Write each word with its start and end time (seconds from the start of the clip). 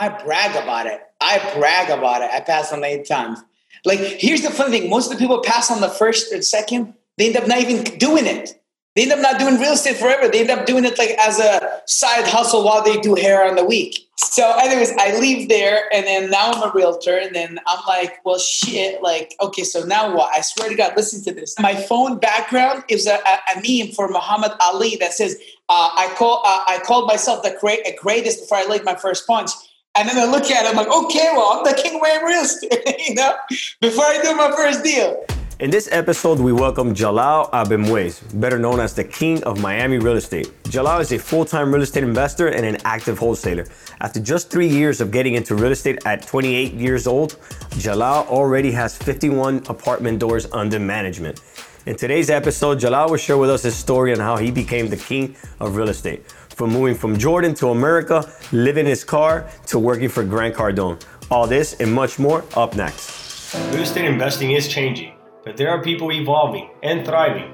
I 0.00 0.08
brag 0.08 0.56
about 0.56 0.86
it. 0.86 1.02
I 1.20 1.38
brag 1.54 1.90
about 1.90 2.22
it. 2.22 2.30
I 2.32 2.40
passed 2.40 2.72
on 2.72 2.82
eight 2.82 3.06
times. 3.06 3.38
Like, 3.84 4.00
here's 4.00 4.40
the 4.40 4.50
funny 4.50 4.80
thing 4.80 4.90
most 4.90 5.12
of 5.12 5.18
the 5.18 5.22
people 5.22 5.40
pass 5.42 5.70
on 5.70 5.82
the 5.82 5.88
first 5.88 6.32
or 6.32 6.40
second, 6.40 6.94
they 7.18 7.26
end 7.26 7.36
up 7.36 7.46
not 7.46 7.58
even 7.58 7.84
doing 7.98 8.26
it. 8.26 8.56
They 8.96 9.02
end 9.02 9.12
up 9.12 9.20
not 9.20 9.38
doing 9.38 9.60
real 9.60 9.72
estate 9.72 9.96
forever. 9.96 10.28
They 10.28 10.40
end 10.40 10.50
up 10.50 10.66
doing 10.66 10.84
it 10.84 10.98
like 10.98 11.10
as 11.10 11.38
a 11.38 11.80
side 11.86 12.26
hustle 12.26 12.64
while 12.64 12.82
they 12.82 12.98
do 12.98 13.14
hair 13.14 13.46
on 13.46 13.56
the 13.56 13.64
week. 13.64 14.08
So, 14.16 14.52
anyways, 14.58 14.92
I 14.98 15.16
leave 15.18 15.48
there 15.48 15.84
and 15.92 16.06
then 16.06 16.30
now 16.30 16.50
I'm 16.52 16.68
a 16.68 16.72
realtor. 16.72 17.16
And 17.16 17.34
then 17.34 17.60
I'm 17.66 17.78
like, 17.86 18.24
well, 18.24 18.38
shit. 18.38 19.02
Like, 19.02 19.34
okay, 19.40 19.62
so 19.62 19.84
now 19.84 20.14
what? 20.14 20.34
I 20.34 20.40
swear 20.40 20.70
to 20.70 20.74
God, 20.74 20.94
listen 20.96 21.22
to 21.24 21.32
this. 21.32 21.54
My 21.60 21.74
phone 21.74 22.18
background 22.18 22.84
is 22.88 23.06
a, 23.06 23.14
a, 23.14 23.38
a 23.56 23.62
meme 23.62 23.92
for 23.92 24.08
Muhammad 24.08 24.52
Ali 24.60 24.96
that 24.96 25.12
says, 25.12 25.38
uh, 25.68 25.90
I, 25.94 26.12
call, 26.16 26.42
uh, 26.44 26.64
I 26.66 26.80
called 26.84 27.06
myself 27.06 27.42
the 27.42 27.56
great, 27.60 27.80
greatest 27.96 28.40
before 28.40 28.58
I 28.58 28.64
laid 28.66 28.84
my 28.84 28.96
first 28.96 29.26
punch. 29.26 29.50
And 29.98 30.08
then 30.08 30.18
I 30.18 30.30
look 30.30 30.48
at 30.52 30.64
it, 30.64 30.70
I'm 30.70 30.76
like, 30.76 30.86
okay, 30.86 31.30
well, 31.32 31.50
I'm 31.52 31.64
the 31.64 31.74
king 31.74 31.96
of 31.96 32.22
real 32.22 32.42
estate, 32.42 32.70
you 33.08 33.16
know, 33.16 33.34
before 33.80 34.04
I 34.04 34.22
do 34.22 34.36
my 34.36 34.52
first 34.52 34.84
deal. 34.84 35.24
In 35.58 35.68
this 35.68 35.88
episode, 35.90 36.38
we 36.38 36.52
welcome 36.52 36.94
Jalal 36.94 37.50
Abuimweis, 37.52 38.38
better 38.40 38.56
known 38.56 38.78
as 38.78 38.94
the 38.94 39.02
king 39.02 39.42
of 39.42 39.60
Miami 39.60 39.98
real 39.98 40.14
estate. 40.14 40.48
Jalal 40.68 41.00
is 41.00 41.10
a 41.10 41.18
full-time 41.18 41.74
real 41.74 41.82
estate 41.82 42.04
investor 42.04 42.48
and 42.48 42.64
an 42.64 42.78
active 42.84 43.18
wholesaler. 43.18 43.66
After 44.00 44.20
just 44.20 44.48
three 44.48 44.68
years 44.68 45.00
of 45.00 45.10
getting 45.10 45.34
into 45.34 45.56
real 45.56 45.72
estate 45.72 45.98
at 46.06 46.24
28 46.24 46.72
years 46.74 47.08
old, 47.08 47.36
Jalal 47.78 48.28
already 48.28 48.70
has 48.70 48.96
51 48.96 49.64
apartment 49.68 50.20
doors 50.20 50.46
under 50.52 50.78
management. 50.78 51.40
In 51.86 51.96
today's 51.96 52.30
episode, 52.30 52.78
Jalal 52.78 53.10
will 53.10 53.16
share 53.16 53.38
with 53.38 53.50
us 53.50 53.64
his 53.64 53.74
story 53.74 54.12
on 54.12 54.20
how 54.20 54.36
he 54.36 54.52
became 54.52 54.88
the 54.88 54.96
king 54.96 55.34
of 55.58 55.74
real 55.74 55.88
estate 55.88 56.24
from 56.60 56.72
moving 56.72 56.94
from 56.94 57.16
Jordan 57.16 57.54
to 57.54 57.68
America, 57.70 58.30
living 58.52 58.84
his 58.84 59.02
car, 59.02 59.48
to 59.64 59.78
working 59.78 60.10
for 60.10 60.22
Grant 60.22 60.54
Cardone. 60.54 61.02
All 61.30 61.46
this 61.46 61.72
and 61.80 61.90
much 61.90 62.18
more 62.18 62.44
up 62.54 62.76
next. 62.76 63.54
Real 63.72 63.84
estate 63.84 64.04
investing 64.04 64.50
is 64.50 64.68
changing, 64.68 65.14
but 65.42 65.56
there 65.56 65.70
are 65.70 65.82
people 65.82 66.12
evolving 66.12 66.68
and 66.82 67.02
thriving. 67.02 67.50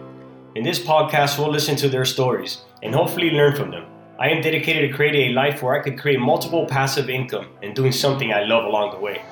In 0.56 0.64
this 0.64 0.80
podcast, 0.80 1.38
we'll 1.38 1.52
listen 1.52 1.76
to 1.76 1.88
their 1.88 2.04
stories 2.04 2.62
and 2.82 2.92
hopefully 2.92 3.30
learn 3.30 3.54
from 3.54 3.70
them. 3.70 3.84
I 4.18 4.30
am 4.30 4.42
dedicated 4.42 4.90
to 4.90 4.96
creating 4.96 5.30
a 5.30 5.34
life 5.34 5.62
where 5.62 5.78
I 5.78 5.84
could 5.84 6.00
create 6.00 6.18
multiple 6.18 6.66
passive 6.66 7.08
income 7.08 7.46
and 7.62 7.76
doing 7.76 7.92
something 7.92 8.32
I 8.32 8.42
love 8.42 8.64
along 8.64 8.90
the 8.90 8.98
way. 8.98 9.22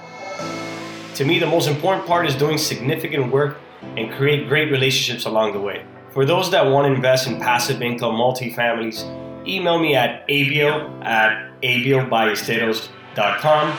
To 1.17 1.25
me, 1.25 1.41
the 1.41 1.49
most 1.49 1.67
important 1.67 2.07
part 2.07 2.29
is 2.29 2.37
doing 2.37 2.59
significant 2.59 3.33
work 3.33 3.57
and 3.97 4.13
create 4.13 4.47
great 4.47 4.71
relationships 4.71 5.25
along 5.25 5.53
the 5.53 5.61
way. 5.61 5.85
For 6.13 6.25
those 6.25 6.49
that 6.53 6.65
want 6.65 6.87
to 6.87 6.95
invest 6.95 7.27
in 7.27 7.41
passive 7.41 7.83
income 7.83 8.15
multifamilies, 8.15 9.24
email 9.47 9.79
me 9.79 9.95
at 9.95 10.27
abio 10.29 11.05
at 11.05 11.51
abielballesteros.com. 11.63 13.79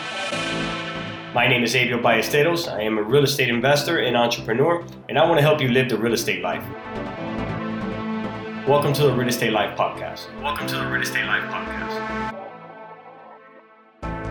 My 1.33 1.47
name 1.47 1.63
is 1.63 1.73
Abiel 1.75 1.99
Ballesteros. 1.99 2.71
I 2.71 2.81
am 2.81 2.97
a 2.97 3.03
real 3.03 3.23
estate 3.23 3.49
investor 3.49 3.99
and 3.99 4.15
entrepreneur, 4.15 4.85
and 5.09 5.19
I 5.19 5.25
want 5.25 5.37
to 5.37 5.41
help 5.41 5.59
you 5.59 5.67
live 5.69 5.89
the 5.89 5.97
real 5.97 6.13
estate 6.13 6.41
life. 6.41 6.63
Welcome 8.67 8.93
to 8.93 9.03
the 9.03 9.13
Real 9.13 9.27
Estate 9.27 9.51
Life 9.51 9.77
Podcast. 9.77 10.27
Welcome 10.41 10.65
to 10.67 10.75
the 10.75 10.87
Real 10.87 11.01
Estate 11.01 11.25
Life 11.25 11.43
Podcast. 11.51 12.31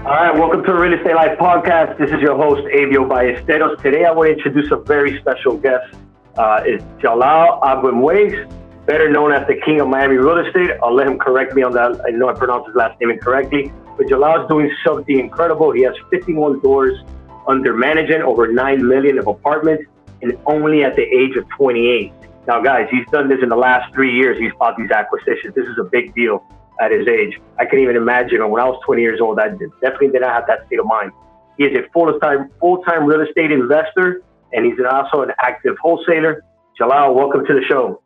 All 0.04 0.12
right, 0.12 0.34
welcome 0.34 0.64
to 0.64 0.72
the 0.72 0.78
Real 0.78 0.94
Estate 0.94 1.14
Life 1.14 1.38
Podcast. 1.38 1.98
This 1.98 2.10
is 2.10 2.20
your 2.20 2.36
host, 2.36 2.62
Abiel 2.74 3.04
Ballesteros. 3.04 3.80
Today, 3.82 4.06
I 4.06 4.10
want 4.10 4.28
to 4.28 4.34
introduce 4.34 4.72
a 4.72 4.76
very 4.76 5.20
special 5.20 5.56
guest. 5.56 5.94
Uh, 6.36 6.62
it's 6.64 6.82
Jalal 7.00 7.60
Abuimweis 7.60 8.50
better 8.86 9.10
known 9.10 9.32
as 9.32 9.46
the 9.46 9.60
king 9.64 9.80
of 9.80 9.88
Miami 9.88 10.16
real 10.16 10.38
estate. 10.38 10.70
I'll 10.82 10.94
let 10.94 11.06
him 11.06 11.18
correct 11.18 11.54
me 11.54 11.62
on 11.62 11.72
that. 11.72 12.00
I 12.06 12.10
know 12.10 12.28
I 12.28 12.34
pronounced 12.34 12.68
his 12.68 12.76
last 12.76 13.00
name 13.00 13.10
incorrectly. 13.10 13.72
But 13.96 14.08
Jalal 14.08 14.42
is 14.42 14.48
doing 14.48 14.70
something 14.84 15.18
incredible. 15.18 15.72
He 15.72 15.82
has 15.82 15.94
51 16.10 16.60
doors 16.60 16.98
under 17.46 17.74
management, 17.74 18.22
over 18.22 18.52
9 18.52 18.86
million 18.86 19.18
of 19.18 19.26
apartments, 19.26 19.84
and 20.22 20.36
only 20.46 20.82
at 20.84 20.96
the 20.96 21.02
age 21.02 21.36
of 21.36 21.48
28. 21.56 22.12
Now, 22.46 22.60
guys, 22.60 22.88
he's 22.90 23.06
done 23.10 23.28
this 23.28 23.38
in 23.42 23.48
the 23.48 23.56
last 23.56 23.92
three 23.94 24.14
years. 24.14 24.38
He's 24.38 24.52
bought 24.58 24.76
these 24.76 24.90
acquisitions. 24.90 25.54
This 25.54 25.66
is 25.66 25.78
a 25.78 25.84
big 25.84 26.14
deal 26.14 26.44
at 26.80 26.90
his 26.90 27.06
age. 27.06 27.40
I 27.58 27.64
can 27.64 27.78
even 27.78 27.96
imagine 27.96 28.46
when 28.50 28.60
I 28.60 28.66
was 28.66 28.80
20 28.84 29.00
years 29.00 29.20
old, 29.20 29.38
I 29.38 29.48
definitely 29.80 30.08
did 30.08 30.22
not 30.22 30.34
have 30.34 30.46
that 30.48 30.66
state 30.66 30.80
of 30.80 30.86
mind. 30.86 31.12
He 31.56 31.64
is 31.64 31.76
a 31.78 31.88
full-time, 31.92 32.50
full-time 32.60 33.06
real 33.06 33.20
estate 33.20 33.52
investor, 33.52 34.22
and 34.52 34.66
he's 34.66 34.74
also 34.90 35.22
an 35.22 35.30
active 35.40 35.76
wholesaler. 35.80 36.42
Jalal, 36.76 37.14
welcome 37.14 37.46
to 37.46 37.54
the 37.54 37.62
show. 37.68 38.02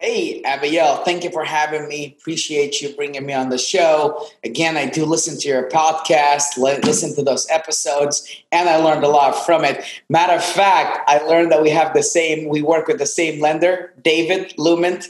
Hey, 0.00 0.42
Abiel, 0.42 1.04
thank 1.04 1.24
you 1.24 1.30
for 1.30 1.42
having 1.42 1.88
me. 1.88 2.16
Appreciate 2.20 2.80
you 2.80 2.94
bringing 2.94 3.26
me 3.26 3.32
on 3.32 3.48
the 3.48 3.58
show. 3.58 4.28
Again, 4.44 4.76
I 4.76 4.86
do 4.86 5.04
listen 5.04 5.36
to 5.40 5.48
your 5.48 5.68
podcast, 5.70 6.56
listen 6.56 7.16
to 7.16 7.22
those 7.24 7.48
episodes, 7.50 8.44
and 8.52 8.68
I 8.68 8.76
learned 8.76 9.02
a 9.02 9.08
lot 9.08 9.44
from 9.44 9.64
it. 9.64 9.84
Matter 10.08 10.34
of 10.34 10.44
fact, 10.44 11.00
I 11.08 11.18
learned 11.18 11.50
that 11.50 11.62
we 11.62 11.70
have 11.70 11.94
the 11.94 12.04
same, 12.04 12.48
we 12.48 12.62
work 12.62 12.86
with 12.86 13.00
the 13.00 13.06
same 13.06 13.40
lender, 13.40 13.92
David 14.00 14.54
Lumint. 14.56 15.08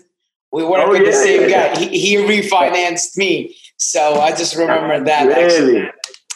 We 0.52 0.64
work 0.64 0.84
oh, 0.86 0.90
with 0.92 1.02
yeah, 1.02 1.10
the 1.10 1.12
same 1.12 1.42
yeah, 1.42 1.74
guy. 1.74 1.80
Yeah. 1.80 1.88
He, 1.90 2.00
he, 2.00 2.16
refinanced 2.16 3.18
me. 3.18 3.54
So 3.76 4.14
I 4.14 4.30
just 4.30 4.56
remember 4.56 5.04
that. 5.04 5.26
Really? 5.26 5.44
Actually. 5.82 5.90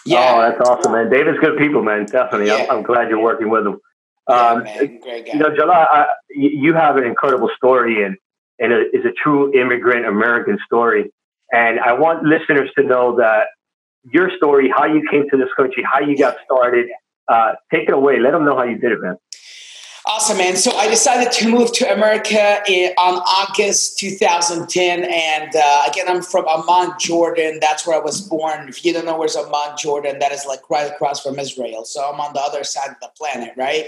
Yeah. 0.04 0.34
Oh, 0.36 0.42
that's 0.42 0.68
awesome, 0.68 0.92
man. 0.92 1.08
David's 1.08 1.38
good 1.38 1.56
people, 1.56 1.82
man. 1.82 2.04
Definitely. 2.04 2.50
I'm, 2.50 2.70
I'm 2.70 2.82
glad 2.82 3.08
you're 3.08 3.18
working 3.18 3.48
with 3.48 3.66
him. 3.66 3.80
Um, 4.26 4.66
you 4.78 5.38
know, 5.38 5.56
Jalal, 5.56 5.72
I, 5.72 6.06
you 6.28 6.74
have 6.74 6.96
an 6.96 7.04
incredible 7.04 7.50
story, 7.56 8.04
and 8.04 8.18
and 8.62 8.72
it 8.72 8.94
is 8.94 9.04
a 9.04 9.12
true 9.12 9.52
immigrant 9.52 10.06
American 10.06 10.56
story. 10.64 11.12
And 11.52 11.80
I 11.80 11.92
want 11.92 12.22
listeners 12.22 12.70
to 12.78 12.84
know 12.84 13.16
that 13.16 13.48
your 14.04 14.30
story, 14.36 14.72
how 14.74 14.86
you 14.86 15.06
came 15.10 15.28
to 15.30 15.36
this 15.36 15.48
country, 15.56 15.84
how 15.90 16.00
you 16.00 16.16
got 16.16 16.36
started. 16.44 16.86
Uh, 17.28 17.54
take 17.72 17.88
it 17.88 17.94
away. 17.94 18.18
Let 18.18 18.32
them 18.32 18.44
know 18.44 18.56
how 18.56 18.64
you 18.64 18.78
did 18.78 18.92
it, 18.92 19.00
man. 19.00 19.16
Awesome, 20.04 20.38
man. 20.38 20.56
So 20.56 20.72
I 20.72 20.88
decided 20.88 21.32
to 21.32 21.48
move 21.48 21.72
to 21.74 21.92
America 21.92 22.60
in, 22.66 22.92
on 22.98 23.22
August 23.22 23.98
2010. 23.98 25.04
And 25.04 25.54
uh, 25.54 25.82
again, 25.88 26.06
I'm 26.08 26.22
from 26.22 26.44
Amman, 26.48 26.94
Jordan. 26.98 27.58
That's 27.60 27.86
where 27.86 27.96
I 27.96 28.02
was 28.02 28.20
born. 28.20 28.68
If 28.68 28.84
you 28.84 28.92
don't 28.92 29.04
know 29.04 29.16
where's 29.16 29.36
Amman, 29.36 29.76
Jordan, 29.78 30.18
that 30.18 30.32
is 30.32 30.44
like 30.44 30.68
right 30.68 30.90
across 30.90 31.22
from 31.22 31.38
Israel. 31.38 31.84
So 31.84 32.04
I'm 32.04 32.20
on 32.20 32.32
the 32.32 32.40
other 32.40 32.64
side 32.64 32.90
of 32.90 32.96
the 33.00 33.10
planet, 33.16 33.52
right? 33.56 33.86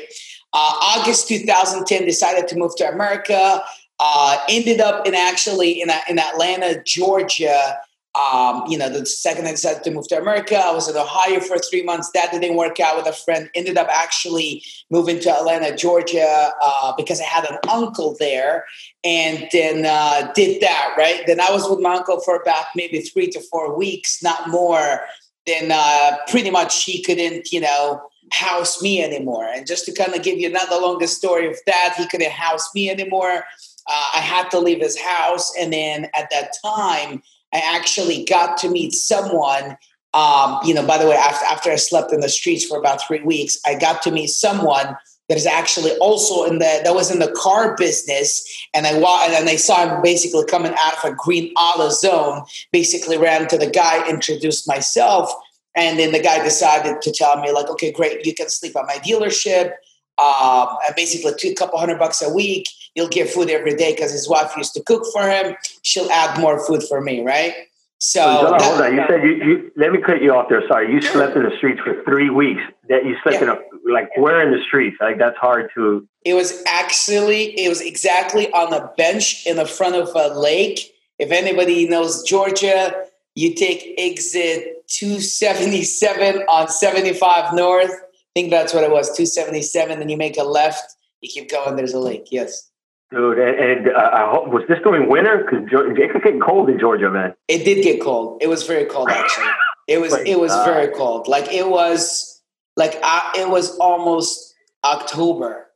Uh, 0.52 0.72
August 0.82 1.26
2010, 1.26 2.04
decided 2.06 2.46
to 2.46 2.56
move 2.56 2.76
to 2.76 2.88
America. 2.88 3.64
Uh, 4.06 4.36
ended 4.50 4.82
up 4.82 5.06
in 5.06 5.14
actually 5.14 5.80
in, 5.80 5.88
in 6.10 6.18
Atlanta, 6.18 6.82
Georgia. 6.84 7.78
Um, 8.14 8.62
you 8.68 8.76
know, 8.76 8.90
the 8.90 9.06
second 9.06 9.46
I 9.46 9.52
decided 9.52 9.82
to 9.82 9.90
move 9.90 10.06
to 10.08 10.20
America, 10.20 10.56
I 10.56 10.72
was 10.72 10.90
in 10.90 10.96
Ohio 10.96 11.40
for 11.40 11.56
three 11.56 11.82
months. 11.82 12.10
That 12.10 12.30
didn't 12.30 12.54
work 12.54 12.78
out 12.80 12.98
with 12.98 13.06
a 13.06 13.14
friend. 13.14 13.48
Ended 13.54 13.78
up 13.78 13.88
actually 13.90 14.62
moving 14.90 15.20
to 15.20 15.30
Atlanta, 15.30 15.74
Georgia, 15.74 16.52
uh, 16.62 16.92
because 16.98 17.18
I 17.18 17.24
had 17.24 17.46
an 17.46 17.56
uncle 17.70 18.14
there, 18.20 18.66
and 19.04 19.48
then 19.52 19.86
uh, 19.86 20.30
did 20.34 20.60
that. 20.60 20.94
Right. 20.98 21.22
Then 21.26 21.40
I 21.40 21.50
was 21.50 21.66
with 21.66 21.80
my 21.80 21.94
uncle 21.94 22.20
for 22.20 22.36
about 22.36 22.66
maybe 22.76 23.00
three 23.00 23.28
to 23.28 23.40
four 23.40 23.74
weeks, 23.74 24.22
not 24.22 24.50
more. 24.50 25.00
Then 25.46 25.70
uh, 25.72 26.18
pretty 26.28 26.50
much 26.50 26.84
he 26.84 27.02
couldn't, 27.02 27.50
you 27.52 27.62
know, 27.62 28.02
house 28.32 28.82
me 28.82 29.02
anymore. 29.02 29.46
And 29.46 29.66
just 29.66 29.86
to 29.86 29.94
kind 29.94 30.14
of 30.14 30.22
give 30.22 30.38
you 30.38 30.48
another 30.48 30.76
longer 30.76 31.06
story 31.06 31.48
of 31.48 31.56
that, 31.66 31.94
he 31.96 32.06
couldn't 32.06 32.32
house 32.32 32.68
me 32.74 32.90
anymore 32.90 33.44
uh, 33.86 34.10
I 34.14 34.18
had 34.18 34.50
to 34.50 34.58
leave 34.58 34.80
his 34.80 34.98
house. 34.98 35.52
And 35.58 35.72
then 35.72 36.04
at 36.14 36.30
that 36.30 36.54
time, 36.64 37.22
I 37.52 37.62
actually 37.64 38.24
got 38.24 38.56
to 38.58 38.68
meet 38.68 38.92
someone. 38.92 39.76
Um, 40.12 40.58
you 40.64 40.74
know, 40.74 40.86
by 40.86 40.98
the 40.98 41.08
way, 41.08 41.16
after, 41.16 41.44
after 41.46 41.70
I 41.70 41.76
slept 41.76 42.12
in 42.12 42.20
the 42.20 42.28
streets 42.28 42.64
for 42.64 42.78
about 42.78 43.06
three 43.06 43.20
weeks, 43.20 43.58
I 43.66 43.74
got 43.74 44.02
to 44.02 44.10
meet 44.10 44.28
someone 44.28 44.96
that 45.28 45.38
is 45.38 45.46
actually 45.46 45.92
also 45.98 46.44
in 46.44 46.58
the 46.58 46.80
that 46.84 46.94
was 46.94 47.10
in 47.10 47.18
the 47.18 47.32
car 47.32 47.76
business 47.76 48.44
and 48.74 48.86
I 48.86 48.90
and 48.90 49.32
then 49.32 49.48
I 49.48 49.56
saw 49.56 49.88
him 49.88 50.02
basically 50.02 50.44
coming 50.44 50.74
out 50.78 51.02
of 51.02 51.12
a 51.12 51.14
green 51.14 51.54
AutoZone 51.54 52.46
basically 52.72 53.16
ran 53.16 53.48
to 53.48 53.56
the 53.56 53.70
guy 53.70 54.06
introduced 54.08 54.68
myself 54.68 55.32
and 55.74 55.98
then 55.98 56.12
the 56.12 56.20
guy 56.20 56.42
decided 56.44 57.00
to 57.02 57.10
tell 57.10 57.40
me 57.40 57.52
like 57.52 57.70
okay 57.70 57.90
great 57.90 58.26
you 58.26 58.34
can 58.34 58.50
sleep 58.50 58.76
at 58.76 58.86
my 58.86 58.96
dealership 58.96 59.72
um, 60.18 60.68
and 60.86 60.94
basically 60.94 61.32
two 61.38 61.54
couple 61.54 61.78
hundred 61.78 61.98
bucks 61.98 62.20
a 62.20 62.32
week 62.32 62.68
he'll 62.94 63.08
get 63.08 63.28
food 63.28 63.50
every 63.50 63.74
day 63.74 63.92
because 63.92 64.12
his 64.12 64.28
wife 64.28 64.56
used 64.56 64.74
to 64.74 64.82
cook 64.82 65.04
for 65.12 65.28
him. 65.28 65.56
She'll 65.82 66.10
add 66.10 66.40
more 66.40 66.64
food 66.66 66.82
for 66.82 67.00
me, 67.00 67.22
right? 67.22 67.54
So 67.98 68.22
hold 68.22 68.54
on, 68.54 68.62
hold 68.62 68.80
on. 68.82 68.94
You 68.94 69.04
said 69.08 69.22
you, 69.22 69.30
you, 69.36 69.72
let 69.76 69.92
me 69.92 69.98
cut 69.98 70.20
you 70.20 70.34
off 70.34 70.48
there. 70.48 70.66
Sorry, 70.68 70.92
you 70.92 71.00
slept 71.00 71.36
in 71.36 71.42
the 71.42 71.56
streets 71.56 71.80
for 71.80 72.02
three 72.04 72.28
weeks. 72.28 72.60
That 72.88 73.04
you 73.06 73.16
slept 73.22 73.38
yeah. 73.40 73.44
in 73.44 73.48
a 73.48 73.58
like 73.90 74.14
where 74.16 74.46
in 74.46 74.56
the 74.56 74.62
streets? 74.62 74.96
Like 75.00 75.18
that's 75.18 75.38
hard 75.38 75.70
to. 75.74 76.06
It 76.24 76.34
was 76.34 76.62
actually 76.66 77.58
it 77.58 77.68
was 77.68 77.80
exactly 77.80 78.50
on 78.52 78.72
a 78.74 78.92
bench 78.96 79.46
in 79.46 79.56
the 79.56 79.64
front 79.64 79.94
of 79.94 80.10
a 80.14 80.38
lake. 80.38 80.92
If 81.18 81.30
anybody 81.30 81.88
knows 81.88 82.22
Georgia, 82.24 82.94
you 83.34 83.54
take 83.54 83.94
exit 83.96 84.86
277 84.88 86.42
on 86.48 86.68
75 86.68 87.54
North. 87.54 87.90
I 87.90 88.40
think 88.40 88.50
that's 88.50 88.74
what 88.74 88.84
it 88.84 88.90
was, 88.90 89.06
277. 89.16 89.98
Then 89.98 90.08
you 90.08 90.16
make 90.16 90.36
a 90.36 90.42
left. 90.42 90.96
You 91.20 91.30
keep 91.32 91.50
going. 91.50 91.76
There's 91.76 91.94
a 91.94 92.00
lake. 92.00 92.28
Yes. 92.30 92.70
Dude, 93.10 93.38
and, 93.38 93.86
and 93.86 93.88
uh, 93.88 94.40
was 94.46 94.64
this 94.68 94.78
during 94.82 95.08
winter? 95.08 95.44
Because 95.44 95.66
it 95.96 96.12
could 96.12 96.22
get 96.22 96.40
cold 96.40 96.68
in 96.68 96.78
Georgia, 96.78 97.10
man. 97.10 97.34
It 97.48 97.64
did 97.64 97.82
get 97.82 98.00
cold. 98.00 98.42
It 98.42 98.48
was 98.48 98.66
very 98.66 98.86
cold, 98.86 99.08
actually. 99.10 99.46
It 99.86 100.00
was 100.00 100.14
it 100.14 100.38
was 100.38 100.52
very 100.64 100.88
cold. 100.94 101.28
Like 101.28 101.52
it 101.52 101.68
was 101.68 102.42
like 102.76 102.98
uh, 103.02 103.30
it 103.36 103.48
was 103.48 103.76
almost 103.78 104.54
October. 104.84 105.66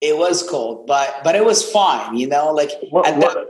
It 0.00 0.16
was 0.16 0.48
cold, 0.48 0.86
but 0.86 1.22
but 1.24 1.34
it 1.34 1.44
was 1.44 1.68
fine. 1.68 2.16
You 2.16 2.28
know, 2.28 2.52
like 2.52 2.70
what, 2.90 3.06
at 3.06 3.18
what, 3.18 3.48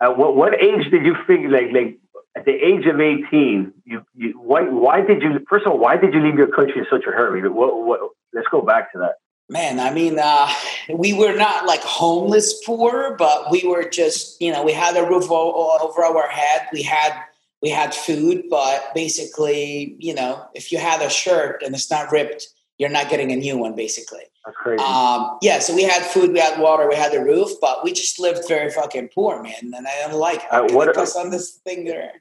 uh, 0.00 0.10
what, 0.12 0.34
what 0.34 0.60
age 0.60 0.90
did 0.90 1.06
you 1.06 1.14
figure 1.26 1.48
like 1.48 1.72
like 1.72 1.98
at 2.36 2.44
the 2.44 2.52
age 2.52 2.86
of 2.86 2.98
18 2.98 3.72
you, 3.84 4.04
you 4.16 4.30
why 4.40 4.62
why 4.62 5.00
did 5.00 5.22
you 5.22 5.44
first 5.48 5.66
of 5.66 5.72
all 5.72 5.78
why 5.78 5.96
did 5.96 6.14
you 6.14 6.20
leave 6.20 6.34
your 6.34 6.48
country 6.48 6.78
in 6.78 6.86
such 6.90 7.04
a 7.06 7.10
hurry 7.10 7.46
what, 7.48 7.84
what 7.84 8.00
let's 8.32 8.48
go 8.50 8.62
back 8.62 8.90
to 8.92 8.98
that 8.98 9.16
man 9.48 9.80
i 9.80 9.92
mean 9.92 10.18
uh, 10.18 10.48
we 10.94 11.12
were 11.12 11.34
not 11.34 11.66
like 11.66 11.82
homeless 11.82 12.62
poor 12.64 13.16
but 13.18 13.50
we 13.50 13.66
were 13.66 13.88
just 13.88 14.40
you 14.40 14.52
know 14.52 14.62
we 14.62 14.72
had 14.72 14.96
a 14.96 15.06
roof 15.06 15.30
over 15.30 16.04
our 16.04 16.28
head 16.28 16.66
we 16.72 16.82
had 16.82 17.12
we 17.60 17.68
had 17.68 17.94
food 17.94 18.44
but 18.50 18.92
basically 18.94 19.96
you 19.98 20.14
know 20.14 20.44
if 20.54 20.72
you 20.72 20.78
had 20.78 21.02
a 21.02 21.10
shirt 21.10 21.62
and 21.62 21.74
it's 21.74 21.90
not 21.90 22.10
ripped 22.10 22.48
you're 22.78 22.90
not 22.90 23.08
getting 23.08 23.32
a 23.32 23.36
new 23.36 23.56
one 23.58 23.74
basically 23.74 24.24
that's 24.44 24.56
crazy. 24.56 24.82
Um, 24.82 25.38
yeah, 25.40 25.60
so 25.60 25.74
we 25.74 25.84
had 25.84 26.02
food, 26.02 26.32
we 26.32 26.40
had 26.40 26.58
water, 26.60 26.88
we 26.88 26.96
had 26.96 27.12
the 27.12 27.22
roof, 27.22 27.50
but 27.60 27.84
we 27.84 27.92
just 27.92 28.18
lived 28.18 28.48
very 28.48 28.70
fucking 28.70 29.10
poor, 29.14 29.40
man. 29.42 29.72
And 29.74 29.86
I 29.86 30.08
don't 30.08 30.18
like 30.18 30.42
uh, 30.50 30.66
what 30.70 30.96
us 30.96 31.14
on 31.14 31.30
this 31.30 31.60
thing 31.64 31.84
there. 31.84 32.12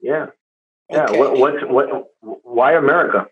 Yeah, 0.00 0.26
yeah. 0.88 1.04
Okay. 1.04 1.18
What, 1.18 1.36
what's 1.38 1.64
what? 1.64 2.10
Why 2.42 2.72
America? 2.72 3.26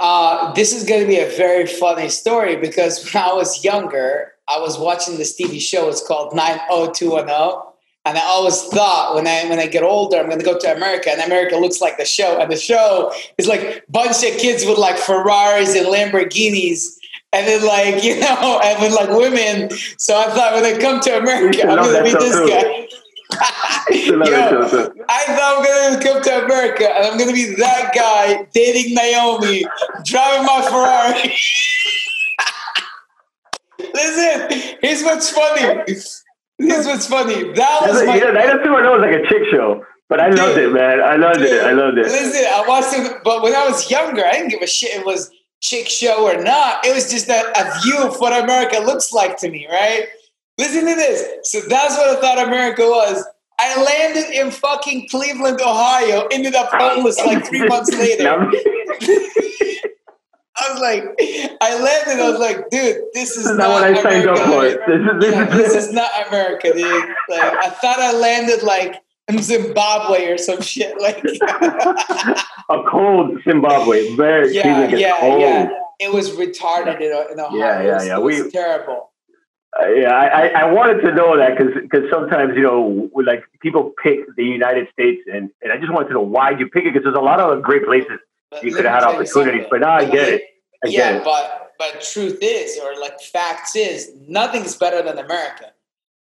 Uh, 0.00 0.52
this 0.54 0.74
is 0.74 0.84
going 0.84 1.00
to 1.00 1.06
be 1.06 1.18
a 1.18 1.28
very 1.36 1.66
funny 1.66 2.08
story 2.08 2.56
because 2.56 3.12
when 3.12 3.22
I 3.22 3.32
was 3.32 3.64
younger, 3.64 4.32
I 4.48 4.58
was 4.58 4.78
watching 4.78 5.16
this 5.16 5.40
TV 5.40 5.60
show. 5.60 5.88
It's 5.88 6.06
called 6.06 6.34
90210. 6.34 7.72
And 8.06 8.18
I 8.18 8.22
always 8.22 8.62
thought 8.64 9.14
when 9.14 9.26
I 9.26 9.48
when 9.48 9.58
I 9.58 9.66
get 9.66 9.82
older, 9.82 10.18
I'm 10.18 10.26
going 10.26 10.38
to 10.38 10.44
go 10.44 10.58
to 10.58 10.76
America, 10.76 11.10
and 11.10 11.22
America 11.22 11.56
looks 11.56 11.80
like 11.80 11.96
the 11.96 12.04
show. 12.04 12.38
And 12.38 12.52
the 12.52 12.56
show 12.56 13.10
is 13.38 13.46
like 13.46 13.82
bunch 13.88 14.22
of 14.22 14.38
kids 14.38 14.66
with 14.66 14.76
like 14.76 14.98
Ferraris 14.98 15.74
and 15.74 15.86
Lamborghinis, 15.86 16.84
and 17.32 17.46
then 17.46 17.64
like 17.64 18.04
you 18.04 18.20
know, 18.20 18.60
and 18.62 18.82
with 18.82 18.92
like 18.92 19.08
women. 19.08 19.70
So 19.96 20.18
I 20.18 20.24
thought 20.24 20.52
when 20.52 20.66
I 20.66 20.78
come 20.78 21.00
to 21.00 21.18
America, 21.18 21.66
I'm 21.66 21.78
going 21.78 21.96
to 21.96 22.02
be 22.04 22.10
this 22.10 22.50
guy. 22.50 22.88
Yo, 23.32 24.20
I 25.08 25.24
thought 25.26 25.56
I'm 25.56 25.64
gonna 25.64 26.02
come 26.02 26.22
to 26.22 26.44
America 26.44 26.88
and 26.88 27.06
I'm 27.06 27.18
gonna 27.18 27.32
be 27.32 27.54
that 27.56 27.92
guy 27.94 28.46
dating 28.52 28.94
Naomi, 28.94 29.64
driving 30.04 30.44
my 30.44 30.62
Ferrari. 30.68 31.34
Listen, 33.94 34.76
here's 34.82 35.02
what's 35.02 35.30
funny. 35.30 35.84
Here's 36.58 36.86
what's 36.86 37.06
funny. 37.06 37.52
That 37.52 37.80
was 37.82 38.04
my. 38.06 38.16
Yeah, 38.16 38.30
I 38.36 38.46
just 38.46 38.64
know 38.64 38.78
it 38.78 38.82
was 38.82 39.00
like 39.00 39.14
a 39.14 39.28
chick 39.28 39.48
show. 39.50 39.84
But 40.08 40.20
I 40.20 40.28
loved 40.28 40.56
dude, 40.56 40.70
it, 40.70 40.72
man. 40.72 41.00
I 41.00 41.16
loved 41.16 41.38
dude, 41.38 41.50
it. 41.50 41.64
I 41.64 41.72
loved 41.72 41.98
it. 41.98 42.04
Listen, 42.04 42.44
I 42.46 42.64
watched 42.68 42.92
it, 42.92 43.20
but 43.24 43.42
when 43.42 43.54
I 43.54 43.66
was 43.66 43.90
younger, 43.90 44.24
I 44.24 44.32
didn't 44.32 44.50
give 44.50 44.60
a 44.60 44.66
shit. 44.66 44.94
It 44.94 45.06
was 45.06 45.30
chick 45.60 45.88
show 45.88 46.28
or 46.28 46.42
not. 46.42 46.84
It 46.86 46.94
was 46.94 47.10
just 47.10 47.28
a, 47.28 47.40
a 47.58 47.80
view 47.80 47.98
of 48.02 48.20
what 48.20 48.44
America 48.44 48.80
looks 48.80 49.12
like 49.12 49.38
to 49.38 49.50
me, 49.50 49.66
right? 49.68 50.08
Listen 50.58 50.86
to 50.86 50.94
this. 50.94 51.50
So 51.50 51.60
that's 51.68 51.96
what 51.96 52.16
I 52.16 52.20
thought 52.20 52.46
America 52.46 52.82
was. 52.82 53.24
I 53.58 53.82
landed 53.82 54.30
in 54.34 54.50
fucking 54.50 55.08
Cleveland, 55.08 55.60
Ohio. 55.60 56.26
Ended 56.30 56.54
up 56.54 56.70
homeless 56.72 57.18
like 57.24 57.46
three 57.46 57.66
months 57.68 57.92
later. 57.92 58.28
I 60.56 60.72
was 60.72 60.80
like, 60.80 61.02
I 61.60 61.82
landed. 61.82 62.22
I 62.22 62.30
was 62.30 62.38
like, 62.38 62.70
dude, 62.70 63.02
this 63.12 63.36
is, 63.36 63.46
not, 63.46 63.56
not, 63.56 63.70
what 63.70 63.84
I 63.84 64.02
signed 64.02 64.28
up 64.28 64.38
for. 64.38 64.62
This 64.62 64.76
is 64.76 65.20
this, 65.20 65.34
yeah, 65.34 65.48
is, 65.48 65.56
this 65.56 65.74
is 65.86 65.92
not 65.92 66.10
America, 66.28 66.72
dude. 66.72 67.08
Like, 67.28 67.42
I 67.42 67.70
thought 67.70 67.98
I 67.98 68.12
landed 68.12 68.62
like 68.62 69.02
in 69.28 69.42
Zimbabwe 69.42 70.26
or 70.30 70.38
some 70.38 70.60
shit. 70.60 71.00
Like 71.00 71.22
a 72.70 72.82
cold 72.88 73.40
Zimbabwe, 73.42 74.14
very 74.14 74.54
yeah, 74.54 74.88
yeah, 74.88 75.20
cold. 75.20 75.40
yeah. 75.40 75.70
It 76.00 76.12
was 76.12 76.30
retarded 76.30 77.00
in, 77.00 77.40
Ohio. 77.40 77.56
Yeah, 77.56 77.82
yeah, 77.82 78.02
yeah. 78.02 78.16
It 78.16 78.22
was, 78.22 78.42
we 78.44 78.50
terrible. 78.50 79.10
Uh, 79.82 79.88
yeah, 79.88 80.14
I, 80.14 80.48
I 80.48 80.72
wanted 80.72 81.02
to 81.02 81.12
know 81.12 81.36
that 81.36 81.58
because 81.58 81.74
because 81.82 82.08
sometimes 82.10 82.54
you 82.56 82.62
know 82.62 83.10
like 83.26 83.42
people 83.60 83.92
pick 84.02 84.20
the 84.36 84.44
United 84.44 84.88
States 84.92 85.22
and, 85.26 85.50
and 85.62 85.72
I 85.72 85.78
just 85.78 85.92
wanted 85.92 86.08
to 86.08 86.14
know 86.14 86.20
why 86.20 86.50
you 86.50 86.68
pick 86.68 86.84
it 86.84 86.92
because 86.92 87.02
there's 87.02 87.16
a 87.16 87.20
lot 87.20 87.40
of 87.40 87.60
great 87.62 87.84
places 87.84 88.20
but 88.54 88.64
you 88.64 88.74
could 88.74 88.84
have 88.84 89.02
had 89.02 89.04
opportunities, 89.04 89.66
but 89.70 89.80
now 89.80 89.94
I 89.94 90.04
get 90.04 90.28
it. 90.28 90.42
I 90.84 90.88
yeah, 90.88 91.12
get 91.12 91.14
it. 91.16 91.24
but 91.24 91.72
but 91.78 92.00
truth 92.02 92.38
is, 92.40 92.78
or 92.78 92.98
like 93.00 93.20
facts 93.20 93.74
is, 93.74 94.12
nothing's 94.28 94.76
better 94.76 95.02
than 95.02 95.18
America. 95.18 95.72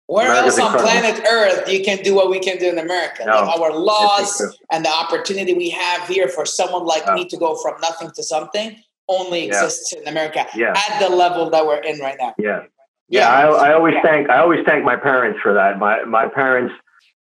Where 0.07 0.31
America's 0.31 0.59
else 0.59 0.75
on 0.75 0.81
planet 0.81 1.25
Earth 1.31 1.71
you 1.71 1.85
can 1.85 2.03
do 2.03 2.15
what 2.15 2.31
we 2.31 2.41
can 2.41 2.59
do 2.59 2.69
in 2.69 2.79
America? 2.79 3.25
No, 3.25 3.43
like 3.43 3.61
our 3.61 3.77
laws 3.77 4.43
and 4.71 4.85
the 4.85 4.91
opportunity 4.91 5.55
we 5.55 5.71
have 5.71 6.09
here 6.09 6.29
for 6.29 6.45
someone 6.45 6.85
like 6.85 7.07
no. 7.07 7.15
me 7.15 7.29
to 7.29 7.37
go 7.37 7.57
from 7.57 7.81
nothing 7.81 8.11
to 8.17 8.23
something 8.23 8.77
only 9.09 9.45
exists 9.45 9.93
yeah. 9.93 10.03
in 10.03 10.09
America 10.09 10.47
yeah. 10.55 10.75
at 10.77 10.99
the 11.01 11.15
level 11.15 11.51
that 11.51 11.67
we're 11.67 11.81
in 11.81 11.99
right 12.01 12.17
now. 12.19 12.35
Yeah. 12.39 12.65
Yeah, 13.13 13.29
I, 13.29 13.43
I 13.43 13.75
always 13.75 13.95
thank 14.03 14.31
I 14.31 14.39
always 14.39 14.61
thank 14.67 14.85
my 14.85 14.97
parents 14.97 15.39
for 15.43 15.53
that. 15.55 15.79
My 15.79 16.05
my 16.05 16.29
parents 16.29 16.73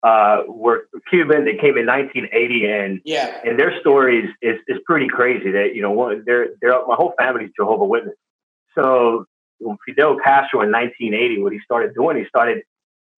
uh, 0.04 0.44
were 0.48 0.88
Cuban. 1.10 1.44
They 1.44 1.58
came 1.58 1.78
in 1.78 1.86
1980, 1.86 2.66
and 2.66 3.02
yeah, 3.04 3.42
and 3.44 3.60
their 3.60 3.78
stories 3.82 4.30
is 4.42 4.58
is 4.68 4.78
pretty 4.86 5.10
crazy. 5.10 5.52
That 5.52 5.76
you 5.76 5.82
know, 5.82 5.92
one, 5.92 6.24
they're 6.26 6.50
they're 6.62 6.86
my 6.88 6.96
whole 6.96 7.14
family's 7.18 7.52
Jehovah 7.58 7.86
Witness. 7.86 8.16
So 8.74 9.26
Fidel 9.86 10.18
Castro 10.24 10.62
in 10.62 10.72
1980, 10.72 11.42
what 11.42 11.52
he 11.52 11.60
started 11.60 11.94
doing, 11.94 12.18
he 12.18 12.26
started 12.26 12.64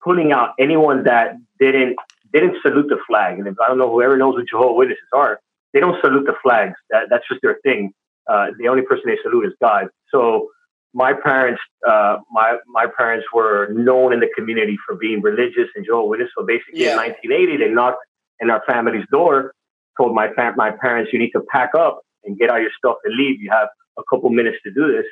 putting 0.02 0.32
out 0.32 0.54
anyone 0.58 1.04
that 1.04 1.36
didn't 1.60 1.96
didn't 2.32 2.56
salute 2.60 2.88
the 2.88 2.98
flag. 3.06 3.38
And 3.38 3.46
if 3.46 3.54
I 3.64 3.68
don't 3.68 3.78
know 3.78 3.90
whoever 3.90 4.16
knows 4.16 4.34
what 4.34 4.48
Jehovah 4.48 4.72
Witnesses 4.72 5.08
are, 5.12 5.38
they 5.72 5.78
don't 5.78 6.00
salute 6.00 6.26
the 6.26 6.34
flags. 6.42 6.74
That 6.90 7.04
that's 7.08 7.24
just 7.28 7.40
their 7.40 7.58
thing. 7.62 7.92
Uh, 8.28 8.48
the 8.58 8.66
only 8.66 8.82
person 8.82 9.04
they 9.06 9.18
salute 9.22 9.46
is 9.46 9.52
God. 9.60 9.88
So 10.10 10.48
my 10.94 11.12
parents, 11.12 11.60
uh, 11.86 12.18
my 12.30 12.56
my 12.66 12.86
parents 12.96 13.26
were 13.34 13.68
known 13.72 14.12
in 14.12 14.20
the 14.20 14.28
community 14.36 14.78
for 14.86 14.94
being 14.94 15.20
religious 15.20 15.68
and 15.74 15.84
Jehovah's 15.84 16.10
Witness. 16.10 16.30
So 16.38 16.46
basically, 16.46 16.84
yeah. 16.84 16.92
in 16.92 16.98
1980, 16.98 17.56
they 17.58 17.68
knocked 17.68 17.98
in 18.40 18.48
our 18.50 18.62
family's 18.66 19.04
door, 19.10 19.52
told 19.98 20.14
my 20.14 20.32
fam- 20.34 20.54
my 20.56 20.70
parents, 20.70 21.12
"You 21.12 21.18
need 21.18 21.32
to 21.32 21.42
pack 21.50 21.74
up 21.74 22.00
and 22.22 22.38
get 22.38 22.48
all 22.48 22.60
your 22.60 22.70
stuff 22.78 22.96
and 23.04 23.14
leave. 23.14 23.40
You 23.40 23.50
have 23.50 23.68
a 23.98 24.02
couple 24.08 24.30
minutes 24.30 24.58
to 24.64 24.70
do 24.72 24.92
this." 24.92 25.04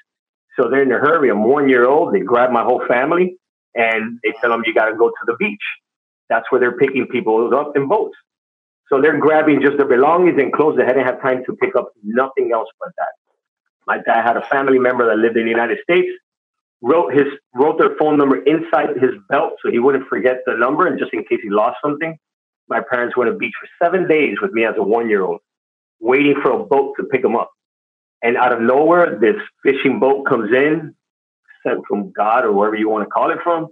So 0.56 0.70
they're 0.70 0.82
in 0.82 0.93
a 0.93 0.99
hurry. 0.99 1.31
I'm 1.31 1.44
one 1.44 1.69
year 1.69 1.85
old. 1.85 2.14
They 2.14 2.20
grab 2.20 2.50
my 2.50 2.62
whole 2.62 2.85
family 2.87 3.37
and 3.75 4.20
they 4.23 4.32
tell 4.40 4.50
them, 4.50 4.62
"You 4.64 4.73
got 4.73 4.88
to 4.88 4.94
go 4.96 5.08
to 5.08 5.25
the 5.26 5.37
beach." 5.37 5.67
That's 6.28 6.50
where 6.50 6.61
they're 6.61 6.78
picking 6.78 7.06
people 7.08 7.52
up 7.55 7.76
in 7.76 7.88
boats. 7.88 8.17
So 8.88 9.00
they're 9.00 9.19
grabbing 9.19 9.62
just 9.62 9.78
their 9.78 9.88
belongings 9.88 10.40
and 10.40 10.52
clothes. 10.52 10.76
They 10.76 10.85
hadn't 10.85 11.05
had 11.05 11.20
time 11.20 11.44
to 11.46 11.56
pick 11.56 11.75
up 11.75 11.90
nothing 12.05 12.52
else 12.52 12.68
but 12.78 12.90
that. 12.99 13.12
My 13.86 13.98
dad 13.98 14.22
had 14.22 14.36
a 14.36 14.46
family 14.46 14.78
member 14.78 15.06
that 15.06 15.18
lived 15.18 15.36
in 15.36 15.44
the 15.44 15.50
United 15.50 15.78
States, 15.82 16.10
wrote 16.80 17.14
his 17.14 17.26
wrote 17.54 17.78
their 17.78 17.96
phone 17.96 18.18
number 18.18 18.42
inside 18.42 18.90
his 19.00 19.12
belt 19.28 19.54
so 19.62 19.70
he 19.70 19.78
wouldn't 19.78 20.08
forget 20.08 20.38
the 20.46 20.54
number 20.54 20.86
and 20.86 20.98
just 20.98 21.12
in 21.12 21.24
case 21.24 21.38
he 21.42 21.50
lost 21.50 21.78
something. 21.82 22.16
My 22.68 22.80
parents 22.80 23.16
went 23.16 23.30
to 23.30 23.36
beach 23.36 23.54
for 23.60 23.68
seven 23.84 24.08
days 24.08 24.36
with 24.40 24.52
me 24.52 24.64
as 24.64 24.74
a 24.76 24.82
one 24.82 25.08
year 25.08 25.22
old, 25.22 25.40
waiting 26.00 26.36
for 26.42 26.50
a 26.50 26.64
boat 26.64 26.94
to 26.98 27.04
pick 27.04 27.22
them 27.22 27.36
up. 27.36 27.50
And 28.22 28.36
out 28.36 28.52
of 28.52 28.60
nowhere, 28.60 29.18
this 29.18 29.36
fishing 29.64 29.98
boat 29.98 30.26
comes 30.26 30.52
in, 30.54 30.94
sent 31.66 31.80
from 31.88 32.12
God 32.12 32.44
or 32.44 32.52
wherever 32.52 32.76
you 32.76 32.88
want 32.88 33.04
to 33.04 33.10
call 33.10 33.30
it 33.30 33.38
from, 33.42 33.68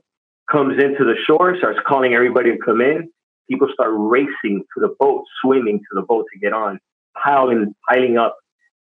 comes 0.50 0.82
into 0.82 1.04
the 1.04 1.14
shore, 1.26 1.56
starts 1.58 1.78
calling 1.86 2.14
everybody 2.14 2.52
to 2.52 2.58
come 2.58 2.80
in. 2.80 3.10
People 3.48 3.68
start 3.72 3.90
racing 3.92 4.64
to 4.74 4.80
the 4.80 4.94
boat, 4.98 5.24
swimming 5.42 5.78
to 5.78 5.94
the 5.94 6.02
boat 6.02 6.26
to 6.32 6.38
get 6.38 6.52
on, 6.52 6.80
piling, 7.22 7.74
piling 7.88 8.18
up. 8.18 8.36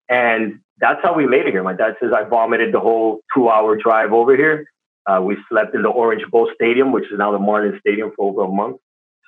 And 0.09 0.59
that's 0.79 0.99
how 1.03 1.13
we 1.13 1.25
made 1.25 1.45
it 1.45 1.51
here. 1.51 1.63
My 1.63 1.73
dad 1.73 1.95
says 2.01 2.11
I 2.15 2.23
vomited 2.27 2.73
the 2.73 2.79
whole 2.79 3.21
two 3.35 3.49
hour 3.49 3.77
drive 3.77 4.11
over 4.11 4.35
here. 4.35 4.65
Uh, 5.05 5.21
we 5.21 5.37
slept 5.49 5.75
in 5.75 5.81
the 5.81 5.89
Orange 5.89 6.23
Bowl 6.31 6.49
Stadium, 6.55 6.91
which 6.91 7.05
is 7.05 7.17
now 7.17 7.31
the 7.31 7.37
Marlins 7.37 7.79
Stadium, 7.79 8.11
for 8.15 8.31
over 8.31 8.43
a 8.43 8.53
month. 8.53 8.77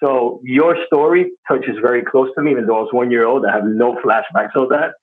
So 0.03 0.41
your 0.43 0.77
story 0.87 1.31
touches 1.47 1.77
very 1.81 2.03
close 2.03 2.29
to 2.35 2.43
me, 2.43 2.51
even 2.51 2.65
though 2.65 2.77
I 2.77 2.81
was 2.81 2.93
one 2.93 3.11
year 3.11 3.25
old. 3.25 3.45
I 3.45 3.53
have 3.53 3.65
no 3.65 3.95
flashbacks 3.95 4.55
of 4.55 4.69
that. 4.69 4.93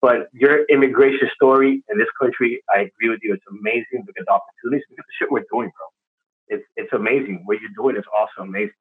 But 0.00 0.28
your 0.32 0.64
immigration 0.66 1.28
story 1.34 1.82
in 1.88 1.98
this 1.98 2.08
country, 2.20 2.62
I 2.74 2.80
agree 2.80 3.08
with 3.08 3.20
you. 3.22 3.34
It's 3.34 3.44
amazing. 3.50 4.04
Look 4.06 4.16
at 4.18 4.26
the 4.26 4.32
opportunities. 4.32 4.86
Look 4.90 5.00
at 5.00 5.06
the 5.06 5.12
shit 5.18 5.30
we're 5.30 5.44
doing, 5.52 5.70
bro. 5.76 6.56
It's 6.58 6.64
it's 6.76 6.92
amazing. 6.92 7.42
What 7.44 7.58
you're 7.60 7.70
doing 7.76 7.96
is 7.96 8.04
also 8.16 8.48
amazing. 8.48 8.78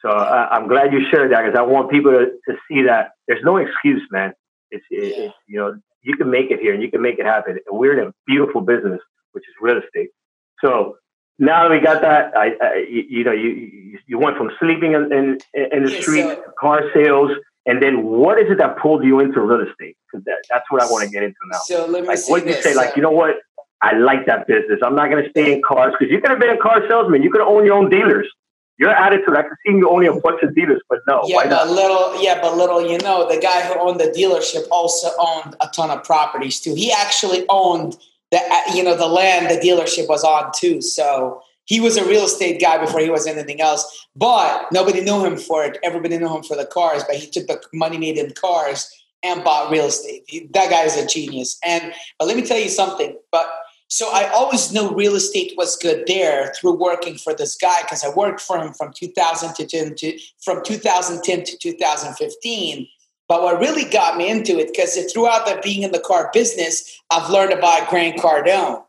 So 0.00 0.08
uh, 0.10 0.48
I'm 0.50 0.68
glad 0.68 0.92
you 0.92 1.00
shared 1.10 1.32
that 1.32 1.44
because 1.44 1.58
I 1.58 1.62
want 1.62 1.90
people 1.90 2.12
to, 2.12 2.26
to 2.48 2.58
see 2.68 2.84
that 2.84 3.10
there's 3.28 3.44
no 3.44 3.58
excuse, 3.58 4.02
man. 4.10 4.32
It's, 4.70 4.84
it, 4.90 5.18
it's 5.18 5.34
you 5.46 5.58
know 5.58 5.74
you 6.02 6.16
can 6.16 6.30
make 6.30 6.50
it 6.50 6.60
here 6.60 6.72
and 6.72 6.82
you 6.82 6.90
can 6.90 7.02
make 7.02 7.18
it 7.18 7.26
happen. 7.26 7.58
And 7.66 7.78
we're 7.78 7.98
in 7.98 8.08
a 8.08 8.12
beautiful 8.26 8.60
business, 8.60 9.00
which 9.32 9.44
is 9.44 9.54
real 9.60 9.78
estate. 9.78 10.10
So 10.64 10.96
now 11.38 11.64
that 11.64 11.70
we 11.70 11.80
got 11.80 12.02
that, 12.02 12.36
I, 12.36 12.52
I 12.60 12.86
you 12.88 13.24
know, 13.24 13.32
you, 13.32 13.98
you 14.06 14.18
went 14.18 14.36
from 14.36 14.50
sleeping 14.60 14.92
in, 14.92 15.12
in, 15.12 15.38
in 15.72 15.84
the 15.84 16.02
street, 16.02 16.22
so, 16.22 16.44
car 16.58 16.82
sales, 16.94 17.30
and 17.66 17.82
then 17.82 18.04
what 18.04 18.38
is 18.38 18.50
it 18.50 18.58
that 18.58 18.78
pulled 18.78 19.04
you 19.04 19.20
into 19.20 19.40
real 19.40 19.60
estate? 19.60 19.96
Because 20.10 20.24
that, 20.24 20.42
that's 20.50 20.64
what 20.70 20.82
I 20.82 20.86
want 20.86 21.04
to 21.04 21.10
get 21.10 21.22
into 21.22 21.36
now. 21.50 21.58
So 21.64 21.86
let 21.86 22.02
me 22.02 22.08
like, 22.08 22.28
what 22.28 22.44
did 22.44 22.56
you 22.56 22.62
say? 22.62 22.72
So, 22.72 22.78
like, 22.78 22.96
you 22.96 23.02
know 23.02 23.10
what? 23.10 23.36
I 23.82 23.96
like 23.96 24.26
that 24.26 24.46
business. 24.46 24.80
I'm 24.84 24.94
not 24.94 25.08
going 25.10 25.24
to 25.24 25.30
stay 25.30 25.52
in 25.52 25.62
cars 25.62 25.94
because 25.98 26.12
you 26.12 26.20
could 26.20 26.30
have 26.30 26.40
been 26.40 26.50
a 26.50 26.58
car 26.58 26.82
salesman. 26.88 27.22
You 27.22 27.30
could 27.30 27.40
have 27.40 27.48
owned 27.48 27.64
your 27.64 27.76
own 27.76 27.88
dealers. 27.88 28.30
Your 28.80 28.90
attitude. 28.90 29.36
I 29.36 29.42
can 29.42 29.56
see 29.64 29.72
you 29.74 29.90
only 29.90 30.06
a 30.06 30.14
bunch 30.14 30.42
of 30.42 30.54
dealers, 30.54 30.80
but 30.88 31.00
no. 31.06 31.20
Yeah, 31.26 31.46
but 31.48 31.68
little, 31.68 32.20
yeah, 32.20 32.40
but 32.40 32.56
little, 32.56 32.80
you 32.80 32.96
know, 32.98 33.28
the 33.28 33.38
guy 33.38 33.60
who 33.60 33.78
owned 33.78 34.00
the 34.00 34.06
dealership 34.06 34.66
also 34.72 35.08
owned 35.18 35.54
a 35.60 35.68
ton 35.68 35.90
of 35.90 36.02
properties 36.02 36.58
too. 36.58 36.74
He 36.74 36.90
actually 36.90 37.44
owned 37.50 37.98
the, 38.30 38.38
uh, 38.38 38.74
you 38.74 38.82
know, 38.82 38.96
the 38.96 39.06
land 39.06 39.50
the 39.50 39.60
dealership 39.60 40.08
was 40.08 40.24
on 40.24 40.50
too. 40.56 40.80
So 40.80 41.42
he 41.66 41.78
was 41.78 41.98
a 41.98 42.04
real 42.06 42.24
estate 42.24 42.58
guy 42.58 42.78
before 42.78 43.00
he 43.00 43.10
was 43.10 43.26
anything 43.26 43.60
else. 43.60 44.08
But 44.16 44.66
nobody 44.72 45.02
knew 45.02 45.26
him 45.26 45.36
for 45.36 45.62
it. 45.62 45.76
Everybody 45.82 46.16
knew 46.16 46.34
him 46.34 46.42
for 46.42 46.56
the 46.56 46.64
cars. 46.64 47.04
But 47.06 47.16
he 47.16 47.26
took 47.26 47.48
the 47.48 47.60
money 47.74 47.98
made 47.98 48.16
in 48.16 48.32
cars 48.32 48.90
and 49.22 49.44
bought 49.44 49.70
real 49.70 49.86
estate. 49.86 50.52
That 50.54 50.70
guy 50.70 50.84
is 50.84 50.96
a 50.96 51.06
genius. 51.06 51.58
And 51.66 51.92
but 52.18 52.28
let 52.28 52.36
me 52.36 52.46
tell 52.46 52.58
you 52.58 52.70
something. 52.70 53.14
But 53.30 53.46
so 53.90 54.08
I 54.12 54.28
always 54.28 54.72
knew 54.72 54.94
real 54.94 55.16
estate 55.16 55.54
was 55.56 55.76
good 55.76 56.04
there 56.06 56.52
through 56.54 56.74
working 56.74 57.18
for 57.18 57.34
this 57.34 57.56
guy 57.56 57.82
because 57.82 58.04
I 58.04 58.14
worked 58.14 58.40
for 58.40 58.56
him 58.56 58.72
from 58.72 58.92
2010 58.92 59.96
to 59.96 60.18
from 60.38 60.62
2010 60.62 61.44
to 61.44 61.58
2015. 61.58 62.88
But 63.28 63.42
what 63.42 63.58
really 63.58 63.84
got 63.90 64.16
me 64.16 64.30
into 64.30 64.60
it 64.60 64.68
because 64.68 64.96
throughout 65.12 65.44
the 65.44 65.60
being 65.64 65.82
in 65.82 65.90
the 65.90 65.98
car 65.98 66.30
business, 66.32 67.00
I've 67.10 67.30
learned 67.30 67.52
about 67.52 67.90
Grant 67.90 68.16
Cardone. 68.18 68.84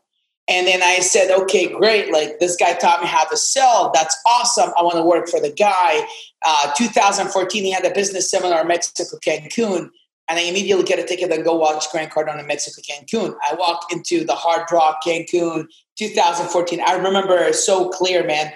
And 0.48 0.68
then 0.68 0.82
I 0.84 1.00
said, 1.00 1.32
okay, 1.32 1.66
great. 1.72 2.12
Like 2.12 2.38
this 2.38 2.54
guy 2.54 2.74
taught 2.74 3.00
me 3.00 3.08
how 3.08 3.24
to 3.24 3.36
sell. 3.36 3.90
That's 3.92 4.16
awesome. 4.26 4.70
I 4.78 4.82
want 4.82 4.96
to 4.96 5.04
work 5.04 5.28
for 5.28 5.40
the 5.40 5.52
guy. 5.52 6.06
Uh, 6.46 6.72
2014, 6.76 7.64
he 7.64 7.72
had 7.72 7.84
a 7.84 7.92
business 7.92 8.30
seminar 8.30 8.62
in 8.62 8.68
Mexico, 8.68 9.16
Cancun 9.18 9.90
and 10.28 10.38
I 10.38 10.42
immediately 10.42 10.84
get 10.84 10.98
a 10.98 11.04
ticket 11.04 11.30
and 11.32 11.44
go 11.44 11.54
watch 11.54 11.90
Grant 11.90 12.12
Cardone 12.12 12.38
in 12.38 12.46
Mexico, 12.46 12.80
Cancun. 12.82 13.34
I 13.42 13.54
walk 13.54 13.86
into 13.90 14.24
the 14.24 14.34
Hard 14.34 14.70
Rock 14.70 15.00
Cancun 15.04 15.66
2014. 15.98 16.80
I 16.86 16.94
remember 16.94 17.52
so 17.52 17.88
clear, 17.90 18.24
man. 18.24 18.52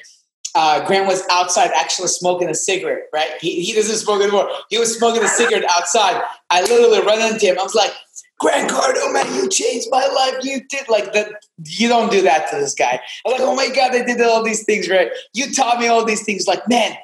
Uh, 0.54 0.86
Grant 0.86 1.06
was 1.06 1.22
outside 1.30 1.70
actually 1.76 2.08
smoking 2.08 2.48
a 2.48 2.54
cigarette, 2.54 3.04
right? 3.12 3.30
He, 3.40 3.62
he 3.62 3.74
doesn't 3.74 3.96
smoke 3.96 4.22
anymore. 4.22 4.48
He 4.70 4.78
was 4.78 4.96
smoking 4.96 5.22
a 5.22 5.28
cigarette 5.28 5.66
outside. 5.70 6.22
I 6.48 6.62
literally 6.62 7.04
run 7.04 7.20
into 7.20 7.46
him. 7.46 7.58
I 7.58 7.62
was 7.62 7.74
like, 7.74 7.92
Grant 8.38 8.70
Cardone, 8.70 9.12
man, 9.12 9.34
you 9.34 9.48
changed 9.50 9.88
my 9.90 10.06
life. 10.06 10.44
You 10.44 10.62
did 10.68 10.88
like 10.88 11.12
that. 11.12 11.30
You 11.62 11.88
don't 11.88 12.10
do 12.10 12.22
that 12.22 12.48
to 12.50 12.56
this 12.56 12.74
guy. 12.74 13.00
I'm 13.26 13.32
like, 13.32 13.40
oh 13.42 13.54
my 13.54 13.68
God, 13.68 13.94
I 13.94 14.02
did 14.02 14.20
all 14.22 14.42
these 14.42 14.64
things, 14.64 14.88
right? 14.88 15.10
You 15.34 15.52
taught 15.52 15.78
me 15.78 15.88
all 15.88 16.04
these 16.04 16.22
things. 16.22 16.46
Like, 16.46 16.66
man, 16.68 16.96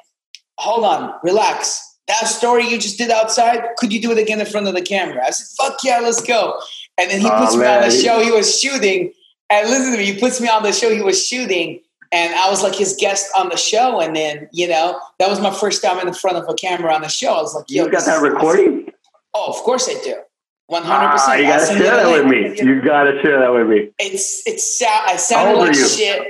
hold 0.57 0.85
on, 0.85 1.13
relax 1.23 1.92
that 2.07 2.27
story 2.27 2.67
you 2.67 2.77
just 2.77 2.97
did 2.97 3.11
outside, 3.11 3.63
could 3.77 3.93
you 3.93 4.01
do 4.01 4.11
it 4.11 4.17
again 4.17 4.39
in 4.39 4.45
front 4.45 4.67
of 4.67 4.73
the 4.73 4.81
camera? 4.81 5.25
I 5.25 5.31
said, 5.31 5.47
fuck 5.57 5.79
yeah, 5.83 5.99
let's 5.99 6.21
go. 6.21 6.59
And 6.97 7.09
then 7.09 7.21
he 7.21 7.27
oh, 7.27 7.39
puts 7.39 7.55
man. 7.55 7.79
me 7.79 7.85
on 7.85 7.89
the 7.89 7.95
show 7.95 8.21
he 8.21 8.31
was 8.31 8.59
shooting. 8.59 9.13
And 9.49 9.69
listen 9.69 9.91
to 9.91 9.97
me, 9.97 10.05
he 10.11 10.19
puts 10.19 10.41
me 10.41 10.49
on 10.49 10.63
the 10.63 10.71
show 10.71 10.93
he 10.93 11.01
was 11.01 11.25
shooting. 11.25 11.81
And 12.11 12.35
I 12.35 12.49
was 12.49 12.61
like 12.61 12.75
his 12.75 12.95
guest 12.99 13.31
on 13.37 13.49
the 13.49 13.57
show. 13.57 13.99
And 13.99 14.15
then, 14.15 14.49
you 14.51 14.67
know, 14.67 14.99
that 15.19 15.29
was 15.29 15.39
my 15.39 15.51
first 15.51 15.81
time 15.81 15.99
in 15.99 16.05
the 16.05 16.13
front 16.13 16.37
of 16.37 16.47
a 16.47 16.53
camera 16.53 16.93
on 16.93 17.01
the 17.01 17.07
show. 17.07 17.33
I 17.33 17.41
was 17.41 17.55
like, 17.55 17.65
yo. 17.69 17.85
You 17.85 17.91
got 17.91 18.05
that 18.05 18.21
recording? 18.21 18.91
Oh, 19.33 19.49
of 19.49 19.55
course 19.63 19.89
I 19.89 19.93
do. 20.03 20.15
100%. 20.71 20.81
Ah, 20.85 21.33
you 21.35 21.43
gotta 21.43 21.65
share 21.65 21.97
that 21.97 22.11
with 22.11 22.25
me. 22.25 22.63
You 22.63 22.81
gotta 22.81 23.19
share 23.21 23.39
that 23.39 23.53
with 23.53 23.67
me. 23.67 23.91
It's, 23.99 24.45
it's, 24.47 24.81
I 24.81 25.17
sounded 25.17 25.59
like 25.59 25.73
shit. 25.73 26.21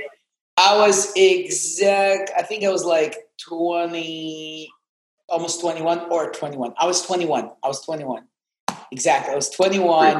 I 0.56 0.76
was 0.76 1.12
exact, 1.16 2.30
I 2.36 2.42
think 2.42 2.64
I 2.64 2.70
was 2.70 2.84
like 2.84 3.16
20, 3.48 4.70
almost 5.28 5.60
21 5.60 6.10
or 6.10 6.30
21. 6.30 6.74
I 6.78 6.86
was 6.86 7.02
21. 7.02 7.50
I 7.62 7.68
was 7.68 7.80
21. 7.82 8.24
Exactly. 8.92 9.32
I 9.32 9.36
was 9.36 9.50
21 9.50 10.18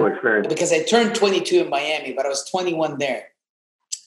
because 0.48 0.72
I 0.72 0.82
turned 0.82 1.14
22 1.14 1.60
in 1.60 1.70
Miami, 1.70 2.12
but 2.12 2.26
I 2.26 2.28
was 2.28 2.48
21 2.50 2.98
there. 2.98 3.28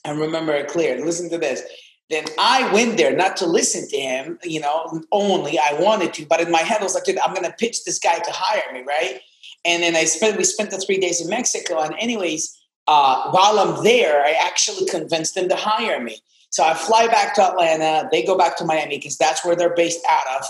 And 0.04 0.20
remember 0.20 0.54
it 0.54 0.68
clear. 0.68 1.04
Listen 1.04 1.30
to 1.30 1.38
this. 1.38 1.64
Then 2.10 2.26
I 2.40 2.72
went 2.74 2.98
there 2.98 3.16
not 3.16 3.36
to 3.38 3.46
listen 3.46 3.88
to 3.90 3.98
him, 3.98 4.40
you 4.44 4.62
know, 4.62 5.02
only 5.12 5.60
I 5.60 5.78
wanted 5.80 6.14
to, 6.16 6.26
but 6.26 6.40
in 6.40 6.50
my 6.50 6.62
head 6.62 6.80
I 6.80 6.84
was 6.84 6.96
like, 6.96 7.04
dude, 7.04 7.20
I'm 7.20 7.34
gonna 7.34 7.54
pitch 7.58 7.84
this 7.84 8.00
guy 8.00 8.18
to 8.18 8.32
hire 8.32 8.74
me, 8.74 8.84
right? 8.88 9.20
And 9.66 9.84
then 9.84 9.96
I 9.96 10.06
spent 10.06 10.38
we 10.38 10.46
spent 10.46 10.72
the 10.72 10.78
three 10.78 11.00
days 11.00 11.20
in 11.20 11.30
Mexico, 11.30 11.80
and 11.80 11.94
anyways, 12.00 12.58
uh, 12.88 13.30
while 13.32 13.60
I'm 13.60 13.84
there, 13.84 14.24
I 14.24 14.32
actually 14.32 14.88
convinced 14.88 15.36
them 15.36 15.50
to 15.50 15.56
hire 15.58 16.02
me. 16.02 16.22
So 16.50 16.64
I 16.64 16.74
fly 16.74 17.08
back 17.08 17.36
to 17.36 17.44
Atlanta. 17.44 18.08
They 18.10 18.24
go 18.24 18.38
back 18.38 18.58
to 18.58 18.66
Miami 18.66 18.98
because 18.98 19.18
that's 19.18 19.46
where 19.46 19.56
they're 19.56 19.76
based 19.76 20.00
out 20.10 20.40
of. 20.40 20.48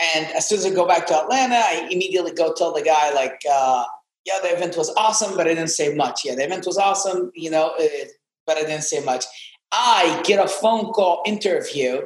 And 0.00 0.26
as 0.28 0.48
soon 0.48 0.58
as 0.58 0.66
I 0.66 0.70
go 0.70 0.86
back 0.86 1.06
to 1.08 1.16
Atlanta, 1.16 1.56
I 1.56 1.88
immediately 1.90 2.32
go 2.32 2.54
tell 2.54 2.72
the 2.72 2.82
guy, 2.82 3.12
like, 3.12 3.42
uh, 3.50 3.84
yeah, 4.24 4.38
the 4.42 4.54
event 4.54 4.76
was 4.76 4.92
awesome, 4.96 5.36
but 5.36 5.46
I 5.46 5.54
didn't 5.54 5.68
say 5.68 5.94
much. 5.94 6.24
Yeah, 6.24 6.34
the 6.34 6.44
event 6.44 6.66
was 6.66 6.78
awesome, 6.78 7.30
you 7.34 7.50
know, 7.50 7.74
uh, 7.78 8.06
but 8.46 8.56
I 8.56 8.62
didn't 8.62 8.84
say 8.84 9.02
much. 9.04 9.24
I 9.72 10.22
get 10.24 10.44
a 10.44 10.48
phone 10.48 10.92
call 10.92 11.22
interview 11.26 12.02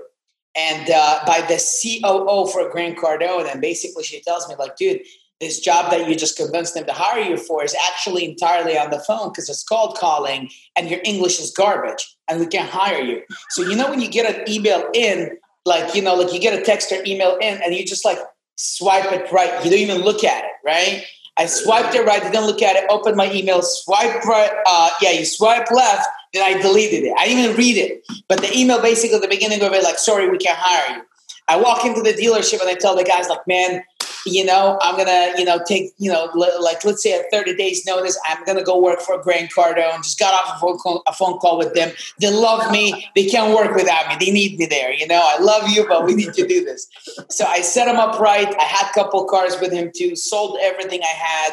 and 0.56 0.90
uh, 0.90 1.20
by 1.26 1.40
the 1.40 1.56
COO 1.56 2.46
for 2.50 2.70
Grant 2.70 2.98
Cardone. 2.98 3.50
And 3.50 3.60
basically 3.60 4.04
she 4.04 4.20
tells 4.20 4.48
me, 4.48 4.54
like, 4.56 4.76
dude, 4.76 5.00
this 5.40 5.60
job 5.60 5.90
that 5.90 6.08
you 6.08 6.14
just 6.14 6.36
convinced 6.36 6.74
them 6.74 6.86
to 6.86 6.92
hire 6.92 7.20
you 7.20 7.36
for 7.36 7.64
is 7.64 7.76
actually 7.90 8.24
entirely 8.24 8.78
on 8.78 8.90
the 8.90 9.00
phone 9.00 9.30
because 9.30 9.48
it's 9.48 9.64
cold 9.64 9.96
calling 9.98 10.48
and 10.76 10.88
your 10.88 11.00
English 11.04 11.40
is 11.40 11.50
garbage 11.50 12.16
and 12.28 12.40
we 12.40 12.46
can't 12.46 12.70
hire 12.70 13.02
you. 13.02 13.22
So, 13.50 13.62
you 13.62 13.76
know, 13.76 13.90
when 13.90 14.00
you 14.00 14.08
get 14.08 14.32
an 14.32 14.48
email 14.48 14.88
in 14.94 15.36
like 15.64 15.94
you 15.94 16.02
know 16.02 16.14
like 16.14 16.32
you 16.32 16.40
get 16.40 16.58
a 16.58 16.62
text 16.62 16.92
or 16.92 17.02
email 17.06 17.36
in 17.40 17.60
and 17.62 17.74
you 17.74 17.84
just 17.84 18.04
like 18.04 18.18
swipe 18.56 19.10
it 19.12 19.30
right. 19.32 19.64
You 19.64 19.70
don't 19.70 19.80
even 19.80 20.02
look 20.02 20.24
at 20.24 20.44
it 20.44 20.50
right? 20.64 21.04
I 21.36 21.46
swiped 21.46 21.94
it 21.94 22.06
right 22.06 22.22
didn't 22.22 22.46
look 22.46 22.62
at 22.62 22.76
it 22.76 22.84
opened 22.90 23.16
my 23.16 23.32
email 23.32 23.62
swipe 23.62 24.24
right 24.24 24.50
uh, 24.66 24.90
yeah 25.02 25.10
you 25.10 25.24
swipe 25.24 25.70
left 25.70 26.06
then 26.32 26.42
i 26.42 26.60
deleted 26.60 27.04
it. 27.04 27.14
I 27.18 27.26
didn't 27.26 27.44
even 27.44 27.56
read 27.56 27.76
it. 27.76 28.04
But 28.28 28.40
the 28.40 28.56
email 28.56 28.82
basically 28.82 29.16
at 29.16 29.22
the 29.22 29.28
beginning 29.28 29.62
of 29.62 29.72
it 29.72 29.82
like 29.82 29.98
sorry 29.98 30.28
we 30.28 30.38
can't 30.38 30.58
hire 30.58 30.96
you. 30.96 31.02
I 31.46 31.60
walk 31.60 31.84
into 31.84 32.00
the 32.02 32.12
dealership 32.12 32.60
and 32.60 32.68
i 32.68 32.74
tell 32.74 32.96
the 32.96 33.04
guys 33.04 33.28
like 33.28 33.46
man 33.46 33.84
you 34.26 34.44
know, 34.44 34.78
I'm 34.80 34.96
gonna, 34.96 35.32
you 35.36 35.44
know, 35.44 35.60
take, 35.66 35.92
you 35.98 36.10
know, 36.10 36.30
like 36.34 36.84
let's 36.84 37.02
say 37.02 37.18
at 37.18 37.30
30 37.30 37.56
days 37.56 37.84
notice, 37.86 38.18
I'm 38.26 38.44
gonna 38.44 38.62
go 38.62 38.80
work 38.80 39.00
for 39.00 39.20
Grant 39.22 39.50
Cardone. 39.50 39.98
Just 39.98 40.18
got 40.18 40.34
off 40.34 40.56
a 40.56 40.60
phone, 40.60 40.78
call, 40.78 41.02
a 41.06 41.12
phone 41.12 41.38
call 41.38 41.58
with 41.58 41.74
them. 41.74 41.92
They 42.20 42.30
love 42.30 42.70
me. 42.70 43.08
They 43.14 43.26
can't 43.26 43.54
work 43.54 43.74
without 43.74 44.08
me. 44.08 44.24
They 44.24 44.32
need 44.32 44.58
me 44.58 44.66
there. 44.66 44.92
You 44.92 45.06
know, 45.06 45.20
I 45.22 45.38
love 45.40 45.68
you, 45.68 45.86
but 45.86 46.04
we 46.04 46.14
need 46.14 46.32
to 46.34 46.46
do 46.46 46.64
this. 46.64 46.88
So 47.30 47.44
I 47.44 47.60
set 47.60 47.88
him 47.88 47.96
up 47.96 48.18
right. 48.18 48.48
I 48.58 48.64
had 48.64 48.90
a 48.90 48.94
couple 48.94 49.24
cars 49.24 49.60
with 49.60 49.72
him 49.72 49.90
too. 49.94 50.16
Sold 50.16 50.58
everything 50.60 51.02
I 51.02 51.06
had, 51.06 51.52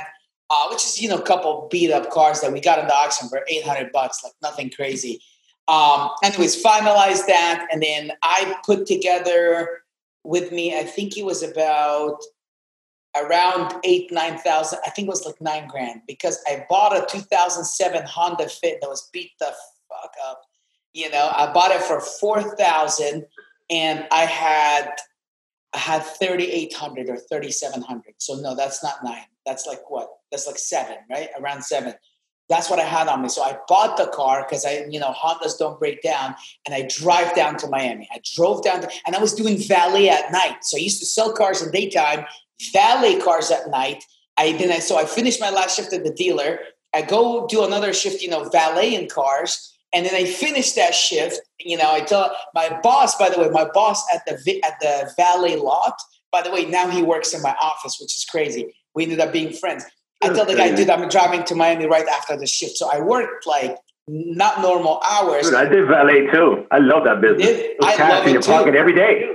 uh, 0.50 0.68
which 0.70 0.84
is 0.84 1.01
you 1.01 1.10
know 1.10 1.18
a 1.18 1.24
couple 1.24 1.68
beat 1.72 1.92
up 1.92 2.10
cars 2.12 2.42
that 2.42 2.51
we 2.51 2.62
got 2.62 2.80
in 2.80 2.88
the 2.88 2.96
auction 2.96 3.28
for 3.28 3.42
800 3.48 3.92
bucks, 3.92 4.24
like 4.24 4.34
nothing 4.42 4.70
crazy. 4.70 5.22
Um, 5.68 6.10
anyways, 6.24 6.62
finalized 6.62 7.28
that, 7.28 7.68
and 7.72 7.82
then 7.82 8.12
I 8.24 8.56
put 8.66 8.86
together 8.86 9.82
with 10.24 10.51
me. 10.51 10.78
I 10.78 10.84
think 10.84 11.18
it 11.18 11.25
was 11.25 11.44
about 11.44 12.22
around 13.15 13.74
eight 13.84 14.12
nine 14.12 14.38
thousand. 14.38 14.80
I 14.86 14.89
think 14.89 15.08
it 15.08 15.10
was 15.10 15.25
like 15.25 15.39
nine 15.41 15.68
grand 15.68 16.01
because 16.08 16.39
I 16.48 16.65
bought 16.70 16.96
a 16.96 17.06
2007 17.10 18.03
Honda 18.06 18.48
Fit 18.48 18.80
that 18.82 18.89
was 18.89 19.10
beat 19.12 19.32
the 19.39 19.53
fuck 19.89 20.13
up. 20.27 20.41
You 20.94 21.10
know, 21.10 21.32
I 21.36 21.51
bought 21.53 21.72
it 21.72 21.82
for 21.82 22.00
four 22.00 22.41
thousand, 22.56 23.25
and 23.70 24.08
I 24.12 24.25
had 24.25 24.91
I 25.74 25.77
had 25.77 26.03
3800 26.03 27.10
or 27.10 27.18
3700. 27.18 28.15
So 28.18 28.36
no, 28.36 28.56
that's 28.56 28.84
not 28.84 29.03
nine. 29.03 29.24
That's 29.46 29.65
like 29.65 29.89
what? 29.89 30.10
That's 30.30 30.48
like 30.48 30.58
seven, 30.58 30.98
right? 31.10 31.30
Around 31.39 31.63
seven. 31.63 31.94
That's 32.50 32.70
what 32.70 32.80
I 32.80 32.84
had 32.84 33.08
on 33.08 33.22
me. 33.22 33.30
So 33.30 33.41
I 33.41 33.58
bought 33.70 33.96
the 33.96 34.08
car 34.08 34.46
because 34.46 34.65
I, 34.65 34.86
you 34.89 35.00
know, 35.00 35.13
Hondas 35.13 35.58
don't 35.58 35.80
break 35.80 36.01
down, 36.01 36.36
and 36.65 36.75
I 36.75 36.89
drive 36.89 37.34
down 37.34 37.56
to 37.58 37.68
Miami. 37.68 38.10
I 38.13 38.20
drove 38.36 38.62
down, 38.62 38.82
to, 38.82 38.89
and 39.08 39.15
I 39.15 39.20
was 39.20 39.34
doing 39.34 39.58
valet 39.58 40.10
at 40.10 40.34
night. 40.34 40.58
So 40.63 40.75
I 40.77 40.82
used 40.82 41.00
to 41.00 41.06
sell 41.06 41.32
cars 41.32 41.62
in 41.62 41.72
daytime 41.72 42.25
valet 42.74 43.20
cars 43.20 43.51
at 43.51 43.70
night. 43.70 44.03
I 44.38 44.53
then 44.53 44.72
I 44.72 44.80
so 44.80 44.98
I 44.98 45.06
finished 45.06 45.39
my 45.39 45.50
last 45.50 45.75
shift 45.75 45.94
at 45.94 46.03
the 46.03 46.13
dealer. 46.13 46.60
I 46.94 47.01
go 47.01 47.48
do 47.48 47.63
another 47.63 47.94
shift, 47.94 48.22
you 48.22 48.30
know, 48.30 48.50
valeting 48.50 49.08
cars, 49.10 49.77
and 49.94 50.06
then 50.06 50.15
I 50.15 50.25
finish 50.25 50.74
that 50.74 50.94
shift. 50.94 51.39
You 51.60 51.77
know, 51.77 51.91
I 51.91 52.01
tell 52.01 52.36
my 52.53 52.80
boss. 52.82 53.18
By 53.18 53.30
the 53.30 53.39
way, 53.39 53.50
my 53.50 53.68
boss 53.74 54.03
at 54.13 54.25
the 54.25 54.62
at 54.63 54.80
the 54.80 55.12
valet 55.18 55.58
lot. 55.58 55.96
By 56.32 56.41
the 56.41 56.51
way, 56.51 56.65
now 56.65 56.89
he 56.89 57.03
works 57.03 57.34
in 57.34 57.41
my 57.41 57.56
office, 57.62 57.98
which 58.00 58.18
is 58.18 58.25
crazy. 58.25 58.74
We 58.96 59.03
ended 59.03 59.20
up 59.20 59.34
being 59.34 59.53
friends. 59.53 59.86
I 60.24 60.30
tell 60.30 60.46
the 60.46 60.56
guy, 60.56 60.74
dude, 60.74 60.89
I'm 60.89 61.10
driving 61.10 61.44
to 61.46 61.56
Miami 61.56 61.88
right 61.88 62.08
after 62.08 62.38
the 62.38 62.46
shift. 62.46 62.77
So 62.77 62.89
I 62.91 63.01
worked 63.01 63.48
like 63.48 63.75
not 64.08 64.62
normal 64.62 65.01
hours. 65.10 65.46
Dude, 65.46 65.56
I 65.56 65.65
did 65.65 65.88
valet 65.88 66.27
too. 66.32 66.65
I 66.72 66.77
love 66.80 67.06
that 67.06 67.22
business. 67.22 67.48
Did? 67.48 67.77
I 67.82 68.10
love 68.10 68.27
in 68.27 68.34
your 68.34 68.41
too. 68.41 68.51
pocket 68.51 68.75
every 68.75 68.94
day. 68.94 69.30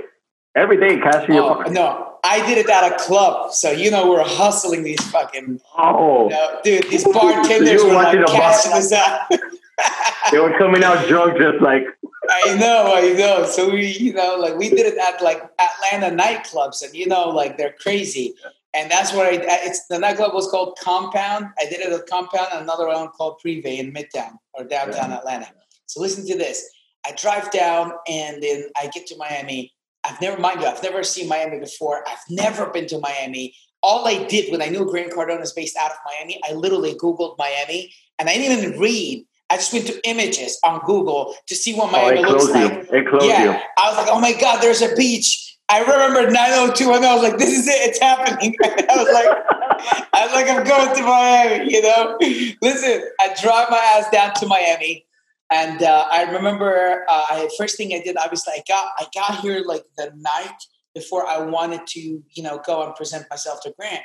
Every 0.55 0.77
day, 0.77 0.99
cash 0.99 1.27
in 1.27 1.35
your 1.35 1.43
oh, 1.43 1.55
pocket. 1.55 1.73
No, 1.73 2.06
I 2.27 2.45
did 2.45 2.57
it 2.57 2.69
at 2.69 2.91
a 2.91 2.95
club, 2.97 3.53
so 3.53 3.71
you 3.71 3.89
know 3.89 4.09
we're 4.09 4.23
hustling 4.23 4.83
these 4.83 5.01
fucking. 5.11 5.61
Oh, 5.77 6.25
you 6.25 6.29
know, 6.29 6.59
dude, 6.63 6.83
these 6.89 7.05
bartenders 7.05 7.83
were 7.83 7.93
like 7.93 8.25
cashing 8.27 8.73
us 8.73 8.91
out. 8.91 9.21
they 10.31 10.39
were 10.39 10.57
coming 10.57 10.83
out 10.83 11.07
drunk, 11.07 11.37
just 11.37 11.61
like. 11.61 11.83
I 12.29 12.55
know, 12.57 12.91
I 12.93 13.13
know. 13.13 13.45
So 13.45 13.71
we, 13.71 13.87
you 13.87 14.13
know, 14.13 14.35
like 14.35 14.57
we 14.57 14.69
did 14.69 14.85
it 14.85 14.97
at 14.97 15.21
like 15.21 15.41
Atlanta 15.57 16.15
nightclubs, 16.15 16.83
and 16.83 16.93
you 16.93 17.07
know, 17.07 17.29
like 17.29 17.57
they're 17.57 17.75
crazy. 17.79 18.35
And 18.73 18.91
that's 18.91 19.13
where 19.13 19.31
I, 19.31 19.39
it's 19.41 19.87
the 19.87 19.97
nightclub 19.97 20.33
was 20.33 20.49
called 20.49 20.77
Compound. 20.81 21.45
I 21.57 21.65
did 21.69 21.79
it 21.79 21.93
at 21.93 22.07
Compound, 22.07 22.47
and 22.51 22.63
another 22.63 22.87
one 22.87 23.07
called 23.09 23.39
Privé 23.43 23.79
in 23.79 23.93
Midtown 23.93 24.37
or 24.53 24.65
downtown 24.65 25.13
Atlanta. 25.13 25.47
So 25.85 26.01
listen 26.01 26.27
to 26.27 26.37
this. 26.37 26.69
I 27.05 27.13
drive 27.13 27.49
down, 27.51 27.93
and 28.09 28.43
then 28.43 28.65
I 28.75 28.87
get 28.87 29.07
to 29.07 29.17
Miami 29.17 29.73
I've 30.07 30.21
never, 30.21 30.39
mind 30.39 30.61
you, 30.61 30.67
I've 30.67 30.81
never 30.83 31.03
seen 31.03 31.27
Miami 31.27 31.59
before. 31.59 32.03
I've 32.07 32.19
never 32.29 32.67
been 32.67 32.87
to 32.87 32.99
Miami. 32.99 33.55
All 33.83 34.07
I 34.07 34.25
did 34.25 34.51
when 34.51 34.61
I 34.61 34.67
knew 34.67 34.85
Grant 34.85 35.11
Cardone 35.11 35.41
is 35.41 35.53
based 35.53 35.77
out 35.77 35.91
of 35.91 35.97
Miami, 36.05 36.39
I 36.47 36.53
literally 36.53 36.95
Googled 36.95 37.37
Miami 37.37 37.93
and 38.17 38.29
I 38.29 38.33
didn't 38.35 38.63
even 38.63 38.79
read. 38.79 39.25
I 39.49 39.55
just 39.55 39.71
went 39.71 39.87
to 39.87 40.07
images 40.07 40.59
on 40.63 40.81
Google 40.85 41.35
to 41.47 41.55
see 41.55 41.73
what 41.73 41.89
oh, 41.89 41.91
Miami 41.91 42.25
oh, 42.25 42.31
looks 42.31 42.49
like. 42.49 42.87
It 42.91 43.07
closed 43.07 43.25
yeah. 43.25 43.43
you. 43.43 43.49
I 43.77 43.89
was 43.89 43.97
like, 43.97 44.07
oh 44.09 44.19
my 44.19 44.33
God, 44.33 44.61
there's 44.61 44.81
a 44.81 44.93
beach. 44.95 45.57
I 45.69 45.81
remember 45.81 46.29
902 46.31 46.91
and 46.91 47.05
I 47.05 47.13
was 47.13 47.23
like, 47.23 47.37
this 47.37 47.57
is 47.57 47.67
it, 47.67 47.89
it's 47.89 47.99
happening. 47.99 48.55
I 48.63 48.95
was 48.95 49.13
like, 49.13 50.07
I 50.13 50.25
was 50.25 50.33
like, 50.33 50.49
I'm 50.49 50.63
going 50.63 50.95
to 50.95 51.03
Miami, 51.03 51.73
you 51.73 51.81
know? 51.81 52.17
Listen, 52.61 53.03
I 53.19 53.35
drive 53.41 53.69
my 53.69 53.77
ass 53.77 54.09
down 54.09 54.33
to 54.35 54.47
Miami. 54.47 55.05
And 55.49 55.81
uh, 55.81 56.07
I 56.11 56.23
remember 56.23 57.05
uh, 57.09 57.23
I, 57.29 57.49
first 57.57 57.77
thing 57.77 57.93
I 57.93 58.01
did, 58.03 58.17
obviously, 58.17 58.53
I 58.53 58.63
got 58.67 58.91
I 58.97 59.05
got 59.13 59.39
here 59.39 59.63
like 59.65 59.83
the 59.97 60.11
night 60.17 60.57
before 60.93 61.25
I 61.27 61.39
wanted 61.39 61.85
to, 61.87 61.99
you 61.99 62.43
know, 62.43 62.59
go 62.65 62.83
and 62.85 62.95
present 62.95 63.25
myself 63.29 63.61
to 63.63 63.73
Grant. 63.77 64.03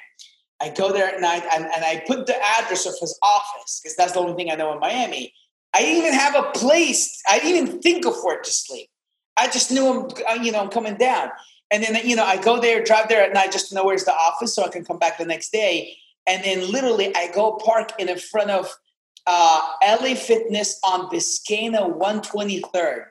I 0.60 0.68
go 0.68 0.92
there 0.92 1.12
at 1.12 1.20
night 1.20 1.42
and, 1.52 1.64
and 1.64 1.84
I 1.84 2.04
put 2.06 2.26
the 2.26 2.36
address 2.36 2.86
of 2.86 2.94
his 3.00 3.18
office 3.22 3.80
because 3.82 3.96
that's 3.96 4.12
the 4.12 4.20
only 4.20 4.34
thing 4.34 4.50
I 4.50 4.54
know 4.54 4.72
in 4.72 4.78
Miami. 4.78 5.34
I 5.74 5.80
didn't 5.80 5.98
even 5.98 6.12
have 6.12 6.36
a 6.36 6.50
place. 6.52 7.20
I 7.28 7.40
didn't 7.40 7.66
even 7.66 7.80
think 7.80 8.06
of 8.06 8.14
where 8.22 8.40
to 8.40 8.50
sleep. 8.50 8.88
I 9.36 9.48
just 9.48 9.72
knew 9.72 9.92
him, 9.92 10.10
uh, 10.28 10.34
you 10.34 10.52
know, 10.52 10.60
I'm 10.60 10.68
coming 10.68 10.94
down. 10.96 11.30
And 11.70 11.82
then, 11.82 12.06
you 12.06 12.14
know, 12.14 12.24
I 12.24 12.36
go 12.40 12.60
there, 12.60 12.84
drive 12.84 13.08
there 13.08 13.22
at 13.22 13.32
night 13.32 13.50
just 13.50 13.70
to 13.70 13.74
know 13.74 13.84
where's 13.84 14.04
the 14.04 14.14
office 14.14 14.54
so 14.54 14.62
I 14.62 14.68
can 14.68 14.84
come 14.84 14.98
back 14.98 15.18
the 15.18 15.24
next 15.24 15.50
day. 15.50 15.96
And 16.26 16.44
then 16.44 16.70
literally 16.70 17.14
I 17.16 17.32
go 17.34 17.52
park 17.52 17.92
in 17.98 18.16
front 18.18 18.50
of 18.50 18.70
uh, 19.26 19.60
LA 19.82 20.14
Fitness 20.14 20.78
on 20.84 21.08
Biscayne 21.08 21.74
123rd. 21.74 23.04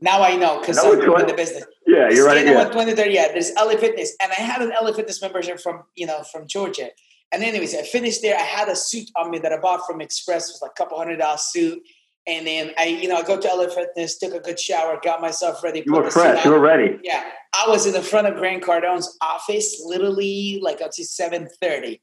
Now 0.00 0.22
I 0.22 0.36
know 0.36 0.60
because 0.60 0.78
I'm 0.78 1.00
in 1.00 1.26
the 1.26 1.34
business. 1.34 1.64
Yeah, 1.86 2.10
you're 2.10 2.26
right. 2.26 2.44
Yeah. 2.44 2.68
123rd. 2.68 3.12
Yeah, 3.12 3.28
there's 3.32 3.52
LA 3.54 3.76
Fitness, 3.76 4.14
and 4.22 4.30
I 4.36 4.40
had 4.40 4.60
an 4.60 4.70
LA 4.70 4.92
Fitness 4.92 5.22
membership 5.22 5.58
from 5.60 5.84
you 5.94 6.06
know 6.06 6.22
from 6.22 6.46
Georgia. 6.46 6.90
And 7.32 7.42
anyways, 7.42 7.74
I 7.74 7.82
finished 7.82 8.22
there. 8.22 8.36
I 8.36 8.42
had 8.42 8.68
a 8.68 8.76
suit 8.76 9.10
on 9.16 9.30
me 9.30 9.38
that 9.38 9.52
I 9.52 9.58
bought 9.58 9.86
from 9.86 10.00
Express. 10.00 10.48
It 10.48 10.54
was 10.54 10.62
like 10.62 10.72
a 10.72 10.74
couple 10.74 10.98
hundred 10.98 11.16
dollar 11.16 11.38
suit. 11.38 11.82
And 12.28 12.46
then 12.46 12.72
I, 12.76 12.86
you 12.86 13.08
know, 13.08 13.16
I 13.16 13.22
go 13.22 13.40
to 13.40 13.48
LA 13.48 13.68
Fitness, 13.68 14.18
took 14.18 14.34
a 14.34 14.40
good 14.40 14.58
shower, 14.58 14.98
got 15.02 15.20
myself 15.20 15.62
ready. 15.62 15.82
You 15.86 15.92
were 15.92 16.10
fresh. 16.10 16.44
You 16.44 16.50
were 16.50 16.60
ready. 16.60 16.98
Yeah, 17.02 17.22
I 17.54 17.68
was 17.68 17.86
in 17.86 17.92
the 17.92 18.02
front 18.02 18.26
of 18.26 18.34
Grant 18.34 18.64
Cardone's 18.64 19.16
office, 19.22 19.80
literally 19.84 20.58
like 20.60 20.80
up 20.80 20.90
to 20.92 21.04
seven 21.04 21.48
thirty. 21.62 22.02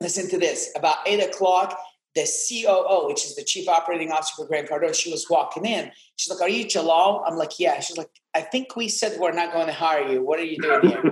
Listen 0.00 0.28
to 0.30 0.38
this. 0.38 0.70
About 0.74 0.96
eight 1.06 1.22
o'clock, 1.22 1.78
the 2.16 2.24
COO, 2.24 3.06
which 3.06 3.24
is 3.24 3.36
the 3.36 3.44
chief 3.44 3.68
operating 3.68 4.10
officer 4.10 4.32
for 4.36 4.46
Grant 4.46 4.68
Cardone, 4.68 4.94
she 4.94 5.10
was 5.12 5.28
walking 5.28 5.66
in. 5.66 5.92
She's 6.16 6.30
like, 6.30 6.40
Are 6.40 6.48
you 6.48 6.66
Jalal? 6.66 7.22
I'm 7.26 7.36
like, 7.36 7.60
Yeah. 7.60 7.78
She's 7.78 7.96
like, 7.96 8.10
I 8.34 8.40
think 8.40 8.74
we 8.74 8.88
said 8.88 9.20
we're 9.20 9.32
not 9.32 9.52
going 9.52 9.66
to 9.66 9.72
hire 9.72 10.10
you. 10.10 10.24
What 10.24 10.40
are 10.40 10.44
you 10.44 10.56
doing 10.58 10.88
here? 10.88 11.02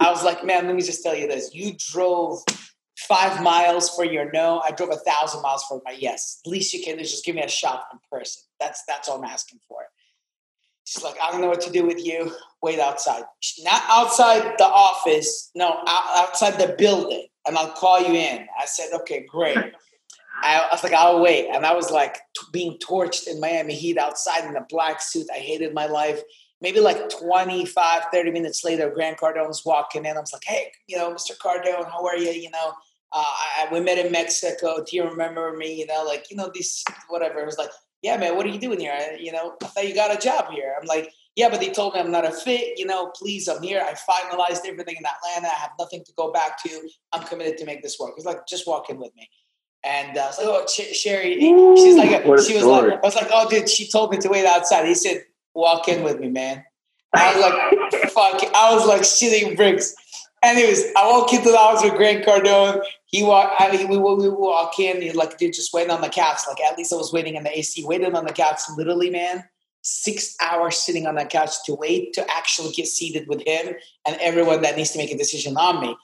I 0.00 0.10
was 0.10 0.22
like, 0.22 0.44
Man, 0.44 0.66
let 0.66 0.76
me 0.76 0.82
just 0.82 1.02
tell 1.02 1.16
you 1.16 1.26
this. 1.26 1.54
You 1.54 1.72
drove 1.78 2.40
five 2.98 3.42
miles 3.42 3.88
for 3.96 4.04
your 4.04 4.30
no. 4.30 4.60
I 4.60 4.70
drove 4.70 4.90
a 4.90 4.96
thousand 4.96 5.42
miles 5.42 5.64
for 5.64 5.80
my 5.84 5.96
yes. 5.98 6.40
At 6.44 6.50
least 6.50 6.74
you 6.74 6.84
can 6.84 6.98
just 6.98 7.24
give 7.24 7.34
me 7.34 7.42
a 7.42 7.48
shot 7.48 7.84
in 7.90 7.98
person. 8.10 8.42
That's 8.60 8.84
that's 8.86 9.08
all 9.08 9.18
I'm 9.18 9.24
asking 9.24 9.58
for. 9.66 9.78
She's 10.84 11.02
like, 11.02 11.16
I 11.22 11.32
don't 11.32 11.40
know 11.40 11.48
what 11.48 11.62
to 11.62 11.70
do 11.70 11.86
with 11.86 12.04
you. 12.04 12.30
Wait 12.62 12.78
outside. 12.78 13.22
Not 13.60 13.82
outside 13.88 14.54
the 14.58 14.66
office. 14.66 15.50
No, 15.54 15.78
outside 15.86 16.58
the 16.58 16.74
building. 16.76 17.26
And 17.46 17.56
I'll 17.56 17.70
call 17.70 18.00
you 18.00 18.12
in. 18.12 18.46
I 18.60 18.66
said, 18.66 18.88
okay, 18.92 19.24
great. 19.28 19.56
I, 20.40 20.68
was 20.70 20.82
like, 20.82 20.92
I'll 20.92 21.20
wait. 21.20 21.48
And 21.52 21.66
I 21.66 21.74
was 21.74 21.90
like 21.90 22.14
t- 22.14 22.46
being 22.52 22.78
torched 22.78 23.26
in 23.26 23.40
Miami 23.40 23.74
heat 23.74 23.98
outside 23.98 24.44
in 24.48 24.56
a 24.56 24.64
black 24.68 25.00
suit. 25.00 25.26
I 25.34 25.38
hated 25.38 25.74
my 25.74 25.86
life. 25.86 26.20
Maybe 26.60 26.80
like 26.80 27.08
25, 27.08 28.02
30 28.12 28.30
minutes 28.30 28.64
later, 28.64 28.90
Grant 28.90 29.18
Cardone's 29.18 29.64
walking 29.64 30.04
in. 30.04 30.16
I 30.16 30.20
was 30.20 30.32
like, 30.32 30.44
hey, 30.46 30.70
you 30.86 30.96
know, 30.96 31.12
Mr. 31.12 31.36
Cardone, 31.36 31.90
how 31.90 32.06
are 32.06 32.16
you? 32.16 32.30
You 32.30 32.50
know, 32.50 32.72
uh, 33.12 33.24
I, 33.24 33.68
we 33.72 33.80
met 33.80 33.98
in 33.98 34.12
Mexico. 34.12 34.82
Do 34.82 34.96
you 34.96 35.04
remember 35.04 35.56
me? 35.56 35.74
You 35.74 35.86
know, 35.86 36.04
like, 36.06 36.30
you 36.30 36.36
know, 36.36 36.50
this, 36.54 36.84
whatever. 37.08 37.40
It 37.40 37.46
was 37.46 37.58
like, 37.58 37.70
yeah, 38.02 38.16
man, 38.16 38.36
what 38.36 38.46
are 38.46 38.50
you 38.50 38.60
doing 38.60 38.80
here? 38.80 38.92
I, 38.92 39.16
you 39.20 39.32
know, 39.32 39.54
I 39.62 39.66
thought 39.66 39.88
you 39.88 39.94
got 39.94 40.16
a 40.16 40.20
job 40.20 40.50
here. 40.52 40.74
I'm 40.80 40.86
like, 40.86 41.12
yeah, 41.36 41.48
but 41.48 41.60
they 41.60 41.70
told 41.70 41.94
me 41.94 42.00
I'm 42.00 42.10
not 42.10 42.26
a 42.26 42.30
fit. 42.30 42.78
You 42.78 42.86
know, 42.86 43.10
please, 43.16 43.48
I'm 43.48 43.62
here. 43.62 43.82
I 43.82 43.94
finalized 43.94 44.66
everything 44.66 44.96
in 44.96 45.04
Atlanta. 45.04 45.48
I 45.48 45.58
have 45.58 45.70
nothing 45.78 46.04
to 46.04 46.12
go 46.16 46.30
back 46.30 46.62
to. 46.64 46.88
I'm 47.12 47.22
committed 47.24 47.56
to 47.58 47.64
make 47.64 47.82
this 47.82 47.98
work. 47.98 48.12
He's 48.16 48.24
like, 48.24 48.46
just 48.46 48.66
walk 48.66 48.90
in 48.90 48.98
with 48.98 49.14
me. 49.16 49.28
And 49.84 50.16
uh, 50.16 50.22
I 50.22 50.26
was 50.26 50.38
like, 50.38 50.46
oh, 50.46 50.64
Ch- 50.66 50.94
Sherry, 50.94 51.34
she's 51.76 51.96
like, 51.96 52.22
she 52.22 52.54
was 52.54 52.64
like, 52.64 52.92
I 52.92 53.00
was 53.02 53.16
like, 53.16 53.28
oh, 53.32 53.48
dude, 53.48 53.68
she 53.68 53.88
told 53.88 54.12
me 54.12 54.18
to 54.18 54.28
wait 54.28 54.46
outside. 54.46 54.86
He 54.86 54.94
said, 54.94 55.24
walk 55.54 55.88
in 55.88 56.04
with 56.04 56.20
me, 56.20 56.28
man. 56.28 56.64
I 57.14 57.34
was 57.34 57.42
like, 57.42 58.02
fuck, 58.10 58.54
I 58.54 58.74
was 58.74 58.86
like 58.86 59.02
shitting 59.02 59.56
bricks. 59.56 59.94
Anyways, 60.42 60.84
I 60.96 61.08
walk 61.10 61.32
into 61.32 61.50
the 61.50 61.56
house 61.56 61.84
with 61.84 61.94
Grant 61.94 62.24
Cardone. 62.24 62.82
He 63.06 63.22
walk, 63.22 63.54
I 63.58 63.70
mean, 63.76 63.88
we, 63.88 63.98
we 63.98 64.28
walk 64.28 64.78
in. 64.78 65.00
He's 65.00 65.14
like, 65.14 65.38
dude, 65.38 65.52
just 65.52 65.72
waiting 65.72 65.90
on 65.92 66.00
the 66.00 66.08
couch. 66.08 66.38
Like, 66.48 66.60
at 66.60 66.76
least 66.76 66.92
I 66.92 66.96
was 66.96 67.12
waiting 67.12 67.36
in 67.36 67.44
the 67.44 67.56
AC, 67.56 67.84
waiting 67.84 68.14
on 68.14 68.24
the 68.24 68.32
couch. 68.32 68.60
Literally, 68.76 69.10
man, 69.10 69.44
six 69.82 70.34
hours 70.40 70.76
sitting 70.78 71.06
on 71.06 71.16
that 71.16 71.30
couch 71.30 71.50
to 71.66 71.74
wait 71.74 72.12
to 72.14 72.28
actually 72.30 72.72
get 72.72 72.86
seated 72.86 73.28
with 73.28 73.42
him 73.46 73.74
and 74.06 74.16
everyone 74.20 74.62
that 74.62 74.76
needs 74.76 74.90
to 74.92 74.98
make 74.98 75.12
a 75.12 75.18
decision 75.18 75.56
on 75.56 75.80
me. 75.80 75.96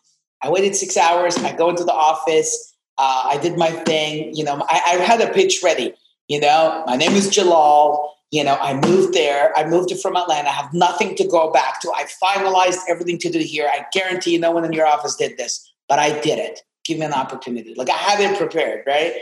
I 0.43 0.51
waited 0.51 0.77
six 0.77 0.97
hours. 0.97 1.37
I 1.39 1.57
go 1.57 1.71
into 1.71 1.85
the 1.85 1.93
office. 1.93 2.77
Uh, 2.99 3.23
I 3.27 3.39
did 3.39 3.57
my 3.57 3.71
thing. 3.71 4.35
You 4.35 4.45
know, 4.45 4.65
I, 4.69 4.83
I, 4.87 4.93
had 4.97 5.21
a 5.21 5.33
pitch 5.33 5.61
ready. 5.63 5.95
You 6.27 6.41
know, 6.41 6.83
my 6.87 6.97
name 6.97 7.13
is 7.13 7.29
Jalal. 7.31 8.17
You 8.31 8.45
know, 8.45 8.59
I 8.61 8.75
moved 8.75 9.15
there. 9.15 9.57
I 9.57 9.65
moved 9.65 9.93
from 10.01 10.17
Atlanta. 10.17 10.49
I 10.49 10.53
have 10.53 10.75
nothing 10.75 11.15
to 11.17 11.27
go 11.27 11.51
back 11.51 11.81
to. 11.83 11.93
I 11.93 12.07
finalized 12.23 12.81
everything 12.89 13.19
to 13.19 13.31
do 13.31 13.39
here. 13.39 13.69
I 13.73 13.87
guarantee 13.93 14.33
you 14.33 14.41
no 14.41 14.51
one 14.51 14.65
in 14.65 14.73
your 14.73 14.87
office 14.87 15.17
did 15.17 15.39
this, 15.39 15.73
but 15.89 15.99
I 15.99 16.19
did 16.21 16.39
it. 16.39 16.61
Give 16.85 16.99
me 16.99 17.07
an 17.07 17.15
opportunity. 17.15 17.75
Like 17.75 17.89
I 17.89 17.97
had 17.97 18.21
it 18.21 18.37
prepared, 18.37 18.85
right? 18.87 19.15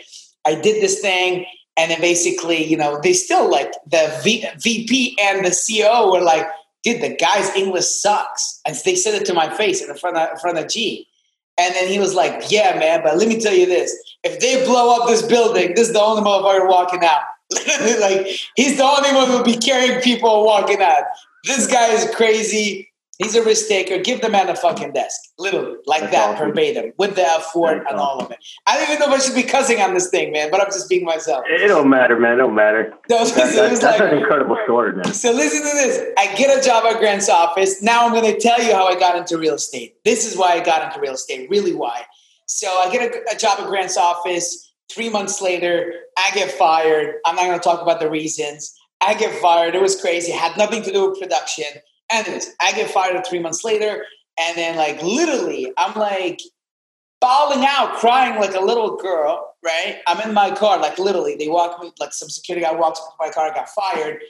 I 0.47 0.55
did 0.55 0.83
this 0.83 1.01
thing. 1.01 1.47
And 1.77 1.91
then 1.91 2.01
basically, 2.01 2.65
you 2.65 2.77
know, 2.77 2.99
they 3.03 3.13
still 3.13 3.51
like 3.51 3.73
the 3.87 4.19
v- 4.25 4.47
VP 4.59 5.19
and 5.21 5.45
the 5.45 5.51
CEO 5.51 6.11
were 6.11 6.23
like, 6.23 6.47
dude, 6.83 7.03
the 7.03 7.15
guy's 7.15 7.55
English 7.55 7.85
sucks. 7.85 8.61
And 8.65 8.75
they 8.85 8.95
said 8.95 9.15
it 9.15 9.27
to 9.27 9.35
my 9.35 9.55
face 9.55 9.83
in 9.87 9.95
front 9.97 10.17
of, 10.17 10.31
in 10.31 10.39
front 10.39 10.59
of 10.59 10.69
G. 10.69 11.07
And 11.59 11.75
then 11.75 11.89
he 11.89 11.99
was 11.99 12.15
like, 12.15 12.51
Yeah, 12.51 12.79
man, 12.79 13.03
but 13.03 13.17
let 13.17 13.29
me 13.29 13.41
tell 13.41 13.55
you 13.55 13.67
this. 13.67 13.97
If 14.23 14.41
they 14.41 14.65
blow 14.65 15.01
up 15.01 15.09
this 15.09 15.23
building, 15.23 15.75
this 15.75 15.89
is 15.89 15.95
the 15.95 16.01
only 16.01 16.23
motherfucker 16.23 16.69
walking 16.69 17.05
out. 17.05 17.23
like, 18.01 18.27
he's 18.57 18.77
the 18.77 18.85
only 18.85 19.13
one 19.13 19.29
who'll 19.29 19.45
be 19.45 19.57
carrying 19.57 20.01
people 20.01 20.45
walking 20.45 20.83
out. 20.83 21.05
This 21.45 21.67
guy 21.67 21.93
is 21.93 22.13
crazy. 22.15 22.91
He's 23.19 23.35
a 23.35 23.43
risk 23.43 23.69
taker. 23.69 23.99
Give 23.99 24.21
the 24.21 24.29
man 24.29 24.49
a 24.51 24.55
fucking 24.55 24.93
desk. 24.93 25.19
Literally, 25.39 25.77
like 25.87 26.03
That's 26.03 26.13
that, 26.13 26.35
awesome. 26.35 26.49
verbatim, 26.49 26.93
with 26.99 27.15
the 27.15 27.23
F4 27.23 27.89
and 27.89 27.99
all 27.99 28.21
of 28.21 28.31
it. 28.31 28.39
I 28.67 28.77
don't 28.77 28.91
even 28.91 28.99
know 28.99 29.15
if 29.15 29.21
I 29.21 29.25
should 29.25 29.35
be 29.35 29.43
cussing 29.43 29.81
on 29.81 29.95
this 29.95 30.11
thing, 30.11 30.33
man, 30.33 30.51
but 30.51 30.61
I'm 30.61 30.67
just 30.67 30.89
being 30.89 31.05
myself. 31.05 31.45
It 31.49 31.69
don't 31.69 31.89
matter, 31.89 32.19
man. 32.19 32.35
It 32.35 32.37
don't 32.39 32.55
matter. 32.55 32.93
No, 33.09 33.25
that, 33.25 33.35
that, 33.35 33.55
that's 33.55 33.83
like, 33.83 34.01
an 34.01 34.19
incredible 34.19 34.59
story, 34.65 34.93
man. 34.93 35.05
So 35.15 35.31
listen 35.33 35.61
to 35.61 35.77
this. 35.77 36.13
I 36.19 36.35
get 36.35 36.59
a 36.59 36.61
job 36.67 36.85
at 36.85 36.99
Grant's 36.99 37.29
office. 37.29 37.81
Now 37.81 38.05
I'm 38.05 38.13
going 38.13 38.31
to 38.33 38.39
tell 38.39 38.61
you 38.63 38.75
how 38.75 38.87
I 38.87 38.99
got 38.99 39.17
into 39.17 39.39
real 39.39 39.55
estate. 39.55 39.95
This 40.05 40.31
is 40.31 40.37
why 40.37 40.55
I 40.55 40.61
got 40.61 40.83
into 40.83 41.01
real 41.01 41.15
estate, 41.15 41.49
really 41.49 41.73
why. 41.73 42.03
So 42.47 42.67
I 42.67 42.91
get 42.91 43.15
a, 43.15 43.35
a 43.35 43.39
job 43.39 43.61
at 43.61 43.69
Grant's 43.69 43.97
office. 43.97 44.73
Three 44.93 45.09
months 45.09 45.41
later, 45.41 45.93
I 46.19 46.31
get 46.35 46.51
fired. 46.51 47.15
I'm 47.25 47.37
not 47.37 47.47
going 47.47 47.59
to 47.59 47.65
talk 47.65 47.81
about 47.81 48.01
the 48.01 48.11
reasons. 48.11 48.75
I 49.01 49.15
get 49.15 49.41
fired. 49.41 49.75
It 49.75 49.83
was 49.83 50.01
crazy. 50.01 50.33
It 50.33 50.39
had 50.39 50.57
nothing 50.57 50.83
to 50.83 50.93
do 50.93 51.11
with 51.11 51.21
production. 51.21 51.67
Anyways, 52.11 52.55
I 52.61 52.73
get 52.73 52.91
fired 52.91 53.25
three 53.27 53.41
months 53.41 53.65
later, 53.65 54.05
and 54.39 54.57
then 54.57 54.77
like 54.77 55.03
literally, 55.03 55.73
I'm 55.77 55.95
like 55.95 56.41
bawling 57.21 57.67
out, 57.67 57.97
crying 57.97 58.39
like 58.39 58.55
a 58.55 58.61
little 58.61 58.97
girl. 58.97 59.55
Right? 59.65 59.99
I'm 60.07 60.21
in 60.29 60.33
my 60.33 60.55
car, 60.55 60.79
like 60.79 60.99
literally. 60.99 61.35
They 61.37 61.49
walk 61.49 61.81
me, 61.83 61.93
like 61.99 62.13
some 62.13 62.29
security 62.29 62.65
guy 62.65 62.73
walks 62.73 63.01
up 63.01 63.07
to 63.07 63.27
my 63.27 63.33
car. 63.33 63.51
I 63.51 63.55
got 63.55 63.69
fired, 63.69 64.21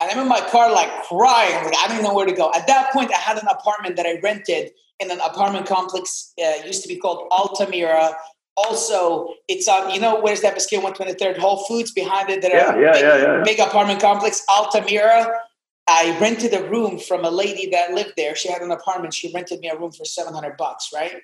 and 0.00 0.10
I'm 0.10 0.18
in 0.18 0.28
my 0.28 0.40
car, 0.40 0.72
like 0.72 0.90
crying. 1.04 1.64
Like 1.64 1.76
I 1.78 1.88
don't 1.88 2.02
know 2.02 2.14
where 2.14 2.26
to 2.26 2.32
go. 2.32 2.50
At 2.54 2.66
that 2.66 2.92
point, 2.92 3.12
I 3.14 3.18
had 3.18 3.38
an 3.38 3.46
apartment 3.48 3.96
that 3.96 4.06
I 4.06 4.18
rented 4.20 4.72
in 4.98 5.10
an 5.10 5.20
apartment 5.20 5.66
complex. 5.66 6.32
Uh, 6.42 6.64
used 6.66 6.82
to 6.82 6.88
be 6.88 6.96
called 6.96 7.28
Altamira. 7.30 8.16
Also, 8.56 9.34
it's 9.46 9.68
on. 9.68 9.94
You 9.94 10.00
know 10.00 10.20
where's 10.20 10.40
that 10.40 10.56
Biscayne 10.56 10.82
123rd 10.82 11.38
Whole 11.38 11.64
Foods 11.64 11.92
behind 11.92 12.30
it? 12.30 12.42
That 12.42 12.50
yeah, 12.52 12.76
yeah, 12.76 12.92
big, 12.92 13.02
yeah, 13.02 13.16
yeah. 13.16 13.42
big 13.44 13.60
apartment 13.60 14.00
complex, 14.00 14.44
Altamira. 14.50 15.32
I 15.92 16.16
rented 16.20 16.54
a 16.54 16.62
room 16.70 17.00
from 17.00 17.24
a 17.24 17.30
lady 17.30 17.68
that 17.70 17.92
lived 17.94 18.12
there. 18.16 18.36
She 18.36 18.48
had 18.48 18.62
an 18.62 18.70
apartment. 18.70 19.12
She 19.12 19.32
rented 19.34 19.58
me 19.58 19.68
a 19.68 19.76
room 19.76 19.90
for 19.90 20.04
700 20.04 20.56
bucks, 20.56 20.90
right? 20.94 21.16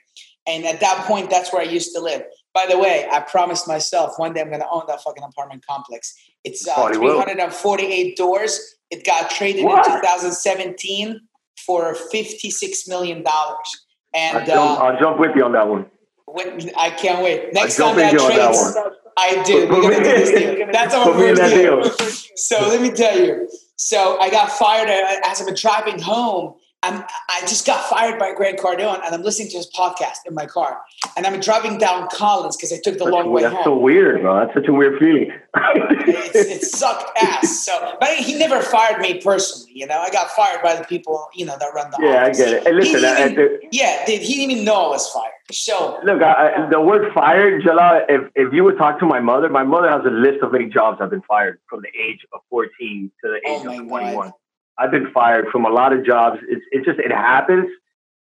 And 0.45 0.67
at 0.67 0.81
that 0.81 1.05
point, 1.07 1.31
that's 1.31 1.53
where 1.53 1.63
I 1.63 1.67
used 1.67 1.95
to 1.95 2.01
live. 2.01 2.25
By 2.53 2.67
the 2.69 2.77
way, 2.77 3.07
I 3.11 3.21
promised 3.21 3.69
myself 3.69 4.15
one 4.17 4.33
day 4.33 4.41
I'm 4.41 4.49
going 4.49 4.61
to 4.61 4.69
own 4.69 4.83
that 4.89 5.03
fucking 5.03 5.23
apartment 5.23 5.65
complex. 5.65 6.13
It's 6.43 6.67
uh, 6.67 6.89
348 6.89 8.17
doors. 8.17 8.77
It 8.91 9.07
got 9.07 9.31
traded 9.31 9.65
what? 9.65 9.87
in 9.87 10.01
2017 10.01 11.21
for 11.65 11.95
56 11.95 12.89
million 12.89 13.23
dollars. 13.23 13.85
And 14.15 14.39
I'll 14.39 14.47
jump, 14.47 14.81
uh, 14.81 14.85
I'll 14.85 14.99
jump, 14.99 15.21
with 15.21 15.37
you 15.37 15.45
on 15.45 15.53
that 15.53 15.69
one. 15.69 15.87
When, 16.27 16.71
I 16.77 16.91
can't 16.91 17.23
wait. 17.23 17.53
Next 17.53 17.77
time 17.77 17.97
that 17.97 18.11
trades, 18.11 18.75
that 18.75 18.93
I 19.17 19.43
do. 19.45 19.69
We're 19.69 19.83
gonna 19.83 19.97
do 19.97 20.03
this 20.03 20.31
deal. 20.31 20.69
That's 20.73 20.95
our 20.95 21.13
first 21.13 21.55
deal. 21.55 21.83
deal. 21.83 22.11
So 22.35 22.69
let 22.69 22.81
me 22.81 22.91
tell 22.91 23.17
you. 23.17 23.49
So 23.77 24.19
I 24.19 24.31
got 24.31 24.51
fired 24.51 24.89
uh, 24.89 25.21
as 25.25 25.41
I'm 25.41 25.55
driving 25.55 26.01
home. 26.01 26.55
I'm, 26.87 27.05
I 27.29 27.41
just 27.43 27.67
got 27.67 27.89
fired 27.89 28.19
by 28.19 28.33
Grant 28.33 28.59
Cardone, 28.59 29.05
and 29.05 29.15
I'm 29.15 29.23
listening 29.23 29.49
to 29.51 29.57
his 29.57 29.69
podcast 29.71 30.19
in 30.27 30.35
my 30.35 30.47
car. 30.47 30.81
And 31.17 31.27
I'm 31.27 31.41
driving 31.41 31.79
down 31.79 32.09
Collins 32.13 32.57
because 32.57 32.73
I 32.73 32.77
took 32.77 32.99
the 32.99 33.05
that's, 33.05 33.15
long 33.15 33.33
way 33.33 33.43
that's 33.43 33.55
home. 33.55 33.65
so 33.65 33.77
weird, 33.77 34.23
bro. 34.23 34.39
That's 34.39 34.55
such 34.55 34.69
a 34.69 34.73
weird 34.73 34.99
feeling. 34.99 35.33
it 35.55 36.63
sucked 36.63 37.11
ass. 37.21 37.65
So, 37.65 37.97
but 37.99 38.11
he 38.11 38.39
never 38.39 38.61
fired 38.61 39.01
me 39.01 39.21
personally. 39.21 39.73
You 39.75 39.87
know, 39.87 39.99
I 39.99 40.11
got 40.11 40.31
fired 40.31 40.63
by 40.63 40.77
the 40.77 40.85
people 40.85 41.27
you 41.35 41.45
know 41.45 41.57
that 41.59 41.71
run 41.75 41.91
the 41.91 41.99
yeah, 42.01 42.25
office. 42.25 42.41
I 42.41 42.45
get 42.45 42.55
it. 42.55 42.67
And 42.67 42.77
listen, 42.77 43.05
I, 43.05 43.31
even, 43.31 43.45
I, 43.45 43.69
yeah, 43.73 44.05
he 44.07 44.19
didn't 44.19 44.51
even 44.51 44.65
know 44.65 44.87
I 44.87 44.89
was 44.89 45.09
fired. 45.09 45.33
So 45.53 46.01
look, 46.05 46.23
I, 46.23 46.69
the 46.71 46.81
word 46.81 47.13
fired, 47.15 47.63
Jalal. 47.63 48.03
If 48.09 48.31
if 48.35 48.53
you 48.53 48.65
would 48.65 48.79
talk 48.79 48.99
to 49.01 49.07
my 49.07 49.21
mother, 49.21 49.49
my 49.49 49.63
mother 49.63 49.91
has 49.91 50.03
a 50.05 50.11
list 50.11 50.43
of 50.43 50.53
many 50.53 50.67
jobs 50.67 50.99
I've 51.01 51.11
been 51.11 51.23
fired 51.23 51.59
from 51.69 51.83
the 51.83 51.91
age 51.99 52.27
of 52.33 52.41
14 52.51 53.11
to 53.25 53.31
the 53.31 53.41
oh 53.47 53.61
age 53.61 53.67
oh 53.67 53.83
of 53.83 53.89
21. 53.89 54.15
God. 54.15 54.33
I've 54.79 54.91
been 54.91 55.11
fired 55.13 55.47
from 55.51 55.65
a 55.65 55.71
lot 55.71 55.93
of 55.93 56.05
jobs. 56.05 56.41
It's 56.49 56.65
it 56.71 56.85
just 56.85 56.99
it 56.99 57.11
happens, 57.11 57.69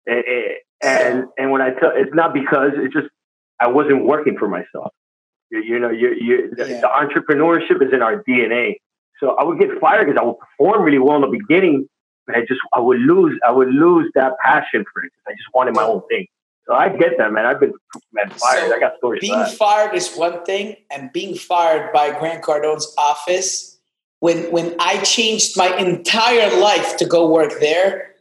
it, 0.06 0.26
it, 0.28 0.62
and 0.82 1.26
and 1.38 1.52
when 1.52 1.62
I 1.62 1.72
tell, 1.72 1.91
it's 1.94 2.13
not 2.13 2.34
because 2.34 2.72
it's 2.76 2.94
just 2.94 3.08
I 3.60 3.68
wasn't 3.68 4.06
working 4.06 4.38
for 4.38 4.48
myself. 4.48 4.94
You, 5.52 5.62
you 5.62 5.80
know, 5.80 5.89
you 5.89 6.13
you 6.13 6.54
the, 6.56 6.70
Yeah. 6.70 6.82
the 6.82 6.88
entrepreneurship 6.88 7.86
is 7.86 7.94
in 7.94 8.02
our 8.02 8.24
DNA. 8.24 8.76
So 9.20 9.36
I 9.36 9.44
would 9.44 9.60
get 9.60 9.70
fired 9.80 10.08
because 10.08 10.20
I 10.22 10.26
would 10.26 10.38
perform 10.39 10.84
really 10.84 11.00
well 11.00 11.15
in 11.15 11.22
the 11.22 11.38
beginning, 11.38 11.88
but 12.28 12.36
I 12.36 12.41
just 12.41 12.60
I 12.74 12.80
would 12.80 13.00
lose 13.00 13.39
I 13.46 13.52
would 13.52 13.70
lose 13.70 14.12
that 14.15 14.34
passion 14.44 14.86
for 14.94 15.04
it. 15.04 15.12
I 15.28 15.32
just 15.32 15.54
wanted 15.54 15.76
my 15.76 15.84
own 15.84 16.02
thing. 16.10 16.28
So 16.68 16.74
I 16.74 16.89
get 16.89 17.18
that, 17.20 17.32
man. 17.32 17.46
I've 17.46 17.60
been 17.60 17.74
man 18.12 18.30
fired. 18.30 18.70
So 18.70 18.76
I 18.76 18.80
got 18.80 18.98
stories. 18.98 19.22
being 19.22 19.46
fired 19.46 19.94
is 19.94 20.15
one 20.15 20.44
thing, 20.46 20.76
and 20.91 21.12
being 21.13 21.36
fired 21.36 21.94
by 21.94 22.18
Grant 22.18 22.41
Cardone's 22.41 22.94
office 22.98 23.74
when 24.19 24.51
when 24.51 24.75
I 24.80 25.01
changed 25.04 25.58
my 25.58 25.75
entire 25.78 26.60
life 26.60 26.97
to 26.97 27.06
go 27.06 27.30
work 27.30 27.60
there 27.60 28.15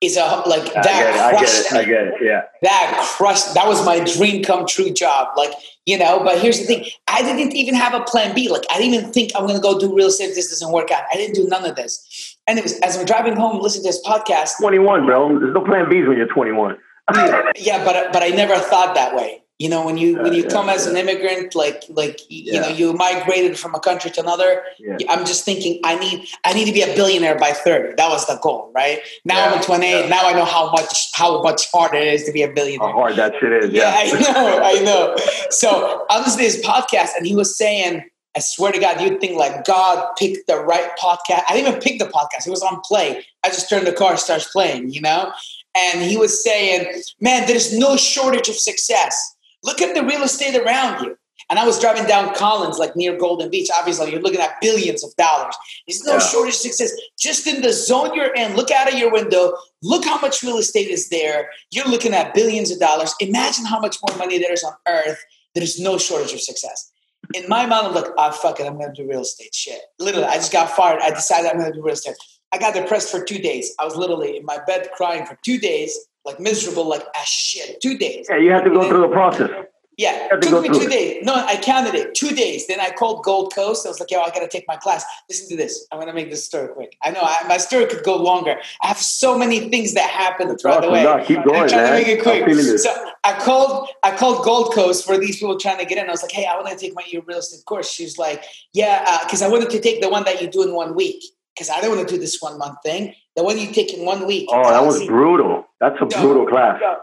is 0.00 0.16
a 0.16 0.42
like 0.46 0.76
I 0.76 0.82
that 0.82 0.84
get 0.84 1.14
it. 1.14 1.20
I 1.20 1.30
get 1.32 1.38
crushed 1.38 1.72
it. 1.72 1.72
I 1.72 1.84
get 1.84 2.06
it. 2.08 2.14
Yeah. 2.20 2.42
That 2.62 3.14
crushed. 3.16 3.54
That 3.54 3.66
was 3.66 3.84
my 3.84 4.00
dream 4.00 4.42
come 4.42 4.66
true 4.66 4.90
job. 4.90 5.28
Like 5.36 5.52
you 5.86 5.98
know. 5.98 6.20
But 6.22 6.40
here's 6.40 6.58
the 6.58 6.66
thing: 6.66 6.84
I 7.08 7.22
didn't 7.22 7.52
even 7.56 7.74
have 7.74 7.94
a 7.94 8.00
plan 8.04 8.34
B. 8.34 8.48
Like 8.48 8.64
I 8.70 8.78
didn't 8.78 8.94
even 8.94 9.12
think 9.12 9.32
I'm 9.34 9.46
going 9.46 9.56
to 9.56 9.62
go 9.62 9.78
do 9.78 9.94
real 9.94 10.08
estate. 10.08 10.30
if 10.30 10.34
This 10.34 10.50
doesn't 10.50 10.72
work 10.72 10.90
out. 10.90 11.04
I 11.12 11.16
didn't 11.16 11.34
do 11.34 11.46
none 11.48 11.64
of 11.64 11.76
this. 11.76 12.36
And 12.46 12.58
it 12.58 12.62
was 12.62 12.78
as 12.80 12.96
I'm 12.96 13.06
driving 13.06 13.36
home, 13.36 13.60
listening 13.60 13.84
to 13.84 13.88
this 13.88 14.04
podcast. 14.06 14.58
21, 14.60 15.06
bro. 15.06 15.38
There's 15.38 15.54
no 15.54 15.64
plan 15.64 15.86
Bs 15.86 16.06
when 16.08 16.16
you're 16.16 16.28
21. 16.28 16.76
yeah, 17.56 17.84
but 17.84 18.12
but 18.12 18.22
I 18.22 18.28
never 18.28 18.56
thought 18.56 18.94
that 18.94 19.14
way. 19.14 19.42
You 19.58 19.70
know, 19.70 19.86
when 19.86 19.96
you 19.96 20.18
when 20.20 20.34
you 20.34 20.42
Yeah, 20.42 20.48
come 20.50 20.66
yeah, 20.66 20.74
as 20.74 20.86
an 20.86 20.98
immigrant, 20.98 21.54
like 21.54 21.84
like 21.88 22.20
you 22.28 22.60
know, 22.60 22.68
you 22.68 22.92
migrated 22.92 23.58
from 23.58 23.74
a 23.74 23.80
country 23.80 24.10
to 24.10 24.20
another. 24.20 24.62
Yeah. 24.78 24.98
I'm 25.08 25.24
just 25.24 25.46
thinking, 25.46 25.80
I 25.82 25.98
need 25.98 26.28
I 26.44 26.52
need 26.52 26.66
to 26.66 26.72
be 26.72 26.82
a 26.82 26.94
billionaire 26.94 27.38
by 27.38 27.52
30. 27.52 27.94
That 27.96 28.10
was 28.10 28.26
the 28.26 28.38
goal, 28.42 28.70
right? 28.74 29.00
Now 29.24 29.46
I'm 29.46 29.54
at 29.54 29.62
28. 29.62 29.88
yeah. 29.90 30.08
Now 30.08 30.28
I 30.28 30.34
know 30.34 30.44
how 30.44 30.70
much 30.72 31.10
how 31.14 31.42
much 31.42 31.70
harder 31.72 31.96
it 31.96 32.08
is 32.08 32.24
to 32.24 32.32
be 32.32 32.42
a 32.42 32.48
billionaire 32.52 32.86
How 32.88 32.92
hard 32.94 33.16
that 33.16 33.32
shit 33.40 33.50
is. 33.50 33.70
Yeah, 33.72 34.02
Yeah. 34.02 34.18
I 34.18 34.32
know, 34.32 34.60
I 34.62 34.72
know. 34.84 35.16
So 35.48 36.04
I 36.10 36.18
listened 36.18 36.38
to 36.38 36.44
his 36.44 36.62
podcast, 36.62 37.16
and 37.16 37.26
he 37.26 37.34
was 37.34 37.56
saying, 37.56 38.04
"I 38.36 38.40
swear 38.40 38.72
to 38.72 38.78
God, 38.78 39.00
you'd 39.00 39.20
think 39.22 39.38
like 39.38 39.64
God 39.64 40.06
picked 40.18 40.46
the 40.48 40.58
right 40.58 40.90
podcast. 40.98 41.44
I 41.48 41.54
didn't 41.54 41.68
even 41.68 41.80
pick 41.80 41.98
the 41.98 42.06
podcast; 42.06 42.46
it 42.46 42.50
was 42.50 42.62
on 42.62 42.80
play. 42.82 43.24
I 43.42 43.48
just 43.48 43.70
turned 43.70 43.86
the 43.86 43.92
car, 43.94 44.18
starts 44.18 44.48
playing, 44.48 44.90
you 44.90 45.00
know." 45.00 45.32
And 45.74 46.02
he 46.02 46.18
was 46.18 46.42
saying, 46.44 47.02
"Man, 47.22 47.46
there's 47.46 47.72
no 47.78 47.96
shortage 47.96 48.50
of 48.50 48.56
success. 48.56 49.32
Look 49.66 49.82
at 49.82 49.94
the 49.94 50.02
real 50.04 50.22
estate 50.22 50.56
around 50.56 51.04
you." 51.04 51.18
And 51.48 51.58
I 51.60 51.66
was 51.66 51.78
driving 51.78 52.06
down 52.06 52.34
Collins, 52.34 52.78
like 52.78 52.96
near 52.96 53.16
Golden 53.16 53.50
Beach. 53.50 53.68
Obviously, 53.78 54.10
you're 54.10 54.20
looking 54.20 54.40
at 54.40 54.60
billions 54.60 55.04
of 55.04 55.14
dollars. 55.16 55.54
There's 55.86 56.02
no 56.02 56.14
Yeah. 56.14 56.18
shortage 56.30 56.54
of 56.54 56.60
success. 56.60 56.92
Just 57.18 57.46
in 57.46 57.62
the 57.62 57.72
zone 57.72 58.14
you're 58.14 58.34
in, 58.34 58.56
look 58.56 58.70
out 58.72 58.92
of 58.92 58.98
your 58.98 59.10
window. 59.12 59.52
Look 59.82 60.04
how 60.04 60.18
much 60.18 60.42
real 60.42 60.56
estate 60.58 60.88
is 60.88 61.08
there. 61.08 61.50
You're 61.70 61.86
looking 61.86 62.14
at 62.14 62.34
billions 62.34 62.70
of 62.72 62.80
dollars. 62.80 63.14
Imagine 63.20 63.64
how 63.66 63.78
much 63.78 63.96
more 64.08 64.16
money 64.18 64.38
there 64.38 64.52
is 64.52 64.64
on 64.64 64.72
earth. 64.88 65.18
There's 65.54 65.78
no 65.78 65.98
shortage 65.98 66.32
of 66.32 66.40
success. 66.40 66.90
In 67.34 67.48
my 67.48 67.66
mind, 67.66 67.86
I'm 67.88 67.94
like, 67.94 68.10
ah, 68.18 68.30
fuck 68.30 68.58
it, 68.60 68.66
I'm 68.66 68.78
gonna 68.78 68.92
do 68.92 69.08
real 69.08 69.22
estate 69.22 69.54
shit. 69.54 69.80
Literally, 69.98 70.26
I 70.26 70.36
just 70.36 70.52
got 70.52 70.74
fired. 70.74 71.00
I 71.00 71.10
decided 71.10 71.50
I'm 71.50 71.58
gonna 71.58 71.72
do 71.72 71.82
real 71.82 71.94
estate. 71.94 72.16
I 72.52 72.58
got 72.58 72.74
depressed 72.74 73.10
for 73.10 73.24
two 73.24 73.38
days. 73.38 73.72
I 73.78 73.84
was 73.84 73.96
literally 73.96 74.36
in 74.36 74.44
my 74.44 74.58
bed 74.66 74.90
crying 74.96 75.26
for 75.26 75.38
two 75.44 75.58
days, 75.58 75.96
like 76.26 76.40
miserable, 76.40 76.86
like 76.86 77.04
ah 77.14 77.22
shit. 77.24 77.80
Two 77.80 77.96
days. 77.96 78.26
Yeah, 78.28 78.36
you 78.36 78.50
have 78.50 78.64
to 78.64 78.70
go 78.70 78.88
through 78.88 79.02
the 79.02 79.08
process. 79.08 79.50
Yeah, 79.98 80.28
to 80.28 80.38
took 80.40 80.62
me 80.62 80.68
two 80.68 80.84
it. 80.84 80.90
days. 80.90 81.24
No, 81.24 81.34
I 81.34 81.56
counted 81.56 81.94
it. 81.94 82.14
Two 82.14 82.34
days. 82.34 82.66
Then 82.66 82.80
I 82.80 82.90
called 82.90 83.24
Gold 83.24 83.54
Coast. 83.54 83.86
I 83.86 83.88
was 83.88 83.98
like, 83.98 84.10
yo, 84.10 84.20
I 84.20 84.28
got 84.28 84.40
to 84.40 84.48
take 84.48 84.66
my 84.68 84.76
class. 84.76 85.02
Listen 85.30 85.48
to 85.48 85.56
this. 85.56 85.86
I'm 85.90 85.98
to 86.06 86.12
make 86.12 86.28
this 86.28 86.44
story 86.44 86.68
quick. 86.68 86.98
I 87.02 87.12
know 87.12 87.20
I, 87.22 87.48
my 87.48 87.56
story 87.56 87.86
could 87.86 88.04
go 88.04 88.16
longer. 88.16 88.56
I 88.82 88.88
have 88.88 88.98
so 88.98 89.38
many 89.38 89.70
things 89.70 89.94
that 89.94 90.10
happened 90.10 90.50
the 90.50 90.68
awesome. 90.68 90.92
way. 90.92 91.02
No, 91.02 91.24
keep 91.24 91.42
going, 91.44 91.62
I'm 91.62 91.68
trying 91.68 91.82
man. 91.82 91.92
to 91.92 91.98
make 91.98 92.08
it 92.08 92.22
quick. 92.22 92.44
this. 92.44 92.84
So 92.84 93.10
I 93.24 93.38
called 93.38 93.88
I 94.02 94.14
called 94.14 94.44
Gold 94.44 94.74
Coast 94.74 95.06
for 95.06 95.16
these 95.16 95.38
people 95.38 95.58
trying 95.58 95.78
to 95.78 95.86
get 95.86 95.96
in. 95.96 96.06
I 96.06 96.10
was 96.10 96.22
like, 96.22 96.32
hey, 96.32 96.44
I 96.44 96.54
want 96.56 96.68
to 96.68 96.76
take 96.76 96.94
my 96.94 97.04
real 97.26 97.38
estate 97.38 97.64
course. 97.64 97.90
She's 97.90 98.18
like, 98.18 98.44
yeah, 98.74 99.20
because 99.24 99.40
I 99.40 99.48
wanted 99.48 99.70
to 99.70 99.80
take 99.80 100.02
the 100.02 100.10
one 100.10 100.24
that 100.24 100.42
you 100.42 100.48
do 100.48 100.62
in 100.62 100.74
one 100.74 100.94
week. 100.94 101.24
Because 101.54 101.70
I 101.70 101.80
don't 101.80 101.96
want 101.96 102.06
to 102.06 102.14
do 102.14 102.20
this 102.20 102.38
one 102.42 102.58
month 102.58 102.82
thing. 102.84 103.14
The 103.34 103.42
one 103.42 103.58
you 103.58 103.72
take 103.72 103.94
in 103.94 104.04
one 104.04 104.26
week. 104.26 104.46
Oh, 104.52 104.68
that 104.68 104.84
was 104.84 105.06
brutal. 105.06 105.65
That's 105.80 105.96
a 106.00 106.04
No. 106.04 106.22
brutal 106.22 106.46
class. 106.46 106.80
Uh, 106.82 106.96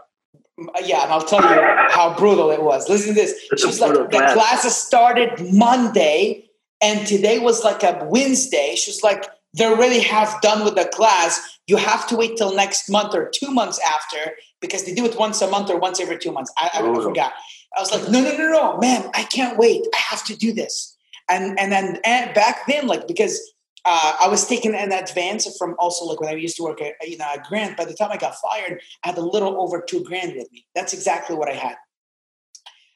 yeah, 0.84 1.02
and 1.02 1.12
I'll 1.12 1.20
tell 1.22 1.40
you 1.42 1.62
how 1.90 2.14
brutal 2.16 2.50
it 2.50 2.62
was. 2.62 2.88
Listen 2.88 3.08
to 3.08 3.20
this. 3.20 3.32
It's 3.50 3.62
She 3.62 3.80
like, 3.80 3.92
the 3.94 4.06
class. 4.08 4.32
classes 4.34 4.74
started 4.76 5.52
Monday, 5.52 6.44
and 6.80 7.06
today 7.06 7.38
was 7.38 7.64
like 7.64 7.82
a 7.82 8.04
Wednesday. 8.08 8.74
She's 8.76 9.02
like, 9.02 9.26
they're 9.54 9.70
already 9.72 10.00
half 10.00 10.40
done 10.42 10.64
with 10.64 10.74
the 10.76 10.84
class. 10.86 11.40
You 11.66 11.76
have 11.76 12.06
to 12.08 12.16
wait 12.16 12.36
till 12.36 12.54
next 12.54 12.88
month 12.90 13.14
or 13.14 13.30
two 13.34 13.50
months 13.50 13.80
after 13.80 14.32
because 14.60 14.84
they 14.84 14.94
do 14.94 15.04
it 15.06 15.16
once 15.18 15.40
a 15.42 15.48
month 15.48 15.70
or 15.70 15.78
once 15.78 16.00
every 16.00 16.18
two 16.18 16.32
months. 16.32 16.52
I, 16.58 16.70
I 16.74 16.80
forgot. 17.02 17.32
I 17.76 17.80
was 17.80 17.90
like, 17.92 18.08
no, 18.10 18.20
no, 18.20 18.36
no, 18.36 18.48
no, 18.52 18.78
man, 18.78 19.10
I 19.14 19.24
can't 19.24 19.58
wait. 19.58 19.82
I 19.94 19.98
have 20.10 20.24
to 20.26 20.36
do 20.36 20.52
this. 20.52 20.96
And 21.28 21.58
and 21.58 21.72
then 21.72 21.98
and 22.04 22.34
back 22.34 22.66
then, 22.68 22.86
like 22.86 23.08
because 23.08 23.40
uh, 23.84 24.16
I 24.22 24.28
was 24.28 24.46
taking 24.46 24.74
an 24.74 24.92
advance 24.92 25.56
from 25.58 25.76
also 25.78 26.04
like 26.04 26.20
when 26.20 26.30
I 26.30 26.34
used 26.34 26.56
to 26.56 26.62
work 26.62 26.80
at 26.80 26.94
you 27.06 27.18
know 27.18 27.26
at 27.32 27.44
Grant. 27.44 27.76
By 27.76 27.84
the 27.84 27.94
time 27.94 28.10
I 28.10 28.16
got 28.16 28.34
fired, 28.36 28.80
I 29.02 29.08
had 29.08 29.18
a 29.18 29.22
little 29.22 29.60
over 29.60 29.80
two 29.80 30.02
grand 30.04 30.34
with 30.36 30.50
me. 30.52 30.66
That's 30.74 30.92
exactly 30.92 31.36
what 31.36 31.48
I 31.48 31.54
had. 31.54 31.76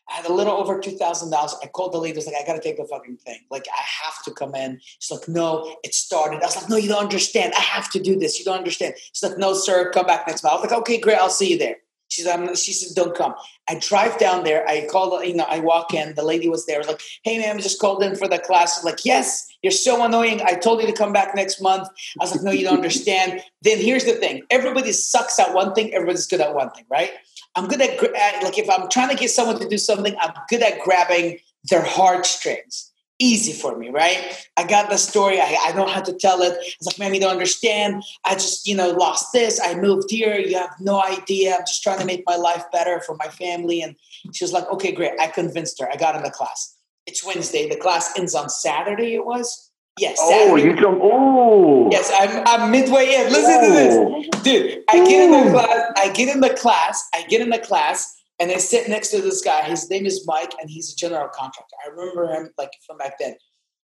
I 0.08 0.14
had 0.14 0.26
a 0.26 0.32
little 0.32 0.54
over 0.54 0.80
two 0.80 0.96
thousand 0.96 1.30
dollars. 1.30 1.54
I 1.62 1.66
called 1.66 1.92
the 1.92 1.98
was 2.00 2.26
like, 2.26 2.36
I 2.40 2.46
gotta 2.46 2.62
take 2.62 2.78
the 2.78 2.84
fucking 2.84 3.18
thing. 3.18 3.40
Like, 3.50 3.66
I 3.68 3.82
have 4.04 4.22
to 4.24 4.30
come 4.32 4.54
in. 4.54 4.80
She's 4.80 5.10
like, 5.10 5.28
No, 5.28 5.76
it 5.84 5.94
started. 5.94 6.42
I 6.42 6.46
was 6.46 6.56
like, 6.56 6.70
No, 6.70 6.76
you 6.76 6.88
don't 6.88 7.02
understand. 7.02 7.52
I 7.54 7.60
have 7.60 7.90
to 7.90 8.00
do 8.00 8.18
this. 8.18 8.38
You 8.38 8.44
don't 8.44 8.58
understand. 8.58 8.94
She's 9.12 9.22
like, 9.22 9.38
No, 9.38 9.52
sir, 9.52 9.90
come 9.90 10.06
back 10.06 10.26
next 10.26 10.42
month. 10.42 10.52
I 10.52 10.60
was 10.60 10.70
like, 10.70 10.80
Okay, 10.80 10.98
great. 10.98 11.18
I'll 11.18 11.28
see 11.28 11.50
you 11.50 11.58
there. 11.58 11.76
She's 12.08 12.26
um, 12.26 12.54
she 12.56 12.72
said, 12.72 12.94
Don't 12.96 13.16
come. 13.16 13.34
I 13.68 13.78
drive 13.78 14.18
down 14.18 14.44
there. 14.44 14.66
I 14.68 14.86
called. 14.86 15.24
You 15.26 15.34
know, 15.34 15.46
I 15.48 15.60
walk 15.60 15.94
in. 15.94 16.14
The 16.14 16.24
lady 16.24 16.48
was 16.48 16.66
there. 16.66 16.78
Was 16.78 16.88
like, 16.88 17.02
Hey, 17.22 17.38
ma'am, 17.38 17.58
just 17.58 17.80
called 17.80 18.02
in 18.02 18.16
for 18.16 18.26
the 18.26 18.38
class. 18.38 18.82
Like, 18.82 19.04
Yes, 19.04 19.46
you're 19.62 19.70
so 19.70 20.04
annoying. 20.04 20.40
I 20.42 20.54
told 20.54 20.80
you 20.80 20.86
to 20.86 20.92
come 20.92 21.12
back 21.12 21.34
next 21.34 21.60
month. 21.60 21.88
I 22.18 22.24
was 22.24 22.32
like, 22.32 22.42
No, 22.42 22.50
you 22.50 22.64
don't 22.64 22.76
understand. 22.76 23.42
Then 23.62 23.78
here's 23.78 24.04
the 24.04 24.14
thing. 24.14 24.42
Everybody 24.50 24.92
sucks 24.92 25.38
at 25.38 25.54
one 25.54 25.74
thing. 25.74 25.92
Everybody's 25.92 26.26
good 26.26 26.40
at 26.40 26.54
one 26.54 26.70
thing, 26.70 26.86
right? 26.90 27.10
I'm 27.54 27.66
good 27.66 27.80
at 27.80 28.42
like 28.42 28.58
if 28.58 28.70
I'm 28.70 28.88
trying 28.88 29.08
to 29.10 29.16
get 29.16 29.30
someone 29.30 29.58
to 29.60 29.68
do 29.68 29.78
something, 29.78 30.14
I'm 30.20 30.32
good 30.48 30.62
at 30.62 30.80
grabbing 30.80 31.38
their 31.64 31.82
heartstrings. 31.82 32.87
Easy 33.20 33.52
for 33.52 33.76
me, 33.76 33.88
right? 33.88 34.46
I 34.56 34.64
got 34.64 34.90
the 34.90 34.96
story. 34.96 35.40
I, 35.40 35.56
I 35.66 35.72
know 35.72 35.86
how 35.86 36.00
to 36.00 36.12
tell 36.12 36.40
it. 36.42 36.56
It's 36.60 36.86
like, 36.86 36.98
man, 37.00 37.14
you 37.14 37.20
don't 37.20 37.32
understand. 37.32 38.04
I 38.24 38.34
just, 38.34 38.66
you 38.66 38.76
know, 38.76 38.90
lost 38.90 39.32
this. 39.32 39.60
I 39.62 39.74
moved 39.74 40.10
here. 40.10 40.36
You 40.36 40.56
have 40.56 40.74
no 40.80 41.02
idea. 41.02 41.54
I'm 41.54 41.62
just 41.62 41.82
trying 41.82 41.98
to 41.98 42.04
make 42.04 42.22
my 42.26 42.36
life 42.36 42.64
better 42.70 43.00
for 43.00 43.16
my 43.16 43.26
family. 43.26 43.82
And 43.82 43.96
she 44.32 44.44
was 44.44 44.52
like, 44.52 44.70
okay, 44.70 44.92
great. 44.92 45.18
I 45.18 45.26
convinced 45.26 45.80
her. 45.80 45.90
I 45.90 45.96
got 45.96 46.14
in 46.14 46.22
the 46.22 46.30
class. 46.30 46.76
It's 47.06 47.24
Wednesday. 47.24 47.68
The 47.68 47.76
class 47.76 48.16
ends 48.16 48.34
on 48.34 48.48
Saturday. 48.48 49.14
It 49.14 49.26
was. 49.26 49.68
Yes. 49.98 50.18
Oh, 50.20 50.56
you 50.56 50.76
jump. 50.76 51.00
Oh. 51.02 51.88
Yes, 51.90 52.12
I'm, 52.14 52.44
I'm 52.46 52.70
midway 52.70 53.14
in. 53.14 53.32
Listen 53.32 53.64
to 53.64 53.72
this, 53.72 53.96
oh. 53.96 54.42
dude. 54.42 54.84
I 54.88 55.04
get 55.04 55.24
in 55.24 55.30
the 55.32 55.38
oh. 55.38 55.52
class. 55.52 55.92
I 55.96 56.12
get 56.12 56.34
in 56.34 56.40
the 56.40 56.50
class. 56.50 57.08
I 57.14 57.22
get 57.24 57.40
in 57.40 57.50
the 57.50 57.58
class, 57.58 58.17
and 58.38 58.50
I 58.50 58.56
sit 58.56 58.88
next 58.88 59.08
to 59.08 59.20
this 59.20 59.42
guy. 59.42 59.62
His 59.62 59.90
name 59.90 60.06
is 60.06 60.26
Mike, 60.26 60.52
and 60.60 60.70
he's 60.70 60.92
a 60.92 60.96
general 60.96 61.28
contractor. 61.28 61.76
I 61.84 61.90
remember 61.90 62.28
him 62.32 62.50
like 62.58 62.70
from 62.86 62.98
back 62.98 63.18
then. 63.18 63.34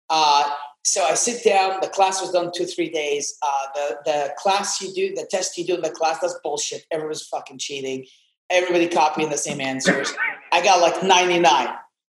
Uh, 0.08 0.50
so 0.82 1.04
I 1.04 1.14
sit 1.14 1.44
down. 1.44 1.78
The 1.80 1.88
class 1.88 2.20
was 2.20 2.32
done 2.32 2.50
two 2.54 2.66
three 2.66 2.90
days. 2.90 3.36
Uh, 3.42 3.66
the 3.74 3.96
the 4.04 4.34
class 4.38 4.80
you 4.80 4.92
do, 4.92 5.14
the 5.14 5.26
test 5.30 5.56
you 5.56 5.64
do 5.64 5.74
in 5.74 5.82
the 5.82 5.90
class, 5.90 6.18
that's 6.20 6.38
bullshit. 6.42 6.84
Everyone's 6.90 7.26
fucking 7.26 7.58
cheating. 7.58 8.06
Everybody 8.50 8.88
copying 8.88 9.30
the 9.30 9.38
same 9.38 9.60
answers. 9.60 10.12
I 10.52 10.62
got 10.62 10.80
like 10.80 11.02
ninety 11.02 11.38
nine. 11.38 11.68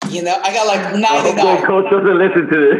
You 0.08 0.22
know, 0.22 0.40
I 0.42 0.52
got 0.54 0.66
like 0.66 0.98
ninety 0.98 1.36
nine. 1.36 1.66
Gold 1.66 1.84
doesn't 1.90 2.18
listen 2.18 2.48
to 2.48 2.58
this. 2.58 2.78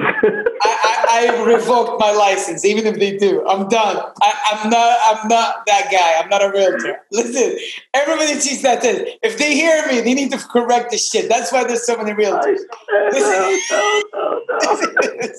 I, 0.62 0.79
I, 1.10 1.44
revoked 1.44 2.00
my 2.00 2.12
license, 2.12 2.64
even 2.64 2.86
if 2.86 2.98
they 2.98 3.16
do. 3.16 3.46
I'm 3.46 3.68
done. 3.68 3.96
I, 4.22 4.32
I'm 4.52 4.70
not. 4.70 4.98
I'm 5.04 5.28
not 5.28 5.66
that 5.66 5.88
guy. 5.90 6.22
I'm 6.22 6.28
not 6.28 6.42
a 6.42 6.50
realtor. 6.50 7.02
Listen, 7.10 7.58
everybody 7.94 8.34
sees 8.40 8.62
that. 8.62 8.82
This. 8.82 9.16
If 9.22 9.38
they 9.38 9.54
hear 9.54 9.86
me, 9.88 10.00
they 10.00 10.14
need 10.14 10.30
to 10.32 10.38
correct 10.38 10.90
the 10.90 10.98
shit. 10.98 11.28
That's 11.28 11.52
why 11.52 11.64
there's 11.64 11.84
so 11.84 11.96
many 11.96 12.12
realtors. 12.12 12.60
no, 12.90 13.58
no, 13.70 14.02
no, 14.12 14.42
no. 14.48 15.32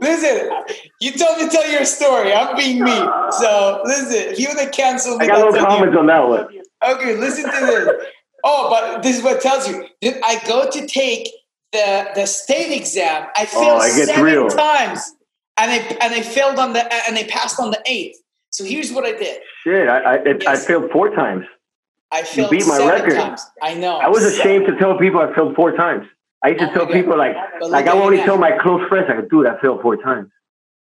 Listen, 0.00 0.50
you 1.00 1.12
told 1.12 1.38
me 1.38 1.44
to 1.44 1.50
tell 1.50 1.70
your 1.70 1.84
story. 1.84 2.32
I'm 2.32 2.56
being 2.56 2.82
me. 2.82 2.96
So 3.32 3.82
listen, 3.84 4.32
if 4.32 4.38
you 4.38 4.48
want 4.48 4.60
to 4.60 4.70
cancel 4.70 5.18
me, 5.18 5.26
I 5.26 5.28
got 5.28 5.54
no 5.54 5.60
comments 5.60 5.96
on 5.96 6.06
that 6.06 6.26
one. 6.26 6.46
Okay, 6.86 7.16
listen 7.16 7.44
to 7.44 7.66
this. 7.66 8.06
Oh, 8.44 8.70
but 8.70 9.02
this 9.02 9.18
is 9.18 9.22
what 9.22 9.40
tells 9.40 9.68
you. 9.68 9.84
Did 10.00 10.20
I 10.24 10.40
go 10.46 10.70
to 10.70 10.86
take 10.86 11.28
the 11.72 12.10
the 12.14 12.26
state 12.26 12.72
exam? 12.76 13.26
I 13.36 13.42
oh, 13.42 13.60
failed 13.60 13.80
Oh, 13.82 13.96
gets 13.96 14.06
seven 14.10 14.24
real. 14.24 14.48
times, 14.48 15.00
and 15.56 15.70
I 15.70 15.76
and 16.02 16.14
I 16.14 16.22
failed 16.22 16.58
on 16.58 16.72
the 16.72 16.82
and 17.06 17.16
I 17.16 17.24
passed 17.24 17.58
on 17.60 17.70
the 17.70 17.82
eighth. 17.86 18.18
So 18.50 18.64
here's 18.64 18.92
what 18.92 19.04
I 19.04 19.12
did. 19.12 19.40
Shit, 19.64 19.88
I 19.88 19.98
I, 19.98 20.14
it, 20.30 20.46
I 20.46 20.56
failed 20.56 20.90
four 20.90 21.10
times. 21.14 21.44
I 22.10 22.22
failed 22.22 22.50
beat 22.50 22.66
my 22.66 22.78
seven 22.78 22.88
record. 23.02 23.14
times. 23.16 23.42
I 23.62 23.74
know. 23.74 23.96
I 23.98 24.08
was 24.08 24.24
ashamed 24.24 24.66
to 24.66 24.76
tell 24.78 24.98
people 24.98 25.20
I 25.20 25.34
failed 25.34 25.54
four 25.54 25.72
times. 25.76 26.06
I 26.42 26.48
used 26.50 26.60
to 26.60 26.68
Oh 26.70 26.72
tell 26.72 26.86
people 26.86 27.18
like, 27.18 27.36
like 27.60 27.86
I 27.86 27.92
only 27.92 28.18
you 28.18 28.24
tell 28.24 28.38
my 28.38 28.52
close 28.52 28.86
friends, 28.88 29.06
I 29.10 29.16
like, 29.16 29.28
dude, 29.28 29.46
I 29.46 29.60
failed 29.60 29.82
four 29.82 29.96
times. 29.96 30.30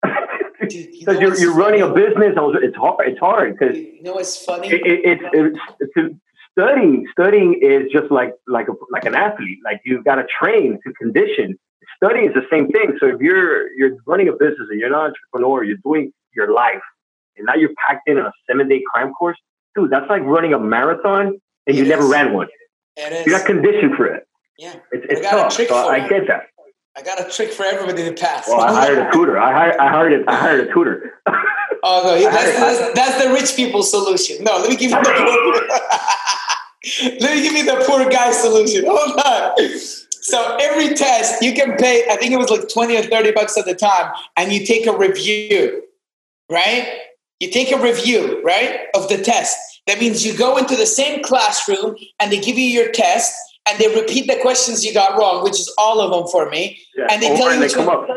Dude, 0.04 0.71
you 0.74 1.00
Because 1.00 1.19
you're, 1.19 1.38
you're 1.39 1.56
running 1.56 1.82
a 1.82 1.89
business. 1.93 2.34
I 2.38 2.41
was, 2.41 2.58
it's 2.62 2.76
hard. 2.76 3.08
It's 3.08 3.19
hard 3.19 3.58
because 3.58 3.76
You 3.76 4.04
know 4.04 4.13
what's 4.13 4.43
funny? 4.43 4.67
it, 4.67 4.82
it, 4.86 5.00
it's, 5.12 5.24
it's, 5.34 5.60
it's 5.95 6.15
studying. 6.58 7.06
Studying 7.12 7.60
is 7.62 7.91
just 7.91 8.12
like 8.12 8.34
like 8.48 8.68
a, 8.68 8.74
like 8.91 9.06
an 9.06 9.15
athlete. 9.15 9.60
Like 9.63 9.82
you've 9.86 10.04
got 10.06 10.15
to 10.15 10.26
train 10.39 10.80
to 10.86 10.94
condition. 10.94 11.58
Studying 11.98 12.28
is 12.28 12.34
the 12.34 12.46
same 12.52 12.68
thing. 12.70 12.98
So 13.00 13.08
if 13.08 13.22
you're 13.22 13.72
you're 13.78 13.98
running 14.06 14.28
a 14.28 14.34
business 14.34 14.68
and 14.70 14.80
you're 14.80 14.89
an 14.89 14.96
entrepreneur, 14.96 15.63
you're 15.63 15.78
doing 15.84 16.12
your 16.36 16.54
life, 16.54 16.82
and 17.38 17.46
now 17.46 17.56
you're 17.56 17.74
packed 17.88 18.08
in 18.08 18.18
a 18.18 18.32
seven 18.50 18.68
day 18.68 18.82
cram 18.94 19.13
course, 19.13 19.38
dude. 19.76 19.91
That's 19.91 20.10
like 20.10 20.24
running 20.24 20.54
a 20.54 20.60
marathon 20.60 21.39
and 21.68 21.76
you 21.78 21.84
It 21.86 21.88
never 21.89 22.08
ran 22.08 22.34
one. 22.34 22.48
You're 22.98 23.38
not 23.38 23.46
conditioned 23.46 23.96
for 23.96 24.06
it. 24.06 24.26
yeah, 24.58 24.76
It's, 24.91 25.06
I 25.10 25.13
it's 25.13 25.22
got 25.22 25.52
tough. 25.52 25.68
So 25.68 25.89
I 25.89 26.08
get 26.08 26.28
that. 26.28 26.44
I 26.98 27.02
got 27.02 27.20
a 27.20 27.30
trick 27.30 27.52
for 27.52 27.63
everybody 27.65 28.04
to 28.06 28.13
pass. 28.13 28.48
Well, 28.48 28.62
I 28.62 28.74
hired 28.86 28.98
a 29.00 29.12
tutor. 29.12 29.38
I 29.38 29.52
hired 29.52 29.76
I 29.78 29.89
hired 29.89 30.13
a, 30.13 30.32
I 30.32 30.36
hired 30.36 30.60
a 30.70 30.74
tutor. 30.74 31.12
Oh 31.84 32.02
no, 32.06 32.20
that's, 32.32 32.58
that's, 32.58 32.94
that's 32.96 33.24
the 33.24 33.32
rich 33.34 33.56
people 33.56 33.84
solution. 33.84 34.44
No, 34.44 34.58
let 34.58 34.70
me 34.70 34.76
give 34.78 34.91
you 34.91 35.02
the. 35.02 35.82
let 37.19 37.36
me 37.36 37.41
give 37.41 37.54
you 37.54 37.65
the 37.65 37.84
poor 37.88 38.10
guy 38.10 38.32
solution. 38.32 38.86
Hold 38.88 39.19
on. 39.19 39.80
So 40.21 40.58
every 40.60 40.95
test 40.95 41.41
you 41.41 41.54
can 41.54 41.78
pay. 41.78 42.06
I 42.10 42.15
think 42.15 42.34
it 42.34 42.38
was 42.38 42.50
like 42.50 42.67
twenty 42.69 42.98
or 42.98 43.04
thirty 43.04 43.32
bucks 43.32 43.58
at 43.58 43.65
the 43.65 43.76
time, 43.76 44.12
and 44.38 44.52
you 44.52 44.65
take 44.65 44.88
a 44.88 44.98
review, 44.98 45.84
right? 46.50 47.00
You 47.39 47.52
take 47.52 47.71
a 47.71 47.82
review, 47.82 48.41
right, 48.43 48.88
of 48.95 49.10
the 49.10 49.17
test. 49.17 49.58
That 49.88 50.00
means 50.00 50.26
you 50.26 50.36
go 50.36 50.58
into 50.58 50.76
the 50.76 50.86
same 50.86 51.21
classroom 51.24 51.95
and 52.19 52.32
they 52.32 52.39
give 52.39 52.58
you 52.58 52.65
your 52.65 52.91
test 52.91 53.34
and 53.67 53.78
they 53.80 53.93
repeat 53.93 54.28
the 54.28 54.39
questions 54.41 54.86
you 54.86 54.93
got 54.93 55.17
wrong, 55.17 55.43
which 55.43 55.60
is 55.60 55.71
all 55.78 56.00
of 56.00 56.12
them 56.12 56.28
for 56.32 56.50
me. 56.50 56.80
Yeah. 56.95 57.08
And 57.12 57.21
they 57.21 57.30
Over 57.30 57.38
tell 57.38 57.48
you 57.48 57.62
and 57.62 57.69
they 57.69 57.74
come 57.74 57.89
up. 57.89 58.08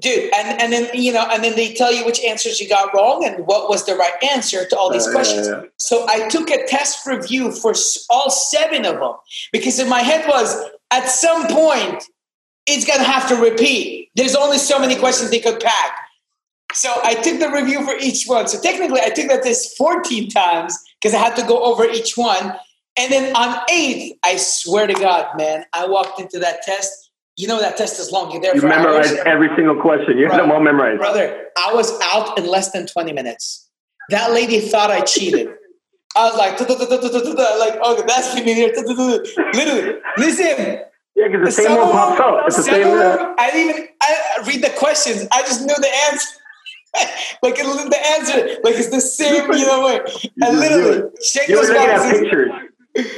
Dude 0.00 0.32
and, 0.34 0.60
and 0.60 0.72
then 0.72 0.88
you 0.92 1.12
know 1.12 1.26
and 1.30 1.44
then 1.44 1.54
they 1.54 1.72
tell 1.72 1.92
you 1.92 2.04
which 2.04 2.20
answers 2.24 2.60
you 2.60 2.68
got 2.68 2.92
wrong 2.94 3.24
and 3.24 3.46
what 3.46 3.68
was 3.68 3.86
the 3.86 3.94
right 3.94 4.14
answer 4.32 4.64
to 4.66 4.76
all 4.76 4.90
these 4.92 5.06
Uh, 5.06 5.12
questions. 5.12 5.46
yeah, 5.46 5.60
yeah. 5.62 5.68
so 5.76 6.04
i 6.08 6.28
took 6.28 6.50
a 6.50 6.66
test 6.66 7.06
review 7.06 7.52
for 7.52 7.74
all 8.10 8.30
seven 8.30 8.84
of 8.84 8.98
them 8.98 9.12
because 9.52 9.78
in 9.78 9.88
my 9.88 10.00
head 10.00 10.26
was 10.28 10.56
at 10.90 11.08
some 11.08 11.46
point 11.46 12.02
it's 12.66 12.86
to 12.86 12.92
have 13.02 13.28
to 13.28 13.36
repeat. 13.36 14.08
There's 14.14 14.34
only 14.34 14.56
so 14.56 14.78
many 14.78 14.96
questions 14.96 15.28
they 15.30 15.38
could 15.40 15.60
pack. 15.60 15.92
So 16.72 16.92
i 17.04 17.14
took 17.14 17.38
the 17.38 17.50
review 17.50 17.84
for 17.84 17.94
each 18.00 18.24
one. 18.26 18.48
So 18.48 18.60
technically 18.60 19.00
i 19.00 19.10
took 19.10 19.28
that 19.28 19.42
test 19.44 19.76
14 19.76 20.28
times 20.30 20.76
because 21.00 21.14
i 21.14 21.18
had 21.18 21.36
to 21.36 21.42
go 21.46 21.62
over 21.62 21.84
each 21.84 22.16
one. 22.16 22.54
And 22.96 23.12
then 23.12 23.34
on 23.36 23.60
eighth 23.70 24.16
i 24.24 24.36
swear 24.36 24.86
to 24.88 24.94
god 24.94 25.36
man 25.36 25.64
i 25.72 25.86
walked 25.86 26.20
into 26.20 26.38
that 26.40 26.62
test 26.62 27.03
you 27.36 27.48
know 27.48 27.60
that 27.60 27.76
test 27.76 27.98
is 27.98 28.12
long 28.12 28.30
you're 28.30 28.40
there 28.40 28.54
You 28.54 28.60
for 28.60 28.68
hours. 28.72 28.84
memorized 29.10 29.16
every 29.26 29.48
single 29.56 29.80
question. 29.80 30.18
You 30.18 30.28
had 30.28 30.40
them 30.40 30.50
all 30.52 30.60
memorized. 30.60 30.98
Brother, 31.00 31.46
I 31.58 31.72
was 31.74 31.92
out 32.02 32.38
in 32.38 32.46
less 32.46 32.70
than 32.72 32.86
20 32.86 33.12
minutes. 33.12 33.68
That 34.10 34.32
lady 34.32 34.60
thought 34.60 34.90
I 34.90 35.00
cheated. 35.00 35.48
I 36.16 36.28
was 36.28 36.36
like, 36.38 36.60
like, 36.60 36.70
okay, 36.70 38.06
that's 38.06 38.34
familiar. 38.34 38.68
Da-da-da-da. 38.72 39.50
Literally, 39.54 39.98
listen. 40.16 40.80
Yeah, 41.16 41.28
because 41.28 41.56
the 41.56 41.62
same 41.62 41.76
one 41.76 41.90
pops 41.90 42.20
up. 42.20 42.44
It's 42.46 42.56
the 42.56 42.62
same 42.64 42.88
one. 42.88 42.98
Uh, 43.00 43.34
I 43.38 43.50
didn't 43.50 43.70
even 43.76 43.88
I 44.02 44.44
read 44.46 44.62
the 44.62 44.70
questions. 44.78 45.26
I 45.32 45.42
just 45.42 45.60
knew 45.62 45.74
the 45.74 45.90
answer. 46.10 46.28
like 47.42 47.56
the 47.56 47.98
answer, 48.18 48.60
like 48.62 48.76
it's 48.76 48.90
the 48.90 49.00
same, 49.00 49.50
you 49.52 49.66
know 49.66 49.80
what? 49.80 50.26
And 50.40 50.58
literally, 50.58 51.10
shake 51.24 51.48
You 51.48 51.56
were 51.56 51.62
those 51.66 51.70
looking 51.70 51.88
at 51.90 51.96
boxes. 51.98 52.20
pictures. 52.20 52.50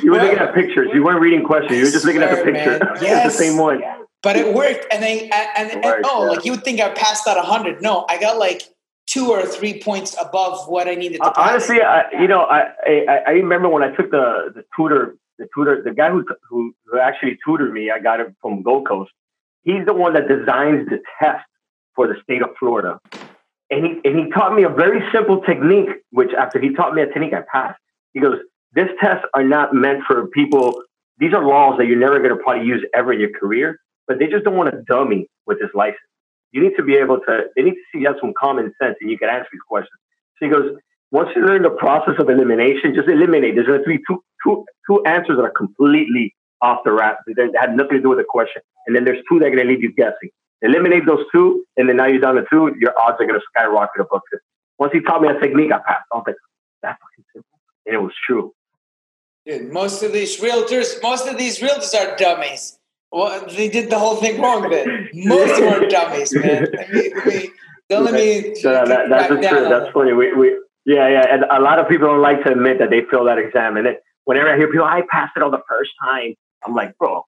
You 0.03 0.11
were 0.13 0.19
looking 0.19 0.39
at 0.39 0.55
pictures. 0.55 0.89
You 0.95 1.05
weren't 1.05 1.21
reading 1.21 1.45
questions. 1.45 1.77
You 1.79 1.85
were 1.85 1.91
just 1.91 2.05
looking 2.07 2.23
at 2.23 2.31
the 2.31 2.43
picture. 2.45 2.79
man. 2.79 2.89
it's 2.93 3.03
Yes. 3.03 3.25
the 3.37 3.45
same 3.45 3.59
one. 3.59 3.83
But 4.27 4.35
it 4.35 4.53
worked, 4.53 4.87
and 4.91 5.05
I 5.05 5.31
and, 5.57 5.71
and, 5.71 5.85
and 5.85 6.05
oh, 6.05 6.25
yeah. 6.25 6.31
like 6.31 6.45
you 6.45 6.51
would 6.51 6.65
think 6.65 6.81
I 6.81 6.89
passed 6.89 7.29
out 7.29 7.39
hundred. 7.45 7.81
No, 7.81 8.05
I 8.09 8.19
got 8.19 8.39
like 8.39 8.63
two 9.07 9.31
or 9.31 9.47
three 9.47 9.81
points 9.81 10.17
above 10.21 10.67
what 10.67 10.89
I 10.89 10.97
needed 10.97 11.19
to 11.19 11.31
pass. 11.31 11.35
honestly, 11.37 11.81
I, 11.81 12.11
you 12.21 12.27
know, 12.27 12.41
I, 12.41 12.73
I 12.85 13.19
I 13.25 13.31
remember 13.31 13.69
when 13.69 13.85
I 13.85 13.95
took 13.95 14.11
the 14.11 14.51
the 14.53 14.65
tutor, 14.77 15.15
the 15.39 15.47
tutor, 15.55 15.81
the 15.81 15.93
guy 15.93 16.11
who 16.11 16.25
who, 16.51 16.75
who 16.87 16.99
actually 16.99 17.39
tutored 17.47 17.73
me. 17.73 17.93
I 17.93 18.01
got 18.01 18.19
it 18.19 18.35
from 18.43 18.63
Gold 18.63 18.89
Coast. 18.89 19.13
He's 19.63 19.87
the 19.87 19.95
one 19.95 20.15
that 20.15 20.27
designs 20.27 20.89
the 20.89 20.99
test 21.21 21.47
for 21.95 22.09
the 22.09 22.17
state 22.25 22.43
of 22.43 22.49
Florida, 22.59 22.99
and 23.71 23.87
he 23.87 24.01
and 24.05 24.19
he 24.19 24.29
taught 24.33 24.57
me 24.57 24.65
a 24.65 24.69
very 24.69 25.09
simple 25.13 25.41
technique. 25.43 25.91
Which 26.11 26.33
after 26.37 26.59
he 26.59 26.75
taught 26.75 26.97
me 26.97 27.03
a 27.03 27.07
technique, 27.07 27.33
I 27.33 27.43
passed. 27.43 27.79
He 28.13 28.19
goes, 28.19 28.39
"This 28.73 28.89
tests 29.01 29.25
are 29.35 29.45
not 29.45 29.73
meant 29.73 30.03
for 30.05 30.27
people. 30.27 30.83
These 31.19 31.33
are 31.33 31.47
laws 31.47 31.79
that 31.79 31.87
you're 31.87 31.97
never 31.97 32.19
going 32.19 32.37
to 32.37 32.43
probably 32.43 32.67
use 32.67 32.85
ever 32.93 33.13
in 33.13 33.21
your 33.21 33.31
career, 33.31 33.79
but 34.07 34.19
they 34.19 34.27
just 34.27 34.45
don't 34.45 34.57
want 34.57 34.75
a 34.75 34.83
dummy 34.87 35.29
with 35.47 35.59
this 35.61 35.71
license. 35.75 36.01
You 36.53 36.63
need 36.63 36.77
to 36.77 36.83
be 36.83 36.95
able 36.95 37.19
to. 37.21 37.45
They 37.55 37.63
need 37.63 37.75
to 37.75 37.85
see 37.93 38.01
you 38.01 38.07
have 38.07 38.17
some 38.21 38.33
common 38.39 38.73
sense 38.81 38.97
and 39.01 39.11
you 39.11 39.19
can 39.19 39.29
answer 39.29 39.49
these 39.53 39.67
questions." 39.69 39.99
So 40.39 40.47
he 40.47 40.53
goes, 40.53 40.77
once 41.13 41.31
you 41.37 41.43
learn 41.43 41.63
the 41.63 41.71
process 41.71 42.15
of 42.19 42.29
elimination, 42.29 42.95
just 42.95 43.09
eliminate. 43.09 43.55
There's 43.55 43.67
going 43.67 43.83
to 43.83 43.89
be 43.89 43.99
two, 44.09 44.23
two, 44.43 44.65
two 44.89 45.05
answers 45.05 45.37
that 45.37 45.45
are 45.45 45.51
completely 45.57 46.35
off 46.61 46.81
the. 46.85 46.93
They 47.27 47.35
they 47.35 47.59
had 47.59 47.77
nothing 47.77 47.99
to 47.99 48.03
do 48.03 48.09
with 48.11 48.19
the 48.19 48.25
question. 48.29 48.63
And 48.87 48.95
then 48.95 49.05
there's 49.05 49.23
two 49.31 49.39
that 49.39 49.47
are 49.47 49.51
going 49.51 49.67
to 49.67 49.73
leave 49.73 49.83
you 49.83 49.93
guessing. 49.93 50.31
Eliminate 50.63 51.07
those 51.07 51.25
two, 51.33 51.65
and 51.77 51.89
then 51.89 51.97
now 51.97 52.07
you're 52.07 52.21
down 52.21 52.37
to 52.37 52.45
two, 52.51 52.75
your 52.81 52.93
odds 52.99 53.17
are 53.21 53.27
going 53.27 53.39
to 53.39 53.47
skyrocket 53.55 54.01
above 54.01 54.23
50. 54.31 54.43
Once 54.79 54.93
he 54.93 55.01
taught 55.01 55.21
me 55.21 55.29
a 55.29 55.39
technique, 55.39 55.71
I 55.71 55.79
passed. 55.79 56.07
I 56.13 56.17
was 56.17 56.25
like, 56.27 56.37
that's 56.83 56.99
fucking 57.01 57.25
simple. 57.33 57.59
And 57.85 57.95
it 57.95 57.99
was 57.99 58.13
true. 58.27 58.53
Dude, 59.45 59.73
most 59.73 60.03
of 60.03 60.13
these 60.13 60.41
realtors, 60.41 61.01
most 61.03 61.29
of 61.29 61.39
these 61.39 61.61
realtors 61.61 61.95
are 61.95 62.17
dummies. 62.17 62.79
Well, 63.17 63.47
they 63.47 63.71
did 63.71 63.89
the 63.89 63.99
whole 63.99 64.17
thing 64.17 64.43
wrong. 64.43 64.69
Then 64.69 65.09
most 65.15 65.53
of 65.53 65.65
them 65.65 65.83
are 65.83 65.87
dummies, 65.89 66.35
man. 66.35 66.67
Let 66.71 66.93
me, 66.93 67.13
let 67.15 67.27
me, 67.27 67.51
don't 67.89 68.05
let 68.05 68.13
me. 68.13 68.55
So 68.57 68.71
that, 68.73 68.89
that, 68.89 69.09
that's 69.09 69.29
truth. 69.29 69.69
That's 69.71 69.91
funny. 69.95 70.13
We, 70.13 70.35
we, 70.35 70.49
yeah, 70.85 71.09
yeah. 71.09 71.25
And 71.33 71.45
a 71.51 71.59
lot 71.59 71.79
of 71.79 71.89
people 71.89 72.09
don't 72.09 72.21
like 72.21 72.45
to 72.45 72.53
admit 72.53 72.79
that 72.79 72.91
they 72.91 73.01
failed 73.11 73.29
that 73.29 73.39
exam. 73.39 73.79
And 73.79 73.87
then 73.87 73.97
whenever 74.25 74.53
I 74.53 74.59
hear 74.59 74.71
people, 74.71 74.85
I 74.85 75.01
passed 75.11 75.33
it 75.35 75.43
on 75.43 75.51
the 75.51 75.63
first 75.67 75.93
time, 76.05 76.35
I'm 76.67 76.75
like, 76.75 76.99
bro, 76.99 77.25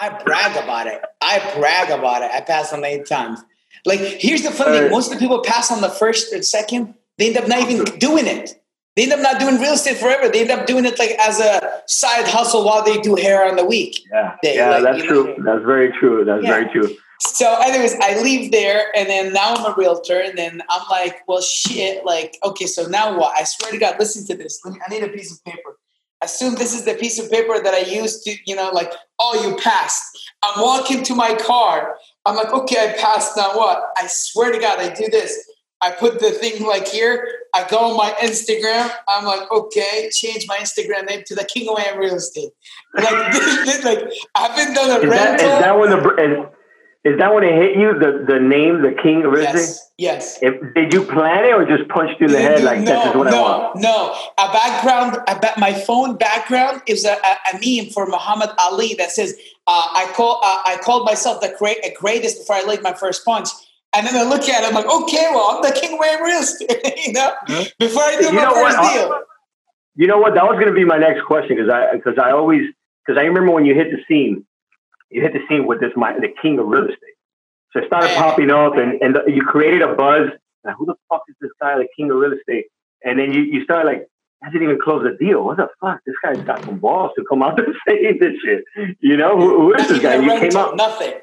I 0.00 0.10
brag 0.22 0.56
about 0.62 0.86
it. 0.86 1.02
I 1.20 1.40
brag 1.58 1.90
about 1.90 2.22
it. 2.22 2.30
I 2.30 2.40
passed 2.40 2.72
on 2.72 2.84
eight 2.84 3.06
times. 3.06 3.40
Like, 3.84 3.98
here's 3.98 4.42
the 4.42 4.52
funny 4.52 4.78
thing: 4.78 4.90
most 4.92 5.10
of 5.10 5.18
the 5.18 5.18
people 5.18 5.42
pass 5.42 5.72
on 5.72 5.80
the 5.80 5.90
first 5.90 6.32
and 6.32 6.44
second. 6.44 6.94
They 7.16 7.26
end 7.26 7.38
up 7.38 7.48
not 7.48 7.68
even 7.68 7.84
doing 7.98 8.28
it. 8.28 8.62
They 8.98 9.04
end 9.04 9.12
up 9.12 9.20
not 9.20 9.38
doing 9.38 9.60
real 9.60 9.74
estate 9.74 9.96
forever. 9.96 10.28
They 10.28 10.40
end 10.40 10.50
up 10.50 10.66
doing 10.66 10.84
it 10.84 10.98
like 10.98 11.10
as 11.20 11.38
a 11.38 11.82
side 11.86 12.26
hustle 12.26 12.64
while 12.64 12.82
they 12.82 12.98
do 13.00 13.14
hair 13.14 13.48
on 13.48 13.54
the 13.54 13.64
week. 13.64 14.04
yeah, 14.12 14.34
yeah, 14.42 14.70
like, 14.70 14.82
that's 14.82 15.04
true. 15.04 15.36
know- 15.38 15.44
That's 15.44 15.64
very 15.64 15.92
true. 15.92 16.24
That's 16.24 16.42
Yeah. 16.42 16.50
very 16.50 16.68
true. 16.72 16.96
So, 17.20 17.54
anyways, 17.60 17.94
I 18.00 18.20
leave 18.20 18.50
there, 18.50 18.86
and 18.96 19.08
then 19.08 19.32
now 19.32 19.54
I'm 19.54 19.72
a 19.72 19.74
realtor, 19.76 20.18
and 20.18 20.36
then 20.36 20.62
I'm 20.68 20.82
like, 20.90 21.22
well, 21.28 21.40
shit, 21.40 22.04
like, 22.04 22.38
okay, 22.44 22.66
so 22.66 22.86
now 22.86 23.16
what? 23.16 23.36
I 23.38 23.44
swear 23.44 23.70
to 23.70 23.78
God, 23.78 24.00
listen 24.00 24.26
to 24.26 24.36
this. 24.36 24.60
I 24.66 24.90
need 24.92 25.04
a 25.04 25.08
piece 25.08 25.30
of 25.32 25.44
paper. 25.44 25.78
Assume 26.20 26.56
this 26.56 26.74
is 26.74 26.84
the 26.84 26.94
piece 26.94 27.20
of 27.20 27.30
paper 27.30 27.60
that 27.62 27.74
I 27.74 27.80
used 28.02 28.24
to, 28.24 28.36
you 28.46 28.56
know, 28.56 28.70
like, 28.70 28.92
oh, 29.20 29.40
you 29.48 29.56
passed. 29.62 30.02
I'm 30.42 30.60
walking 30.60 31.04
to 31.04 31.14
my 31.14 31.34
car. 31.36 31.96
I'm 32.26 32.34
like, 32.34 32.52
okay, 32.52 32.90
I 32.90 32.98
passed. 33.00 33.36
Now 33.36 33.56
what? 33.56 33.80
I 33.96 34.08
swear 34.08 34.50
to 34.50 34.58
God, 34.58 34.80
I 34.80 34.92
do 34.92 35.08
this. 35.08 35.47
I 35.80 35.92
put 35.92 36.18
the 36.18 36.30
thing 36.30 36.66
like 36.66 36.88
here. 36.88 37.28
I 37.54 37.66
go 37.68 37.78
on 37.78 37.96
my 37.96 38.10
Instagram. 38.20 38.90
I'm 39.08 39.24
like, 39.24 39.50
okay, 39.50 40.10
change 40.12 40.46
my 40.48 40.56
Instagram 40.58 41.08
name 41.08 41.22
to 41.26 41.34
the 41.34 41.44
King 41.44 41.68
of 41.68 41.78
Miami 41.78 41.98
Real 41.98 42.14
Estate. 42.16 42.50
Like, 42.94 43.32
this, 43.32 43.56
this, 43.64 43.84
like 43.84 44.12
I 44.34 44.48
haven't 44.48 44.74
done 44.74 44.90
a 44.90 45.04
Is 45.04 45.10
that, 45.10 45.40
is 45.40 45.46
that 45.46 45.78
when 45.78 45.90
the 45.90 45.98
is, 45.98 46.46
is 47.04 47.18
that 47.18 47.32
when 47.32 47.44
it 47.44 47.54
hit 47.54 47.76
you? 47.78 47.96
The 47.96 48.24
the 48.26 48.40
name, 48.40 48.82
the 48.82 48.94
king 49.00 49.24
of 49.24 49.32
real 49.32 49.44
estate. 49.44 49.60
yes, 49.60 49.92
yes. 49.98 50.38
If, 50.42 50.74
did 50.74 50.92
you 50.92 51.04
plan 51.04 51.44
it 51.44 51.54
or 51.54 51.64
just 51.64 51.88
punched 51.88 52.20
you 52.20 52.26
in 52.26 52.32
the 52.32 52.40
head 52.40 52.64
like 52.64 52.80
no, 52.80 52.84
this 52.84 53.06
is 53.10 53.14
what 53.14 53.30
no, 53.30 53.44
I 53.44 53.58
want? 53.58 53.76
No, 53.76 54.16
a 54.36 54.52
background, 54.52 55.16
a 55.28 55.38
ba- 55.38 55.54
my 55.58 55.72
phone 55.72 56.16
background 56.16 56.82
is 56.86 57.04
a, 57.04 57.12
a, 57.12 57.36
a 57.54 57.60
meme 57.62 57.90
for 57.90 58.06
Muhammad 58.06 58.50
Ali 58.58 58.94
that 58.94 59.12
says, 59.12 59.38
uh, 59.68 59.82
"I 59.94 60.10
call, 60.14 60.40
uh, 60.42 60.62
I 60.66 60.76
called 60.82 61.04
myself 61.04 61.40
the 61.40 61.54
great, 61.56 61.78
greatest 61.96 62.38
before 62.38 62.56
I 62.56 62.64
laid 62.64 62.82
my 62.82 62.94
first 62.94 63.24
punch." 63.24 63.48
And 63.96 64.06
then 64.06 64.16
I 64.16 64.28
look 64.28 64.48
at 64.48 64.62
it, 64.62 64.68
I'm 64.68 64.74
like, 64.74 64.86
"Okay, 64.86 65.28
well, 65.30 65.56
I'm 65.56 65.62
the 65.62 65.72
king 65.72 65.94
of 65.94 66.00
real 66.00 66.40
estate." 66.40 66.70
you 67.06 67.12
know, 67.12 67.32
before 67.78 68.02
I 68.02 68.16
do 68.20 68.26
You 68.26 68.32
my 68.32 68.42
know 68.44 68.54
first 68.54 68.78
what? 68.78 68.92
deal. 68.92 69.20
You 69.96 70.06
know 70.06 70.18
what? 70.18 70.34
That 70.34 70.44
was 70.44 70.54
going 70.54 70.68
to 70.68 70.72
be 70.74 70.84
my 70.84 70.98
next 70.98 71.24
question 71.24 71.56
because 71.56 71.70
I 71.70 71.96
because 71.96 72.18
I 72.22 72.30
always 72.30 72.62
because 73.04 73.18
I 73.18 73.24
remember 73.24 73.52
when 73.52 73.64
you 73.64 73.74
hit 73.74 73.88
the 73.90 73.98
scene, 74.06 74.46
you 75.10 75.22
hit 75.22 75.32
the 75.32 75.40
scene 75.48 75.66
with 75.66 75.80
this 75.80 75.92
my 75.96 76.12
the 76.12 76.28
king 76.40 76.58
of 76.58 76.66
real 76.66 76.84
estate. 76.84 77.16
So 77.72 77.80
it 77.80 77.86
started 77.86 78.08
Man. 78.08 78.16
popping 78.16 78.50
up, 78.50 78.76
and 78.76 79.00
and 79.02 79.16
the, 79.16 79.24
you 79.26 79.42
created 79.42 79.82
a 79.82 79.94
buzz. 79.94 80.30
Like, 80.64 80.74
who 80.76 80.86
the 80.86 80.94
fuck 81.08 81.22
is 81.28 81.36
this 81.40 81.50
guy, 81.60 81.78
the 81.78 81.88
king 81.96 82.10
of 82.10 82.18
real 82.18 82.32
estate? 82.32 82.66
And 83.02 83.18
then 83.18 83.32
you 83.32 83.40
you 83.42 83.64
start 83.64 83.86
like 83.86 84.06
hasn't 84.42 84.62
even 84.62 84.78
closed 84.82 85.06
a 85.06 85.16
deal. 85.16 85.44
What 85.44 85.56
the 85.56 85.68
fuck? 85.80 86.00
This 86.06 86.14
guy's 86.22 86.38
got 86.44 86.64
some 86.64 86.78
balls 86.78 87.12
to 87.16 87.24
come 87.28 87.42
out 87.42 87.58
and 87.64 87.74
say 87.86 88.16
this 88.18 88.34
shit. 88.44 88.64
You 89.00 89.16
know, 89.16 89.36
who, 89.36 89.60
who 89.62 89.74
is 89.74 89.88
this 89.88 89.98
guy? 90.00 90.16
You 90.16 90.38
came 90.38 90.56
out 90.56 90.76
nothing. 90.76 91.14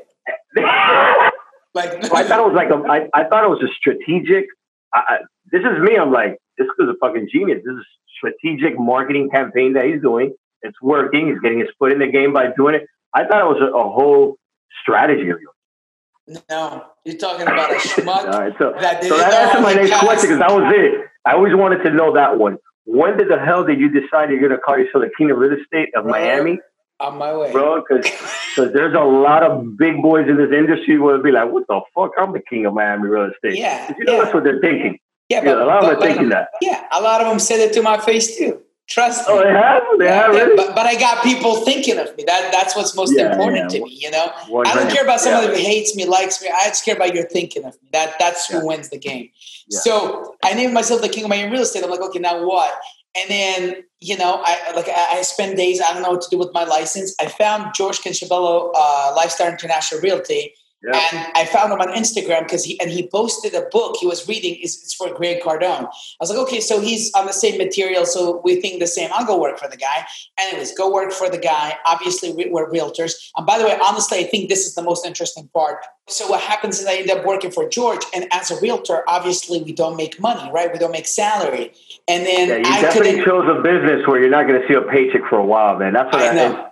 like 1.76 2.12
I 2.12 2.28
thought 2.28 2.40
it 2.40 2.54
was 2.54 2.56
like 2.56 2.70
a, 2.70 2.82
I, 2.90 3.10
I 3.14 3.28
thought 3.28 3.44
it 3.44 3.50
was 3.50 3.62
a 3.62 3.74
strategic. 3.76 4.46
I, 4.94 5.18
this 5.52 5.62
is 5.62 5.82
me. 5.82 5.98
I'm 5.98 6.12
like, 6.12 6.38
this 6.58 6.68
is 6.80 6.90
a 6.90 6.96
fucking 7.00 7.28
genius. 7.32 7.62
This 7.66 7.74
is 7.74 7.80
a 7.80 8.10
strategic 8.18 8.80
marketing 8.80 9.30
campaign 9.30 9.74
that 9.74 9.86
he's 9.86 10.02
doing. 10.02 10.34
It's 10.62 10.82
working. 10.82 11.28
He's 11.28 11.40
getting 11.40 11.60
his 11.60 11.70
foot 11.78 11.92
in 11.92 12.00
the 12.00 12.08
game 12.08 12.34
by 12.34 12.48
doing 12.56 12.76
it. 12.76 12.88
I 13.14 13.26
thought 13.26 13.42
it 13.42 13.60
was 13.60 13.62
a, 13.62 13.76
a 13.76 13.84
whole 13.84 14.38
strategy 14.82 15.30
of 15.30 15.40
yours. 15.40 16.42
No, 16.50 16.86
you're 17.04 17.18
talking 17.18 17.44
about 17.44 17.72
a 17.72 17.76
schmuck. 17.76 18.08
All 18.34 18.40
right, 18.40 18.54
so, 18.58 18.74
that 18.80 19.04
so 19.04 19.18
that 19.18 19.34
answered 19.34 19.62
my 19.62 19.74
next 19.74 20.00
question 20.00 20.30
because 20.30 20.40
that 20.40 20.52
was 20.52 20.74
it. 20.76 21.06
I 21.24 21.34
always 21.34 21.54
wanted 21.54 21.84
to 21.84 21.92
know 21.92 22.14
that 22.14 22.40
one. 22.40 22.58
When 22.86 23.18
did 23.18 23.30
the 23.30 23.40
hell 23.40 23.64
did 23.64 23.80
you 23.80 23.90
decide 23.90 24.30
you're 24.30 24.40
going 24.40 24.52
to 24.52 24.58
call 24.58 24.78
yourself 24.78 25.04
the 25.04 25.12
king 25.18 25.30
of 25.32 25.38
real 25.38 25.54
estate 25.54 25.90
of 25.96 26.06
Miami? 26.06 26.60
On 27.00 27.18
my 27.18 27.36
way, 27.36 27.52
bro. 27.52 27.82
Because 27.82 28.06
there's 28.56 28.96
a 28.96 29.04
lot 29.04 29.44
of 29.44 29.78
big 29.78 30.02
boys 30.02 30.28
in 30.30 30.38
this 30.38 30.52
industry 30.52 30.98
will 30.98 31.22
be 31.22 31.32
like, 31.32 31.52
"What 31.52 31.68
the 31.68 31.82
fuck? 31.94 32.12
I'm 32.18 32.32
the 32.32 32.42
king 32.42 32.66
of 32.66 32.74
Miami 32.74 33.10
real 33.10 33.32
estate." 33.32 33.58
Yeah, 33.58 33.94
you 33.98 34.06
know 34.06 34.14
yeah. 34.14 34.22
that's 34.24 34.34
what 34.34 34.44
they're 34.44 34.62
thinking. 34.62 35.00
Yeah, 35.30 35.44
but, 35.44 35.58
a 35.58 35.66
lot 35.66 35.82
but, 35.82 35.94
of 35.94 36.00
them 36.00 36.10
are 36.10 36.14
thinking 36.14 36.30
that. 36.30 36.50
Yeah, 36.62 36.86
a 36.92 37.02
lot 37.02 37.22
of 37.22 37.28
them 37.28 37.40
said 37.40 37.60
it 37.60 37.74
to 37.74 37.82
my 37.82 37.98
face 38.00 38.38
too. 38.38 38.62
Trust 38.88 39.26
oh, 39.28 39.38
me. 39.38 39.42
Oh, 39.42 39.44
they 39.44 39.54
have. 39.54 39.84
They 39.98 40.06
yeah, 40.06 40.14
have. 40.14 40.32
Really? 40.32 40.56
But, 40.56 40.76
but 40.76 40.86
I 40.86 40.96
got 40.96 41.24
people 41.24 41.56
thinking 41.66 41.98
of 41.98 42.16
me. 42.18 42.24
That 42.26 42.52
that's 42.52 42.76
what's 42.76 42.96
most 42.96 43.16
yeah, 43.16 43.32
important 43.32 43.72
to 43.72 43.82
me. 43.84 43.98
You 44.00 44.12
know, 44.12 44.28
100. 44.48 44.68
I 44.68 44.74
don't 44.76 44.94
care 44.94 45.04
about 45.04 45.20
someone 45.20 45.50
who 45.50 45.56
hates 45.56 45.96
me, 45.96 46.06
likes 46.06 46.42
me. 46.42 46.50
I 46.50 46.68
just 46.68 46.86
care 46.86 46.96
about 46.96 47.16
your 47.16 47.26
thinking 47.26 47.66
of 47.66 47.74
me. 47.82 47.90
That 47.94 48.14
that's 48.20 48.48
who 48.48 48.66
wins 48.66 48.90
the 48.90 49.00
game. 49.00 49.30
So 49.70 50.36
I 50.44 50.54
named 50.54 50.74
myself 50.74 51.02
the 51.02 51.10
king 51.10 51.24
of 51.24 51.30
Miami 51.30 51.52
real 51.52 51.62
estate. 51.62 51.84
I'm 51.84 51.90
like, 51.90 52.02
okay, 52.02 52.20
now 52.20 52.46
what? 52.46 52.72
And 53.18 53.30
then, 53.30 53.84
you 54.00 54.18
know, 54.18 54.42
I 54.44 54.74
like 54.76 54.90
I, 54.90 55.20
I 55.20 55.22
spend 55.22 55.58
days, 55.58 55.82
I 55.82 55.94
don't 55.94 56.04
know 56.04 56.12
what 56.12 56.22
to 56.24 56.30
do 56.30 56.38
with 56.38 56.54
my 56.54 56.64
license. 56.66 57.16
I 57.20 57.28
found 57.28 57.74
George 57.74 58.00
Conchabello, 58.02 58.72
uh, 58.76 59.14
Lifestyle 59.16 59.52
International 59.52 60.02
Realty, 60.02 60.54
and 60.94 61.28
I 61.34 61.46
found 61.46 61.74
him 61.74 61.82
on 61.82 61.88
Instagram 61.88 62.44
because 62.44 62.64
he 62.64 62.80
and 62.80 62.92
he 62.92 63.08
posted 63.08 63.56
a 63.56 63.68
book 63.72 63.96
he 64.00 64.06
was 64.06 64.28
reading. 64.28 64.58
It's, 64.62 64.84
it's 64.84 64.94
for 64.94 65.12
Grant 65.14 65.42
Cardone. 65.42 65.86
I 65.86 65.90
was 66.20 66.30
like, 66.30 66.38
okay, 66.40 66.60
so 66.60 66.80
he's 66.80 67.12
on 67.14 67.26
the 67.26 67.34
same 67.34 67.58
material, 67.58 68.06
so 68.06 68.42
we 68.44 68.62
think 68.62 68.80
the 68.80 68.88
same. 68.88 69.10
I'll 69.14 69.26
go 69.26 69.40
work 69.40 69.58
for 69.58 69.68
the 69.68 69.78
guy. 69.78 70.06
Anyways, 70.38 70.78
go 70.78 70.92
work 70.92 71.12
for 71.12 71.30
the 71.30 71.40
guy. 71.40 71.76
Obviously, 71.88 72.34
we're 72.34 72.70
realtors. 72.70 73.14
And 73.36 73.48
by 73.48 73.58
the 73.58 73.66
way, 73.66 73.78
honestly, 73.82 74.20
I 74.20 74.24
think 74.26 74.50
this 74.50 74.66
is 74.68 74.76
the 74.76 74.84
most 74.84 75.06
interesting 75.06 75.50
part. 75.54 75.84
So 76.08 76.28
what 76.28 76.42
happens 76.42 76.80
is 76.80 76.86
I 76.86 76.98
end 76.98 77.10
up 77.10 77.26
working 77.26 77.50
for 77.50 77.68
George, 77.68 78.04
and 78.14 78.28
as 78.32 78.52
a 78.52 78.60
realtor, 78.60 79.04
obviously 79.08 79.64
we 79.64 79.74
don't 79.74 79.98
make 79.98 80.20
money, 80.20 80.52
right? 80.52 80.72
We 80.72 80.78
don't 80.78 80.92
make 80.92 81.08
salary. 81.08 81.74
And 82.08 82.26
then 82.26 82.50
yeah, 82.50 82.58
you 82.58 82.64
I 82.66 82.82
definitely 82.82 83.24
chose 83.24 83.46
a 83.50 83.62
business 83.62 84.08
where 84.08 84.20
you're 84.20 84.30
not 84.30 84.48
going 84.48 84.62
to 84.62 84.68
see 84.68 84.76
a 84.76 84.82
paycheck 84.82 85.28
for 85.28 85.38
a 85.38 85.46
while, 85.46 85.78
man. 85.78 85.94
That's 85.94 86.14
what 86.14 86.22
I, 86.22 86.30
I 86.30 86.34
know. 86.34 86.70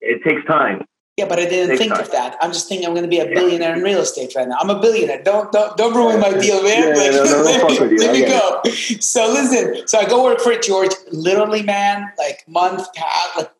It, 0.00 0.22
it 0.22 0.24
takes 0.24 0.46
time. 0.46 0.84
Yeah, 1.16 1.26
but 1.28 1.38
I 1.38 1.44
didn't 1.44 1.78
think 1.78 1.92
time. 1.92 2.02
of 2.02 2.10
that. 2.10 2.36
I'm 2.40 2.50
just 2.50 2.68
thinking 2.68 2.88
I'm 2.88 2.92
going 2.92 3.04
to 3.04 3.08
be 3.08 3.20
a 3.20 3.26
billionaire 3.26 3.76
in 3.76 3.82
real 3.84 4.00
estate 4.00 4.34
right 4.34 4.48
now. 4.48 4.56
I'm 4.58 4.68
a 4.68 4.80
billionaire. 4.80 5.22
Don't 5.22 5.52
don't 5.52 5.76
don't 5.76 5.94
ruin 5.94 6.18
my 6.18 6.36
deal, 6.36 6.60
man. 6.64 6.88
Yeah, 6.88 7.10
no, 7.10 7.24
no, 7.24 7.42
let 7.42 7.90
me, 7.90 7.98
let 7.98 8.12
me 8.12 8.26
go. 8.26 8.62
So 9.00 9.28
listen. 9.32 9.86
So 9.86 9.98
I 9.98 10.08
go 10.08 10.24
work 10.24 10.40
for 10.40 10.56
George. 10.56 10.90
Literally, 11.12 11.62
man, 11.62 12.10
like 12.18 12.44
month 12.48 12.92
pass, 12.94 13.36
like 13.36 13.52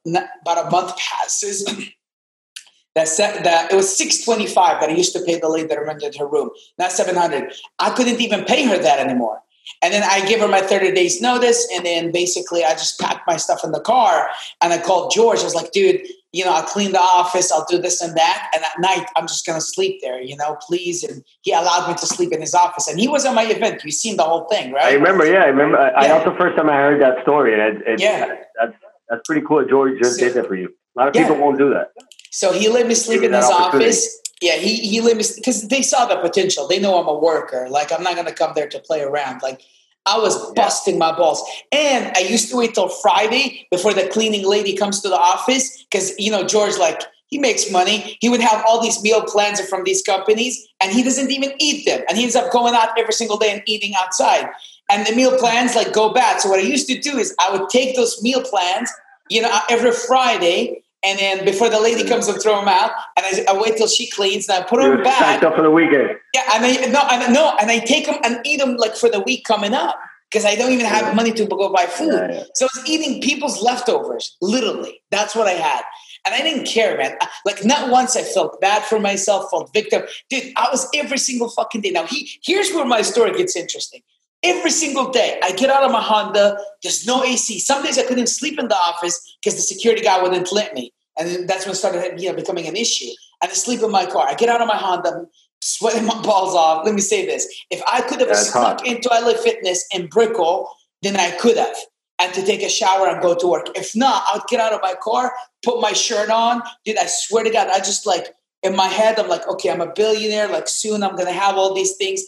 about 0.43 0.67
a 0.67 0.71
month 0.71 0.97
passes. 0.97 1.65
that 2.97 3.07
set, 3.07 3.45
that 3.45 3.73
it 3.73 3.77
was 3.77 3.97
six 3.97 4.25
twenty 4.25 4.49
five 4.49 4.81
that 4.81 4.91
I 4.91 4.95
used 4.95 5.13
to 5.13 5.21
pay 5.21 5.39
the 5.39 5.49
lady 5.49 5.69
that 5.69 5.81
rented 5.81 6.17
her 6.17 6.27
room. 6.27 6.51
Not 6.77 6.91
seven 6.91 7.15
hundred. 7.15 7.55
I 7.79 7.91
couldn't 7.91 8.21
even 8.21 8.45
pay 8.45 8.65
her 8.65 8.79
that 8.79 8.99
anymore. 8.99 9.43
And 9.83 9.93
then 9.93 10.03
I 10.03 10.27
give 10.27 10.41
her 10.41 10.49
my 10.49 10.61
30 10.61 10.93
days 10.93 11.21
notice. 11.21 11.67
And 11.75 11.85
then 11.85 12.13
basically 12.13 12.65
I 12.65 12.71
just 12.73 12.99
packed 13.01 13.27
my 13.27 13.37
stuff 13.37 13.65
in 13.65 13.73
the 13.73 13.81
car 13.81 14.29
and 14.63 14.73
I 14.73 14.79
called 14.79 15.13
George. 15.15 15.41
I 15.41 15.45
was 15.45 15.55
like, 15.55 15.73
dude, 15.73 16.03
you 16.33 16.45
know, 16.45 16.53
I'll 16.53 16.65
clean 16.65 16.91
the 16.93 16.99
office, 16.99 17.53
I'll 17.53 17.65
do 17.69 17.79
this 17.79 18.01
and 18.01 18.17
that. 18.17 18.51
And 18.55 18.65
at 18.65 18.81
night, 18.81 19.07
I'm 19.15 19.29
just 19.29 19.47
going 19.47 19.57
to 19.57 19.65
sleep 19.65 20.01
there, 20.03 20.21
you 20.21 20.37
know, 20.37 20.57
please. 20.67 21.05
And 21.05 21.23
he 21.43 21.53
allowed 21.53 21.89
me 21.89 21.95
to 21.95 22.07
sleep 22.07 22.33
in 22.33 22.41
his 22.41 22.55
office. 22.55 22.89
And 22.89 22.99
he 22.99 23.07
was 23.07 23.25
at 23.25 23.35
my 23.35 23.45
event. 23.45 23.85
You've 23.85 23.95
seen 23.95 24.17
the 24.17 24.25
whole 24.25 24.47
thing, 24.47 24.73
right? 24.73 24.87
I 24.87 24.93
remember, 24.95 25.25
yeah. 25.25 25.45
I 25.45 25.47
remember. 25.47 25.79
Yeah. 25.79 26.17
I, 26.17 26.25
the 26.25 26.37
first 26.37 26.57
time 26.57 26.69
I 26.69 26.77
heard 26.77 27.01
that 27.01 27.23
story. 27.23 27.55
And 27.55 27.63
it, 27.63 27.87
it, 27.87 28.01
yeah. 28.01 28.35
That's, 28.61 28.75
that's 29.09 29.23
pretty 29.25 29.47
cool. 29.47 29.65
George 29.65 29.99
just 29.99 30.19
so, 30.19 30.27
did 30.27 30.35
that 30.35 30.47
for 30.47 30.57
you. 30.57 30.75
A 30.97 30.99
lot 30.99 31.09
of 31.09 31.15
people 31.15 31.37
won't 31.37 31.59
do 31.59 31.71
that. 31.71 31.93
So 32.31 32.53
he 32.53 32.69
let 32.69 32.89
me 32.89 32.95
sleep 32.95 33.23
in 33.23 33.33
his 33.33 33.45
office. 33.45 34.21
Yeah, 34.45 34.57
he, 34.57 34.77
he 34.77 35.01
me, 35.01 35.15
because 35.15 35.69
they 35.69 35.81
saw 35.81 36.05
the 36.05 36.17
potential. 36.17 36.69
They 36.69 36.79
know 36.79 37.01
I'm 37.01 37.09
a 37.09 37.19
worker. 37.19 37.67
Like, 37.71 37.91
I'm 37.91 38.03
not 38.03 38.15
going 38.15 38.27
to 38.27 38.35
come 38.35 38.53
there 38.55 38.69
to 38.69 38.79
play 38.79 39.01
around. 39.01 39.41
Like, 39.41 39.63
I 40.05 40.19
was 40.19 40.53
busting 40.53 40.99
my 40.99 41.17
balls. 41.17 41.43
And 41.73 42.15
I 42.15 42.21
used 42.21 42.51
to 42.51 42.57
wait 42.59 42.75
till 42.75 42.91
Friday 42.91 43.67
before 43.71 43.95
the 43.95 44.07
cleaning 44.09 44.47
lady 44.47 44.77
comes 44.77 45.01
to 45.01 45.09
the 45.09 45.17
office 45.17 45.83
because, 45.85 46.13
you 46.19 46.31
know, 46.31 46.45
George, 46.45 46.77
like, 46.77 47.01
he 47.29 47.39
makes 47.39 47.71
money. 47.71 48.19
He 48.21 48.29
would 48.29 48.43
have 48.43 48.63
all 48.69 48.83
these 48.83 49.03
meal 49.03 49.23
plans 49.23 49.67
from 49.67 49.85
these 49.85 50.03
companies 50.03 50.69
and 50.83 50.93
he 50.93 51.03
doesn't 51.03 51.31
even 51.31 51.55
eat 51.59 51.87
them. 51.87 52.03
And 52.07 52.19
he 52.19 52.25
ends 52.25 52.37
up 52.37 52.53
going 52.53 52.75
out 52.75 52.91
every 52.99 53.15
single 53.15 53.39
day 53.39 53.51
and 53.51 53.63
eating 53.65 53.95
outside. 53.99 54.47
And 54.91 55.07
the 55.07 55.17
meal 55.17 55.39
plans 55.39 55.75
like 55.75 55.95
go 55.95 56.13
bad. 56.13 56.43
So 56.43 56.51
what 56.51 56.61
I 56.61 56.65
used 56.65 56.87
to 56.89 57.01
do 57.01 57.17
is 57.17 57.35
I 57.41 57.51
would 57.57 57.71
take 57.71 57.97
those 57.97 58.23
meal 58.23 58.43
plans, 58.43 58.93
you 59.31 59.41
know, 59.41 59.49
uh, 59.51 59.63
every 59.71 59.93
Friday 59.93 60.84
and 61.05 61.19
then 61.19 61.45
before 61.45 61.69
the 61.69 61.81
lady 61.81 62.09
comes 62.09 62.29
and 62.29 62.41
throw 62.41 62.59
them 62.59 62.69
out, 62.69 62.91
and 63.17 63.27
I, 63.27 63.53
I 63.53 63.61
wait 63.61 63.77
till 63.77 63.89
she 63.89 64.11
cleans, 64.11 64.49
and 64.49 64.65
I 64.65 64.67
put 64.67 64.81
them 64.81 65.03
back. 65.03 65.17
Stacked 65.17 65.45
up 65.45 65.57
for 65.57 65.63
the 65.63 65.71
weekend. 65.71 66.11
Yeah, 66.35 66.43
and 66.55 66.65
I 66.65 66.87
no, 66.87 67.01
and 67.11 67.35
no, 67.35 67.57
and 67.61 67.71
I 67.71 67.79
take 67.79 68.07
them 68.07 68.17
and 68.25 68.41
eat 68.45 68.59
them 68.59 68.77
like 68.77 68.97
for 68.97 69.09
the 69.09 69.21
week 69.21 69.45
coming 69.45 69.75
up 69.75 69.99
because 70.35 70.45
I 70.45 70.57
don't 70.57 70.73
even 70.73 70.87
have 70.87 71.15
money 71.15 71.33
to 71.33 71.47
go 71.47 71.73
buy 71.73 71.87
food. 71.87 72.13
Yeah, 72.13 72.33
yeah. 72.33 72.43
So 72.55 72.67
I 72.67 72.69
was 72.75 72.91
eating 72.91 73.21
people's 73.23 73.63
leftovers, 73.63 74.37
literally. 74.41 75.01
That's 75.13 75.37
what 75.37 75.47
I 75.47 75.53
had. 75.53 75.83
And 76.27 76.35
I 76.35 76.39
didn't 76.39 76.67
care, 76.67 76.97
man. 76.97 77.17
Like 77.45 77.65
not 77.65 77.91
once 77.91 78.17
I 78.17 78.23
felt 78.23 78.61
bad 78.61 78.83
for 78.83 78.99
myself, 78.99 79.51
felt 79.51 79.73
victim. 79.73 80.03
Dude, 80.31 80.53
I 80.57 80.69
was 80.73 80.89
every 80.95 81.19
single 81.19 81.51
fucking 81.51 81.83
day. 81.83 81.91
Now 81.91 82.07
he 82.07 82.29
here's 82.43 82.73
where 82.73 82.87
my 82.87 83.03
story 83.03 83.33
gets 83.33 83.55
interesting. 83.55 84.01
Every 84.43 84.71
single 84.71 85.11
day, 85.11 85.39
I 85.43 85.53
get 85.53 85.71
out 85.71 85.85
of 85.85 85.93
my 85.93 86.03
Honda. 86.03 86.59
There's 86.83 87.07
no 87.07 87.23
AC. 87.23 87.61
Some 87.61 87.83
days 87.83 87.99
I 87.99 88.05
couldn't 88.05 88.27
sleep 88.27 88.59
in 88.59 88.69
the 88.69 88.77
office 88.77 89.37
because 89.43 89.57
the 89.57 89.63
security 89.63 90.03
guy 90.03 90.21
wouldn't 90.21 90.53
let 90.53 90.75
me, 90.75 90.93
and 91.19 91.29
then 91.29 91.47
that's 91.47 91.65
when 91.65 91.73
it 91.73 91.77
started, 91.77 92.21
you 92.21 92.29
know, 92.29 92.37
becoming 92.37 92.67
an 92.67 92.77
issue. 92.77 93.11
And 93.43 93.51
I 93.51 93.55
sleep 93.55 93.83
in 93.83 93.91
my 93.91 94.07
car. 94.07 94.27
I 94.29 94.35
get 94.35 94.49
out 94.49 94.61
of 94.61 94.69
my 94.69 94.77
Honda, 94.77 95.27
sweating 95.61 96.07
my 96.07 96.21
balls 96.23 96.55
off. 96.55 96.85
Let 96.85 96.95
me 96.95 97.01
say 97.01 97.27
this: 97.27 97.47
if 97.71 97.83
I 97.91 98.01
could 98.01 98.21
have 98.21 98.29
that's 98.29 98.51
snuck 98.51 98.81
hot. 98.81 98.87
into 98.87 99.09
LA 99.09 99.35
Fitness 99.35 99.87
in 99.93 100.07
Brickell, 100.07 100.69
then 101.03 101.17
I 101.17 101.31
could 101.33 101.57
have, 101.57 101.77
and 102.21 102.33
to 102.35 102.45
take 102.45 102.63
a 102.63 102.69
shower 102.69 103.09
and 103.09 103.23
go 103.23 103.35
to 103.35 103.47
work. 103.47 103.69
If 103.77 103.95
not, 103.95 104.25
I 104.33 104.39
would 104.39 104.47
get 104.49 104.61
out 104.61 104.73
of 104.73 104.81
my 104.83 104.95
car, 105.03 105.33
put 105.65 105.81
my 105.81 105.93
shirt 105.93 106.31
on. 106.31 106.63
Dude, 106.85 106.99
I 106.99 107.07
swear 107.07 107.45
to 107.45 107.51
God, 107.51 107.69
I 107.69 107.79
just 107.79 108.07
like 108.07 108.35
in 108.63 108.75
my 108.75 108.89
head, 108.89 109.19
I'm 109.19 109.29
like, 109.29 109.47
okay, 109.47 109.71
I'm 109.71 109.81
a 109.81 109.93
billionaire. 109.93 110.49
Like 110.49 110.69
soon, 110.69 111.03
I'm 111.03 111.17
gonna 111.17 111.33
have 111.33 111.57
all 111.57 111.75
these 111.75 111.97
things 111.97 112.25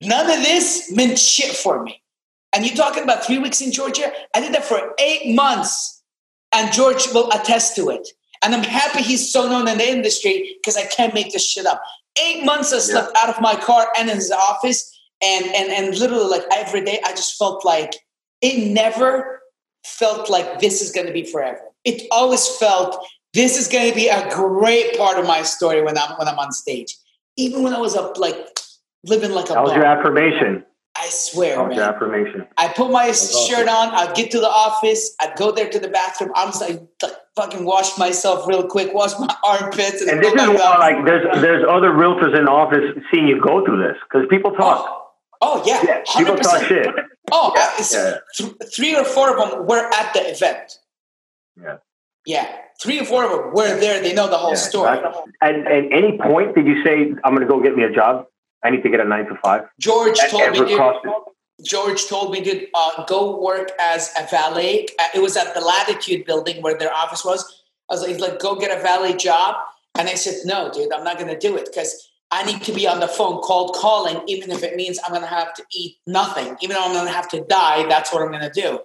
None 0.00 0.30
of 0.30 0.44
this 0.44 0.90
meant 0.92 1.18
shit 1.18 1.56
for 1.56 1.82
me. 1.82 2.02
And 2.54 2.64
you're 2.64 2.76
talking 2.76 3.02
about 3.02 3.24
three 3.24 3.38
weeks 3.38 3.60
in 3.60 3.72
Georgia? 3.72 4.12
I 4.34 4.40
did 4.40 4.54
that 4.54 4.64
for 4.64 4.94
eight 4.98 5.34
months. 5.34 6.02
And 6.52 6.72
George 6.72 7.06
will 7.12 7.30
attest 7.30 7.76
to 7.76 7.90
it. 7.90 8.08
And 8.42 8.54
I'm 8.54 8.62
happy 8.62 9.02
he's 9.02 9.32
so 9.32 9.48
known 9.48 9.68
in 9.68 9.78
the 9.78 9.88
industry 9.88 10.56
because 10.60 10.76
I 10.76 10.84
can't 10.86 11.14
make 11.14 11.32
this 11.32 11.46
shit 11.46 11.66
up. 11.66 11.80
Eight 12.22 12.44
months 12.44 12.72
I 12.72 12.78
slept 12.78 13.12
yeah. 13.14 13.22
out 13.22 13.34
of 13.34 13.40
my 13.40 13.54
car 13.56 13.88
and 13.98 14.08
in 14.08 14.16
his 14.16 14.30
office. 14.30 14.94
And, 15.22 15.46
and, 15.46 15.72
and 15.72 15.98
literally, 15.98 16.28
like 16.28 16.44
every 16.54 16.84
day, 16.84 17.00
I 17.04 17.10
just 17.10 17.36
felt 17.36 17.64
like 17.64 17.96
it 18.40 18.70
never 18.72 19.40
felt 19.84 20.30
like 20.30 20.60
this 20.60 20.80
is 20.80 20.92
going 20.92 21.06
to 21.06 21.12
be 21.12 21.24
forever. 21.24 21.60
It 21.84 22.02
always 22.12 22.46
felt 22.56 23.04
this 23.34 23.58
is 23.58 23.68
going 23.68 23.88
to 23.88 23.94
be 23.94 24.08
a 24.08 24.30
great 24.30 24.96
part 24.96 25.18
of 25.18 25.26
my 25.26 25.42
story 25.42 25.82
when 25.82 25.98
I'm, 25.98 26.12
when 26.18 26.28
I'm 26.28 26.38
on 26.38 26.52
stage. 26.52 26.96
Even 27.36 27.62
when 27.62 27.74
I 27.74 27.78
was 27.78 27.96
up 27.96 28.18
like 28.18 28.36
living 29.04 29.32
like 29.32 29.50
a. 29.50 29.54
That 29.54 29.62
was 29.62 29.74
your 29.74 29.84
affirmation. 29.84 30.64
I 30.96 31.08
swear, 31.10 31.56
that 31.56 31.68
was 31.68 31.76
man. 31.76 31.78
Your 31.78 31.94
affirmation. 31.94 32.46
I 32.56 32.68
put 32.68 32.90
my 32.90 33.12
shirt 33.12 33.68
on. 33.68 33.94
I'd 33.94 34.16
get 34.16 34.32
to 34.32 34.40
the 34.40 34.48
office. 34.48 35.14
I'd 35.20 35.36
go 35.36 35.52
there 35.52 35.68
to 35.70 35.78
the 35.78 35.88
bathroom. 35.88 36.32
I'm 36.34 36.48
just 36.48 36.60
like 36.60 36.80
fucking 37.38 37.64
wash 37.64 37.96
myself 37.96 38.46
real 38.46 38.66
quick, 38.66 38.92
wash 38.92 39.12
my 39.18 39.34
armpits, 39.44 40.02
and, 40.02 40.10
and 40.10 40.20
this 40.22 40.32
is 40.34 40.48
why, 40.48 40.76
like, 40.78 41.04
there's 41.04 41.24
there's 41.40 41.64
other 41.68 41.90
realtors 41.90 42.36
in 42.36 42.44
the 42.44 42.50
office 42.50 42.84
seeing 43.10 43.28
you 43.28 43.40
go 43.40 43.64
through 43.64 43.78
this 43.78 43.96
because 44.04 44.26
people 44.28 44.52
oh. 44.54 44.56
talk. 44.56 44.86
Oh. 44.86 44.94
Oh 45.40 45.62
yeah, 45.64 45.80
yeah 45.86 46.02
people 46.16 46.36
talk 46.36 46.64
shit. 46.64 46.88
Oh, 47.30 47.52
yeah. 47.54 48.18
Th- 48.34 48.52
three 48.74 48.96
or 48.96 49.04
four 49.04 49.38
of 49.38 49.50
them 49.50 49.66
were 49.66 49.88
at 49.94 50.12
the 50.12 50.30
event. 50.30 50.78
Yeah. 51.56 51.76
Yeah, 52.26 52.56
three 52.82 53.00
or 53.00 53.04
four 53.04 53.24
of 53.24 53.30
them 53.30 53.54
were 53.54 53.78
there. 53.78 54.02
They 54.02 54.12
know 54.14 54.28
the 54.28 54.36
whole 54.36 54.50
yeah, 54.50 54.56
story. 54.56 54.98
And 55.40 55.66
at 55.66 55.92
any 55.92 56.18
point, 56.18 56.54
did 56.54 56.66
you 56.66 56.82
say, 56.84 57.14
"I'm 57.24 57.34
going 57.34 57.46
to 57.46 57.48
go 57.48 57.62
get 57.62 57.76
me 57.76 57.84
a 57.84 57.92
job"? 57.92 58.26
I 58.64 58.70
need 58.70 58.82
to 58.82 58.90
get 58.90 59.00
a 59.00 59.04
nine 59.04 59.26
to 59.26 59.36
five. 59.42 59.62
George 59.78 60.18
told 60.28 60.50
me, 60.50 60.58
dude, 60.58 60.78
George 61.64 62.06
told 62.06 62.32
me, 62.32 62.40
dude, 62.40 62.68
uh, 62.74 63.04
go 63.06 63.40
work 63.40 63.72
as 63.80 64.12
a 64.18 64.26
valet. 64.28 64.86
Uh, 64.98 65.08
it 65.14 65.20
was 65.20 65.36
at 65.36 65.54
the 65.54 65.60
Latitude 65.60 66.24
building 66.24 66.62
where 66.62 66.78
their 66.78 66.92
office 66.92 67.24
was. 67.24 67.64
I 67.90 67.94
was 67.94 68.06
like, 68.06 68.20
like, 68.20 68.38
go 68.38 68.54
get 68.54 68.76
a 68.76 68.80
valet 68.80 69.16
job. 69.16 69.56
And 69.98 70.08
I 70.08 70.14
said, 70.14 70.34
no, 70.44 70.70
dude, 70.72 70.92
I'm 70.92 71.02
not 71.02 71.18
going 71.18 71.32
to 71.32 71.38
do 71.38 71.56
it 71.56 71.66
because 71.66 72.08
I 72.30 72.44
need 72.44 72.62
to 72.62 72.72
be 72.72 72.86
on 72.86 73.00
the 73.00 73.08
phone 73.08 73.40
cold 73.40 73.74
calling, 73.74 74.20
even 74.28 74.52
if 74.52 74.62
it 74.62 74.76
means 74.76 75.00
I'm 75.04 75.10
going 75.10 75.22
to 75.22 75.28
have 75.28 75.54
to 75.54 75.64
eat 75.72 75.96
nothing, 76.06 76.56
even 76.60 76.76
though 76.76 76.84
I'm 76.84 76.92
going 76.92 77.06
to 77.06 77.12
have 77.12 77.28
to 77.30 77.40
die. 77.48 77.88
That's 77.88 78.12
what 78.12 78.22
I'm 78.22 78.30
going 78.30 78.48
to 78.48 78.60
do. 78.60 78.80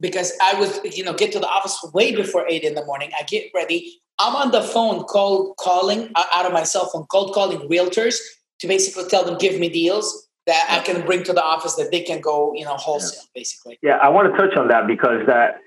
Because 0.00 0.32
I 0.42 0.58
was, 0.58 0.80
you 0.96 1.04
know, 1.04 1.14
get 1.14 1.30
to 1.32 1.38
the 1.38 1.48
office 1.48 1.78
way 1.94 2.14
before 2.14 2.46
eight 2.48 2.64
in 2.64 2.74
the 2.74 2.84
morning. 2.84 3.10
I 3.18 3.22
get 3.22 3.50
ready. 3.54 4.00
I'm 4.18 4.34
on 4.34 4.50
the 4.50 4.62
phone 4.62 5.04
cold 5.04 5.56
calling 5.58 6.10
uh, 6.14 6.24
out 6.32 6.46
of 6.46 6.52
my 6.52 6.64
cell 6.64 6.86
phone, 6.86 7.04
cold 7.04 7.34
calling 7.34 7.68
realtors 7.68 8.16
to 8.60 8.66
basically 8.66 9.08
tell 9.08 9.24
them, 9.24 9.38
give 9.38 9.60
me 9.60 9.68
deals 9.68 10.25
that 10.46 10.66
I 10.70 10.84
can 10.84 11.04
bring 11.04 11.24
to 11.24 11.32
the 11.32 11.42
office 11.42 11.74
that 11.74 11.90
they 11.90 12.02
can 12.02 12.20
go, 12.20 12.52
you 12.54 12.64
know, 12.64 12.76
wholesale, 12.76 13.22
yeah. 13.22 13.40
basically. 13.40 13.78
Yeah, 13.82 13.96
I 13.96 14.08
want 14.08 14.32
to 14.32 14.38
touch 14.38 14.56
on 14.56 14.68
that 14.68 14.86
because 14.86 15.26
that 15.26 15.60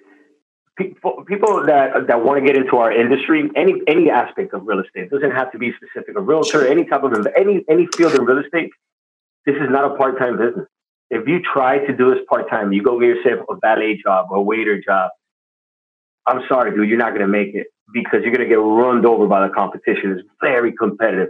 people 0.77 1.25
people 1.27 1.65
that 1.65 2.07
that 2.07 2.23
want 2.23 2.39
to 2.39 2.45
get 2.45 2.55
into 2.55 2.77
our 2.77 2.91
industry, 2.91 3.49
any 3.55 3.81
any 3.87 4.09
aspect 4.09 4.53
of 4.53 4.65
real 4.65 4.79
estate, 4.79 5.03
it 5.03 5.11
doesn't 5.11 5.31
have 5.31 5.51
to 5.51 5.57
be 5.57 5.73
specific 5.73 6.15
a 6.17 6.21
realtor, 6.21 6.65
any 6.65 6.85
type 6.85 7.03
of 7.03 7.27
any 7.37 7.63
any 7.69 7.87
field 7.95 8.15
in 8.15 8.23
real 8.23 8.39
estate. 8.39 8.71
This 9.45 9.55
is 9.55 9.69
not 9.69 9.91
a 9.91 9.95
part 9.95 10.17
time 10.17 10.37
business. 10.37 10.67
If 11.09 11.27
you 11.27 11.41
try 11.41 11.79
to 11.79 11.95
do 11.95 12.13
this 12.13 12.23
part 12.29 12.49
time, 12.49 12.71
you 12.71 12.83
go 12.83 12.99
get 12.99 13.07
yourself 13.07 13.45
a 13.49 13.55
valet 13.61 13.99
job, 14.01 14.27
a 14.31 14.41
waiter 14.41 14.81
job. 14.81 15.11
I'm 16.25 16.41
sorry, 16.47 16.71
dude, 16.71 16.87
you're 16.87 16.99
not 16.99 17.09
going 17.09 17.21
to 17.21 17.27
make 17.27 17.55
it 17.55 17.67
because 17.91 18.21
you're 18.23 18.31
going 18.31 18.47
to 18.47 18.53
get 18.53 18.59
run 18.59 19.03
over 19.05 19.27
by 19.27 19.47
the 19.47 19.53
competition. 19.53 20.11
It's 20.11 20.27
very 20.41 20.71
competitive. 20.71 21.29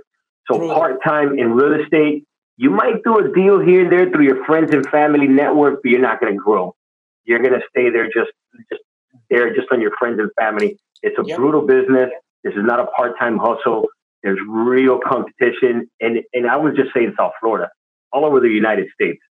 So 0.51 0.59
part 0.73 1.01
time 1.03 1.37
in 1.39 1.53
real 1.53 1.79
estate, 1.81 2.25
you 2.59 2.69
might 2.69 3.01
do 3.05 3.17
a 3.19 3.33
deal 3.33 3.57
here 3.61 3.83
and 3.83 3.91
there 3.91 4.09
through 4.11 4.25
your 4.25 4.43
friends 4.43 4.73
and 4.73 4.85
family 4.87 5.27
network, 5.27 5.81
but 5.81 5.89
you're 5.89 6.01
not 6.01 6.19
going 6.19 6.33
to 6.33 6.37
grow. 6.37 6.75
You're 7.23 7.39
going 7.39 7.53
to 7.53 7.61
stay 7.69 7.89
there 7.89 8.07
just 8.07 8.31
just 8.69 8.81
there 9.29 9.55
just 9.55 9.67
on 9.71 9.79
your 9.79 9.91
friends 9.97 10.19
and 10.19 10.29
family. 10.37 10.77
It's 11.01 11.17
a 11.17 11.23
yep. 11.25 11.37
brutal 11.37 11.65
business. 11.65 12.09
This 12.43 12.53
is 12.55 12.63
not 12.63 12.81
a 12.81 12.87
part 12.87 13.17
time 13.17 13.37
hustle. 13.37 13.87
There's 14.23 14.39
real 14.45 14.99
competition. 14.99 15.89
And, 16.01 16.19
and 16.33 16.49
I 16.49 16.57
would 16.57 16.75
just 16.75 16.93
say 16.93 17.05
in 17.05 17.13
South 17.17 17.31
Florida, 17.39 17.69
all 18.11 18.25
over 18.25 18.41
the 18.41 18.49
United 18.49 18.89
States. 18.93 19.21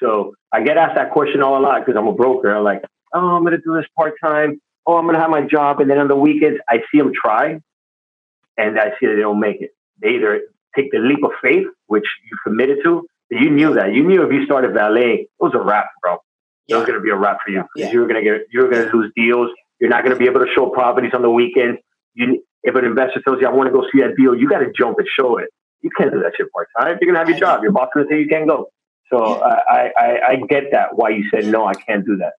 So 0.00 0.32
I 0.50 0.62
get 0.62 0.78
asked 0.78 0.94
that 0.94 1.10
question 1.10 1.42
all 1.42 1.58
a 1.58 1.60
lot 1.60 1.84
because 1.84 1.98
I'm 1.98 2.06
a 2.06 2.14
broker. 2.14 2.56
I'm 2.56 2.64
like, 2.64 2.82
oh, 3.12 3.36
I'm 3.36 3.42
going 3.42 3.52
to 3.52 3.60
do 3.62 3.74
this 3.74 3.84
part 3.98 4.14
time. 4.24 4.62
Oh, 4.86 4.96
I'm 4.96 5.04
going 5.04 5.16
to 5.16 5.20
have 5.20 5.28
my 5.28 5.42
job. 5.42 5.80
And 5.80 5.90
then 5.90 5.98
on 5.98 6.08
the 6.08 6.16
weekends, 6.16 6.58
I 6.66 6.78
see 6.90 6.96
them 6.96 7.12
try 7.12 7.60
and 8.56 8.78
I 8.80 8.92
see 8.98 9.06
that 9.08 9.14
they 9.16 9.20
don't 9.20 9.40
make 9.40 9.60
it. 9.60 9.72
They 10.00 10.14
either 10.14 10.40
take 10.74 10.90
the 10.90 11.00
leap 11.00 11.22
of 11.22 11.32
faith, 11.42 11.66
which 11.88 12.06
you 12.30 12.36
committed 12.44 12.78
to. 12.84 13.06
You 13.30 13.50
knew 13.50 13.74
that. 13.74 13.92
You 13.92 14.04
knew 14.04 14.22
if 14.22 14.32
you 14.32 14.46
started 14.46 14.72
valet, 14.72 15.28
it 15.28 15.28
was 15.38 15.52
a 15.54 15.60
wrap, 15.60 15.88
bro 16.02 16.18
yeah. 16.68 16.76
it 16.76 16.78
was 16.80 16.86
going 16.86 16.98
to 16.98 17.02
be 17.02 17.10
a 17.10 17.16
wrap 17.16 17.38
for 17.44 17.50
you 17.50 17.64
yeah. 17.74 17.90
you 17.90 18.00
were 18.00 18.06
going 18.06 18.22
to 18.22 18.30
get 18.30 18.46
you 18.52 18.60
were 18.62 18.68
going 18.68 18.88
to 18.88 18.96
lose 18.96 19.12
deals. 19.16 19.50
You're 19.80 19.90
not 19.90 20.04
going 20.04 20.12
to 20.12 20.18
be 20.18 20.26
able 20.26 20.40
to 20.44 20.52
show 20.54 20.68
properties 20.70 21.12
on 21.14 21.22
the 21.22 21.30
weekend. 21.30 21.78
You, 22.14 22.44
if 22.62 22.74
an 22.74 22.84
investor 22.84 23.22
tells 23.22 23.40
you, 23.40 23.46
"I 23.46 23.52
want 23.52 23.68
to 23.68 23.72
go 23.72 23.86
see 23.92 24.00
that 24.00 24.16
deal," 24.16 24.34
you 24.34 24.48
got 24.48 24.58
to 24.58 24.72
jump 24.76 24.98
and 24.98 25.06
show 25.08 25.38
it. 25.38 25.48
You 25.80 25.90
can't 25.96 26.12
do 26.12 26.20
that 26.20 26.32
shit 26.36 26.52
part 26.52 26.68
time. 26.78 26.98
You're 27.00 27.12
going 27.12 27.14
to 27.14 27.20
have 27.20 27.28
your 27.28 27.38
job. 27.38 27.62
Your 27.62 27.72
boss 27.72 27.88
going 27.94 28.06
to 28.06 28.12
say 28.12 28.20
you 28.20 28.28
can't 28.28 28.48
go. 28.48 28.70
So 29.10 29.38
yeah. 29.38 29.60
I, 29.68 29.90
I 29.96 30.20
I 30.28 30.36
get 30.48 30.64
that 30.72 30.96
why 30.96 31.10
you 31.10 31.24
said 31.32 31.46
no. 31.46 31.66
I 31.66 31.74
can't 31.74 32.04
do 32.04 32.16
that. 32.16 32.34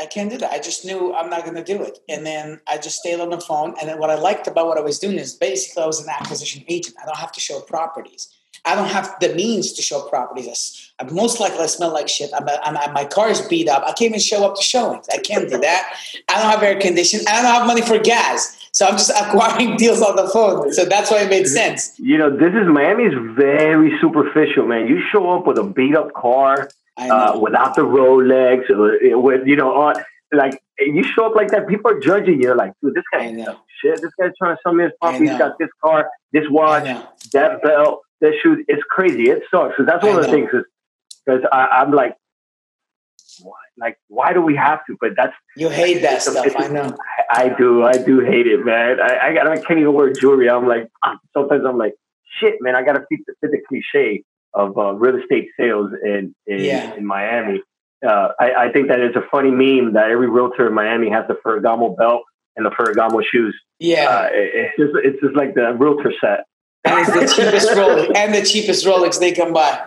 I 0.00 0.06
can't 0.06 0.30
do 0.30 0.38
that. 0.38 0.52
I 0.52 0.58
just 0.58 0.84
knew 0.84 1.14
I'm 1.14 1.30
not 1.30 1.44
going 1.44 1.56
to 1.56 1.64
do 1.64 1.82
it. 1.82 1.98
And 2.08 2.26
then 2.26 2.60
I 2.66 2.76
just 2.76 2.96
stayed 2.96 3.20
on 3.20 3.30
the 3.30 3.40
phone. 3.40 3.74
And 3.80 3.88
then 3.88 3.98
what 3.98 4.10
I 4.10 4.16
liked 4.16 4.46
about 4.48 4.66
what 4.66 4.76
I 4.76 4.80
was 4.80 4.98
doing 4.98 5.16
is 5.16 5.34
basically 5.34 5.82
I 5.82 5.86
was 5.86 6.02
an 6.02 6.08
acquisition 6.08 6.64
agent. 6.66 6.96
I 7.00 7.06
don't 7.06 7.18
have 7.18 7.30
to 7.32 7.40
show 7.40 7.60
properties. 7.60 8.28
I 8.64 8.76
don't 8.76 8.88
have 8.88 9.14
the 9.20 9.34
means 9.34 9.72
to 9.72 9.82
show 9.82 10.02
properties. 10.02 10.92
I, 10.98 11.04
most 11.10 11.40
likely 11.40 11.58
I 11.58 11.66
smell 11.66 11.92
like 11.92 12.08
shit. 12.08 12.30
I'm, 12.34 12.46
I'm, 12.62 12.92
my 12.92 13.04
car 13.04 13.28
is 13.28 13.40
beat 13.42 13.68
up. 13.68 13.82
I 13.82 13.92
can't 13.92 14.02
even 14.02 14.20
show 14.20 14.44
up 14.46 14.56
to 14.56 14.62
showings. 14.62 15.06
I 15.12 15.18
can't 15.18 15.48
do 15.50 15.58
that. 15.58 15.96
I 16.28 16.34
don't 16.40 16.50
have 16.50 16.62
air 16.62 16.80
conditioning. 16.80 17.26
I 17.28 17.42
don't 17.42 17.52
have 17.52 17.66
money 17.66 17.82
for 17.82 17.98
gas. 17.98 18.56
So 18.72 18.86
I'm 18.86 18.96
just 18.96 19.10
acquiring 19.20 19.76
deals 19.76 20.00
on 20.00 20.16
the 20.16 20.28
phone. 20.28 20.72
So 20.72 20.84
that's 20.84 21.10
why 21.10 21.22
it 21.22 21.28
made 21.28 21.46
sense. 21.46 21.98
You 21.98 22.18
know, 22.18 22.30
this 22.30 22.54
is 22.54 22.68
Miami 22.68 23.04
is 23.04 23.14
very 23.36 23.98
superficial, 24.00 24.66
man. 24.66 24.86
You 24.86 25.02
show 25.10 25.30
up 25.30 25.46
with 25.46 25.58
a 25.58 25.64
beat 25.64 25.96
up 25.96 26.12
car, 26.14 26.70
uh, 26.96 27.38
without 27.40 27.74
the 27.74 27.82
Rolex, 27.82 28.70
uh, 28.70 29.18
with 29.18 29.46
you 29.46 29.56
know, 29.56 29.72
on, 29.72 29.94
like 30.32 30.62
you 30.78 31.02
show 31.02 31.26
up 31.26 31.34
like 31.34 31.48
that, 31.48 31.68
people 31.68 31.90
are 31.90 32.00
judging 32.00 32.42
you. 32.42 32.54
like, 32.54 32.72
dude, 32.82 32.94
this 32.94 33.04
guy, 33.12 33.28
shit. 33.82 34.00
This 34.00 34.12
guy's 34.20 34.30
trying 34.38 34.56
to 34.56 34.60
sell 34.62 34.72
me 34.72 34.84
his 34.84 34.92
property. 35.00 35.28
He's 35.28 35.38
got 35.38 35.58
this 35.58 35.68
car, 35.82 36.10
this 36.32 36.44
watch, 36.50 36.84
that 37.32 37.62
belt 37.62 38.02
that 38.22 38.32
shoot 38.42 38.64
it's 38.68 38.82
crazy. 38.88 39.30
It 39.30 39.42
sucks. 39.50 39.76
Cause 39.76 39.86
that's 39.86 40.02
one 40.02 40.16
of 40.16 40.24
the 40.24 40.30
things 40.30 40.48
is 40.52 40.64
because 41.24 41.42
I'm 41.52 41.92
like, 41.92 42.16
why? 43.42 43.52
like, 43.78 43.98
why 44.08 44.32
do 44.32 44.40
we 44.40 44.56
have 44.56 44.80
to? 44.86 44.96
But 45.00 45.10
that's 45.16 45.34
you 45.56 45.68
hate 45.68 46.02
that 46.02 46.22
stuff. 46.22 46.46
I 46.56 46.68
know. 46.68 46.96
I 47.30 47.48
do. 47.48 47.82
I 47.82 47.92
do 47.92 48.20
hate 48.20 48.46
it, 48.46 48.64
man. 48.64 49.00
I 49.00 49.38
I, 49.38 49.52
I 49.52 49.56
can't 49.56 49.80
even 49.80 49.92
wear 49.92 50.12
jewelry. 50.12 50.48
I'm 50.48 50.66
like, 50.66 50.88
sometimes 51.34 51.64
I'm 51.66 51.78
like, 51.78 51.94
shit, 52.40 52.54
man. 52.60 52.76
I 52.76 52.82
got 52.82 52.94
to 52.94 53.04
fit 53.08 53.20
the, 53.26 53.34
fit 53.40 53.50
the 53.50 53.60
cliche 53.68 54.24
of 54.54 54.76
uh, 54.76 54.94
real 54.94 55.16
estate 55.16 55.48
sales 55.58 55.90
in 56.04 56.34
in, 56.46 56.60
yeah. 56.60 56.94
in 56.94 57.06
Miami. 57.06 57.62
Uh, 58.06 58.28
I, 58.40 58.52
I 58.66 58.72
think 58.72 58.88
that 58.88 58.98
it's 58.98 59.16
a 59.16 59.22
funny 59.30 59.50
meme 59.50 59.94
that 59.94 60.10
every 60.10 60.28
realtor 60.28 60.66
in 60.66 60.74
Miami 60.74 61.08
has 61.10 61.24
the 61.28 61.34
Ferragamo 61.34 61.96
belt 61.96 62.22
and 62.56 62.66
the 62.66 62.70
Ferragamo 62.70 63.22
shoes. 63.24 63.56
Yeah, 63.78 64.08
uh, 64.08 64.28
it, 64.32 64.50
it's 64.54 64.76
just 64.76 64.92
it's 65.04 65.22
just 65.22 65.36
like 65.36 65.54
the 65.54 65.74
realtor 65.74 66.12
set 66.20 66.44
and 66.84 67.06
it's 67.06 67.12
the 67.12 67.42
cheapest 67.42 67.68
Rolex 67.70 68.16
and 68.16 68.34
the 68.34 68.42
cheapest 68.42 68.84
Rolex 68.84 69.18
they 69.18 69.32
can 69.32 69.52
buy. 69.52 69.86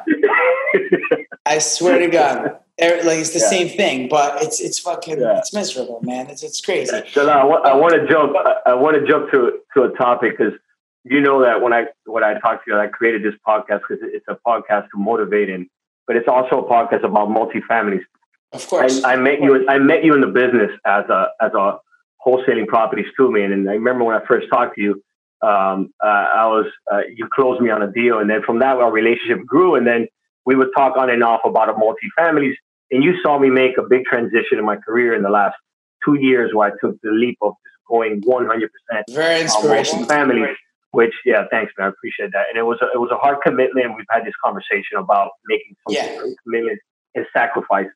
I 1.45 1.59
swear 1.59 1.99
to 1.99 2.07
God, 2.07 2.59
like 2.79 3.19
it's 3.19 3.31
the 3.31 3.39
yeah. 3.39 3.49
same 3.49 3.69
thing, 3.69 4.09
but 4.09 4.41
it's 4.41 4.59
it's 4.59 4.79
fucking 4.79 5.19
yeah. 5.19 5.37
it's 5.37 5.53
miserable, 5.53 6.01
man. 6.01 6.27
It's 6.29 6.43
it's 6.43 6.61
crazy. 6.61 7.01
So 7.11 7.27
I, 7.29 7.41
I 7.41 7.75
want 7.75 7.93
to 7.93 8.07
jump. 8.07 8.35
I 8.65 8.73
want 8.73 8.99
to 8.99 9.07
jump 9.07 9.31
to 9.31 9.59
to 9.75 9.83
a 9.83 9.89
topic 9.95 10.37
because 10.37 10.53
you 11.03 11.21
know 11.21 11.41
that 11.43 11.61
when 11.61 11.73
I 11.73 11.85
when 12.05 12.23
I 12.23 12.39
talked 12.39 12.65
to 12.65 12.71
you, 12.71 12.79
I 12.79 12.87
created 12.87 13.23
this 13.23 13.35
podcast 13.47 13.81
because 13.87 13.99
it's 14.01 14.25
a 14.27 14.37
podcast 14.45 14.89
to 14.89 14.97
motivate 14.97 15.49
and, 15.49 15.67
but 16.07 16.15
it's 16.15 16.27
also 16.27 16.65
a 16.65 16.69
podcast 16.69 17.03
about 17.03 17.29
multifamilies. 17.29 18.03
Of 18.51 18.67
course, 18.67 19.03
I, 19.03 19.13
I 19.13 19.15
met 19.17 19.41
you. 19.41 19.67
I 19.67 19.77
met 19.77 20.03
you 20.03 20.13
in 20.15 20.21
the 20.21 20.27
business 20.27 20.71
as 20.85 21.05
a 21.09 21.27
as 21.41 21.53
a 21.53 21.77
wholesaling 22.25 22.67
properties 22.67 23.05
too, 23.15 23.31
man. 23.31 23.51
And 23.51 23.69
I 23.69 23.73
remember 23.73 24.03
when 24.03 24.15
I 24.15 24.25
first 24.25 24.47
talked 24.49 24.75
to 24.75 24.81
you, 24.81 25.03
um, 25.45 25.93
uh, 26.03 26.07
I 26.07 26.47
was 26.47 26.65
uh, 26.91 27.01
you 27.15 27.27
closed 27.31 27.61
me 27.61 27.69
on 27.69 27.83
a 27.83 27.91
deal, 27.91 28.17
and 28.19 28.29
then 28.29 28.41
from 28.43 28.59
that 28.59 28.77
our 28.77 28.91
relationship 28.91 29.45
grew, 29.45 29.75
and 29.75 29.85
then 29.85 30.07
we 30.45 30.55
would 30.55 30.69
talk 30.75 30.97
on 30.97 31.09
and 31.09 31.23
off 31.23 31.41
about 31.45 31.69
a 31.69 31.73
multi-families. 31.73 32.55
And 32.91 33.03
you 33.03 33.15
saw 33.21 33.37
me 33.37 33.49
make 33.49 33.77
a 33.77 33.83
big 33.83 34.05
transition 34.05 34.57
in 34.57 34.65
my 34.65 34.77
career 34.77 35.13
in 35.13 35.21
the 35.21 35.29
last 35.29 35.55
two 36.03 36.15
years, 36.15 36.51
where 36.53 36.69
I 36.69 36.71
took 36.81 36.99
the 37.01 37.11
leap 37.11 37.37
of 37.41 37.53
going 37.87 38.21
100 38.23 38.71
percent 38.71 39.05
very 39.11 39.41
inspirational 39.41 40.05
families. 40.05 40.55
Which 40.91 41.13
yeah, 41.25 41.43
thanks 41.51 41.73
man, 41.77 41.87
I 41.87 41.89
appreciate 41.89 42.31
that. 42.31 42.45
And 42.49 42.57
it 42.57 42.63
was 42.63 42.79
a, 42.81 42.85
it 42.93 42.99
was 42.99 43.11
a 43.11 43.17
hard 43.17 43.37
commitment. 43.43 43.85
And 43.85 43.95
we've 43.95 44.05
had 44.09 44.25
this 44.25 44.33
conversation 44.43 44.97
about 44.97 45.31
making 45.45 45.75
some 45.85 45.95
yeah. 45.95 46.21
commitment 46.43 46.79
and 47.13 47.25
sacrifice, 47.33 47.89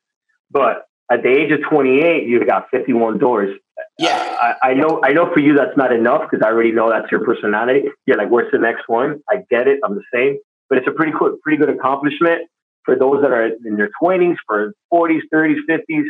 but 0.50 0.84
at 1.10 1.22
the 1.22 1.28
age 1.28 1.50
of 1.50 1.60
28, 1.68 2.26
you've 2.26 2.46
got 2.46 2.68
51 2.70 3.18
doors. 3.18 3.56
Yeah, 3.98 4.16
uh, 4.16 4.54
I, 4.62 4.70
I, 4.70 4.74
know. 4.74 5.00
I 5.02 5.12
know 5.12 5.32
for 5.32 5.40
you 5.40 5.54
that's 5.54 5.76
not 5.76 5.92
enough 5.92 6.22
because 6.30 6.44
I 6.44 6.50
already 6.50 6.72
know 6.72 6.90
that's 6.90 7.10
your 7.10 7.24
personality. 7.24 7.88
You're 8.06 8.16
like, 8.16 8.30
where's 8.30 8.50
the 8.52 8.58
next 8.58 8.84
one? 8.86 9.20
I 9.28 9.42
get 9.50 9.66
it. 9.68 9.80
I'm 9.84 9.94
the 9.94 10.04
same, 10.14 10.38
but 10.68 10.78
it's 10.78 10.86
a 10.86 10.92
pretty 10.92 11.12
good, 11.12 11.40
pretty 11.42 11.58
good 11.58 11.70
accomplishment 11.70 12.48
for 12.84 12.96
those 12.96 13.22
that 13.22 13.30
are 13.30 13.46
in 13.46 13.76
their 13.76 13.90
20s, 14.02 14.36
for 14.46 14.72
40s, 14.92 15.20
30s, 15.32 15.56
50s. 15.68 16.04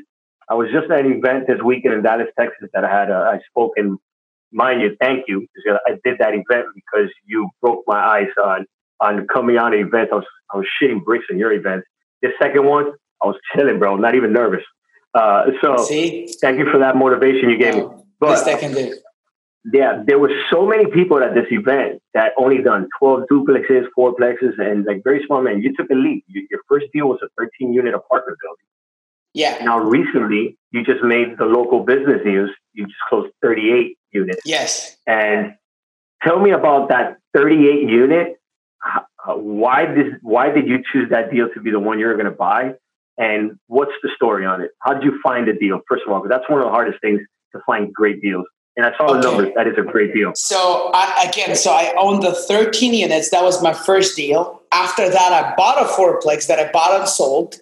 I 0.48 0.54
was 0.54 0.68
just 0.72 0.90
at 0.90 1.04
an 1.04 1.12
event 1.12 1.46
this 1.46 1.60
weekend 1.64 1.94
in 1.94 2.02
Dallas, 2.02 2.28
Texas 2.38 2.68
that 2.74 2.84
I 2.84 2.90
had. 2.90 3.10
Uh, 3.10 3.30
I 3.32 3.38
spoke 3.48 3.72
and 3.76 3.98
mind 4.52 4.80
you, 4.82 4.96
thank 5.00 5.24
you. 5.28 5.46
I 5.86 5.92
did 6.04 6.18
that 6.18 6.34
event 6.34 6.66
because 6.74 7.08
you 7.24 7.48
broke 7.62 7.84
my 7.86 7.98
eyes 7.98 8.28
on 8.42 8.66
on 9.00 9.26
coming 9.32 9.56
on 9.56 9.72
an 9.72 9.80
event. 9.80 10.10
I 10.12 10.16
was 10.16 10.26
I 10.52 10.58
was 10.58 10.66
shitting 10.80 11.04
bricks 11.04 11.26
in 11.30 11.38
your 11.38 11.52
event. 11.52 11.84
The 12.22 12.30
second 12.40 12.66
one, 12.66 12.92
I 13.22 13.26
was 13.26 13.36
chilling, 13.54 13.78
bro. 13.78 13.96
Not 13.96 14.14
even 14.14 14.32
nervous. 14.32 14.62
Uh, 15.14 15.46
so 15.60 15.76
See? 15.76 16.28
thank 16.40 16.58
you 16.58 16.70
for 16.70 16.78
that 16.78 16.96
motivation 16.96 17.50
you 17.50 17.58
gave 17.58 17.76
me. 17.76 17.84
But 18.18 18.46
I 18.46 18.54
can 18.54 18.72
do. 18.72 18.94
Yeah, 19.72 20.02
there 20.06 20.18
were 20.18 20.30
so 20.50 20.66
many 20.66 20.86
people 20.86 21.22
at 21.22 21.34
this 21.34 21.46
event 21.50 22.00
that 22.14 22.32
only 22.38 22.62
done 22.62 22.88
12 22.98 23.24
duplexes, 23.30 23.84
fourplexes, 23.96 24.58
and 24.58 24.86
like 24.86 25.04
very 25.04 25.22
small 25.26 25.42
man. 25.42 25.60
You 25.60 25.74
took 25.76 25.90
a 25.90 25.94
leap. 25.94 26.24
Your 26.28 26.60
first 26.66 26.86
deal 26.94 27.08
was 27.08 27.18
a 27.22 27.28
13 27.38 27.72
unit 27.72 27.94
apartment 27.94 28.38
building. 28.42 28.64
Yeah. 29.34 29.62
Now, 29.64 29.78
recently, 29.80 30.58
you 30.72 30.82
just 30.82 31.04
made 31.04 31.36
the 31.38 31.44
local 31.44 31.84
business 31.84 32.20
news. 32.24 32.50
You 32.72 32.86
just 32.86 32.98
closed 33.08 33.32
38 33.42 33.98
units. 34.12 34.40
Yes. 34.44 34.96
And 35.06 35.54
tell 36.22 36.40
me 36.40 36.52
about 36.52 36.88
that 36.88 37.18
38 37.34 37.88
unit. 37.88 38.40
Why 39.26 39.84
did 39.84 40.14
why 40.22 40.50
did 40.50 40.66
you 40.66 40.82
choose 40.90 41.10
that 41.10 41.30
deal 41.30 41.48
to 41.52 41.60
be 41.60 41.70
the 41.70 41.78
one 41.78 41.98
you're 41.98 42.14
going 42.14 42.24
to 42.24 42.30
buy? 42.30 42.74
And 43.20 43.58
what's 43.66 43.92
the 44.02 44.08
story 44.16 44.46
on 44.46 44.62
it? 44.62 44.70
How 44.80 44.94
did 44.94 45.04
you 45.04 45.20
find 45.22 45.46
a 45.46 45.52
deal? 45.52 45.80
First 45.86 46.04
of 46.06 46.12
all, 46.12 46.20
because 46.20 46.34
that's 46.36 46.50
one 46.50 46.60
of 46.60 46.64
the 46.64 46.70
hardest 46.70 47.00
things 47.02 47.20
to 47.52 47.60
find 47.66 47.92
great 47.92 48.22
deals. 48.22 48.46
And 48.76 48.86
I 48.86 48.96
saw 48.96 49.10
okay. 49.10 49.20
the 49.20 49.20
numbers. 49.20 49.52
That 49.56 49.66
is 49.66 49.76
a 49.76 49.82
great 49.82 50.14
deal. 50.14 50.32
So 50.34 50.90
I, 50.94 51.28
again, 51.28 51.54
so 51.54 51.70
I 51.70 51.92
owned 51.98 52.22
the 52.22 52.32
13 52.32 52.94
units. 52.94 53.28
That 53.28 53.42
was 53.42 53.62
my 53.62 53.74
first 53.74 54.16
deal. 54.16 54.62
After 54.72 55.10
that, 55.10 55.32
I 55.32 55.54
bought 55.54 55.82
a 55.82 55.84
fourplex 55.84 56.46
that 56.46 56.58
I 56.58 56.72
bought 56.72 56.98
and 56.98 57.06
sold. 57.06 57.56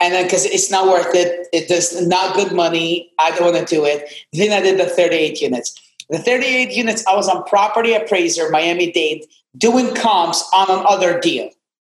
And 0.00 0.14
then 0.14 0.24
because 0.24 0.46
it's 0.46 0.70
not 0.70 0.86
worth 0.86 1.14
it, 1.14 1.46
it 1.52 1.68
does 1.68 2.06
not 2.06 2.34
good 2.34 2.52
money. 2.52 3.12
I 3.18 3.32
don't 3.32 3.52
want 3.52 3.68
to 3.68 3.74
do 3.74 3.84
it. 3.84 4.10
Then 4.32 4.50
I 4.52 4.62
did 4.62 4.80
the 4.80 4.88
38 4.88 5.42
units. 5.42 5.78
The 6.08 6.18
38 6.18 6.70
units, 6.70 7.06
I 7.06 7.14
was 7.14 7.28
on 7.28 7.44
property 7.44 7.92
appraiser, 7.92 8.48
Miami 8.48 8.90
Dade, 8.90 9.26
doing 9.58 9.94
comps 9.94 10.48
on 10.54 10.70
another 10.70 11.20
deal. 11.20 11.50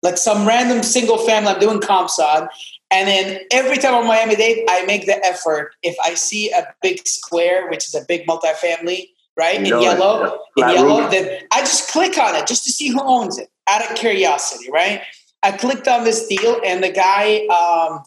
Like 0.02 0.16
some 0.16 0.46
random 0.46 0.82
single 0.82 1.18
family 1.18 1.50
I'm 1.50 1.60
doing 1.60 1.80
comps 1.80 2.18
on. 2.18 2.48
And 2.92 3.08
then 3.08 3.40
every 3.50 3.78
time 3.78 3.94
on 3.94 4.06
Miami 4.06 4.36
Dade, 4.36 4.66
I 4.68 4.84
make 4.84 5.06
the 5.06 5.24
effort. 5.24 5.74
If 5.82 5.96
I 6.04 6.14
see 6.14 6.50
a 6.52 6.66
big 6.82 7.06
square, 7.06 7.68
which 7.70 7.86
is 7.88 7.94
a 7.94 8.04
big 8.06 8.26
multifamily, 8.26 9.08
right, 9.36 9.56
in 9.56 9.64
yellow, 9.64 10.40
in 10.58 10.68
yellow, 10.68 11.08
then 11.08 11.40
I 11.52 11.60
just 11.60 11.90
click 11.90 12.18
on 12.18 12.34
it 12.34 12.46
just 12.46 12.64
to 12.64 12.70
see 12.70 12.88
who 12.88 13.00
owns 13.00 13.38
it 13.38 13.48
out 13.68 13.90
of 13.90 13.96
curiosity, 13.96 14.70
right? 14.70 15.02
I 15.42 15.52
clicked 15.52 15.88
on 15.88 16.04
this 16.04 16.26
deal, 16.26 16.60
and 16.64 16.84
the 16.84 16.92
guy 16.92 17.46
um, 17.46 18.02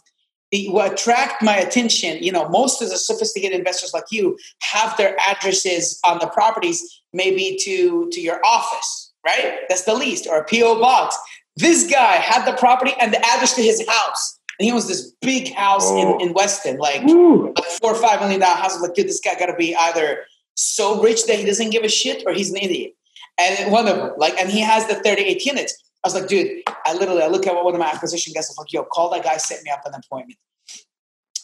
the, 0.51 0.69
what 0.69 0.93
attract 0.93 1.41
my 1.41 1.57
attention, 1.57 2.21
you 2.21 2.31
know, 2.31 2.47
most 2.49 2.81
of 2.81 2.89
the 2.89 2.97
sophisticated 2.97 3.57
investors 3.57 3.93
like 3.93 4.05
you 4.11 4.37
have 4.61 4.95
their 4.97 5.17
addresses 5.27 5.99
on 6.05 6.19
the 6.19 6.27
properties, 6.27 7.01
maybe 7.11 7.57
to 7.63 8.07
to 8.11 8.21
your 8.21 8.39
office, 8.45 9.13
right? 9.25 9.61
That's 9.67 9.83
the 9.83 9.95
least, 9.95 10.27
or 10.27 10.37
a 10.37 10.45
PO 10.45 10.79
box. 10.79 11.17
This 11.55 11.89
guy 11.89 12.17
had 12.17 12.45
the 12.45 12.57
property 12.57 12.91
and 12.99 13.13
the 13.13 13.25
address 13.25 13.55
to 13.55 13.63
his 13.63 13.83
house. 13.87 14.34
And 14.59 14.65
he 14.65 14.73
was 14.73 14.87
this 14.87 15.11
big 15.21 15.53
house 15.53 15.85
oh. 15.85 16.19
in, 16.19 16.27
in 16.27 16.33
Weston, 16.33 16.77
like, 16.77 17.03
like 17.03 17.65
four 17.81 17.93
or 17.93 17.95
five 17.95 18.19
million 18.21 18.39
dollar 18.39 18.55
house. 18.55 18.71
I 18.71 18.75
was 18.75 18.81
like, 18.81 18.93
dude, 18.95 19.07
this 19.07 19.19
guy 19.19 19.37
got 19.37 19.47
to 19.47 19.55
be 19.55 19.75
either 19.75 20.25
so 20.55 21.01
rich 21.01 21.25
that 21.27 21.37
he 21.37 21.45
doesn't 21.45 21.71
give 21.71 21.83
a 21.83 21.89
shit, 21.89 22.23
or 22.25 22.33
he's 22.33 22.51
an 22.51 22.57
idiot. 22.57 22.93
And 23.37 23.71
one 23.71 23.87
of 23.87 23.97
them, 23.97 24.13
like, 24.17 24.39
and 24.39 24.49
he 24.49 24.61
has 24.61 24.87
the 24.87 24.95
38 24.95 25.45
units. 25.45 25.83
I 26.03 26.07
was 26.07 26.15
like, 26.15 26.27
dude, 26.27 26.61
I 26.85 26.93
literally, 26.93 27.23
I 27.23 27.27
look 27.27 27.47
at 27.47 27.55
one 27.55 27.73
of 27.73 27.79
my 27.79 27.87
acquisition 27.87 28.31
guys. 28.33 28.49
I'm 28.49 28.55
like, 28.57 28.71
yo, 28.71 28.83
call 28.83 29.09
that 29.09 29.23
guy, 29.23 29.37
set 29.37 29.63
me 29.63 29.71
up 29.71 29.81
an 29.85 29.93
appointment. 29.95 30.39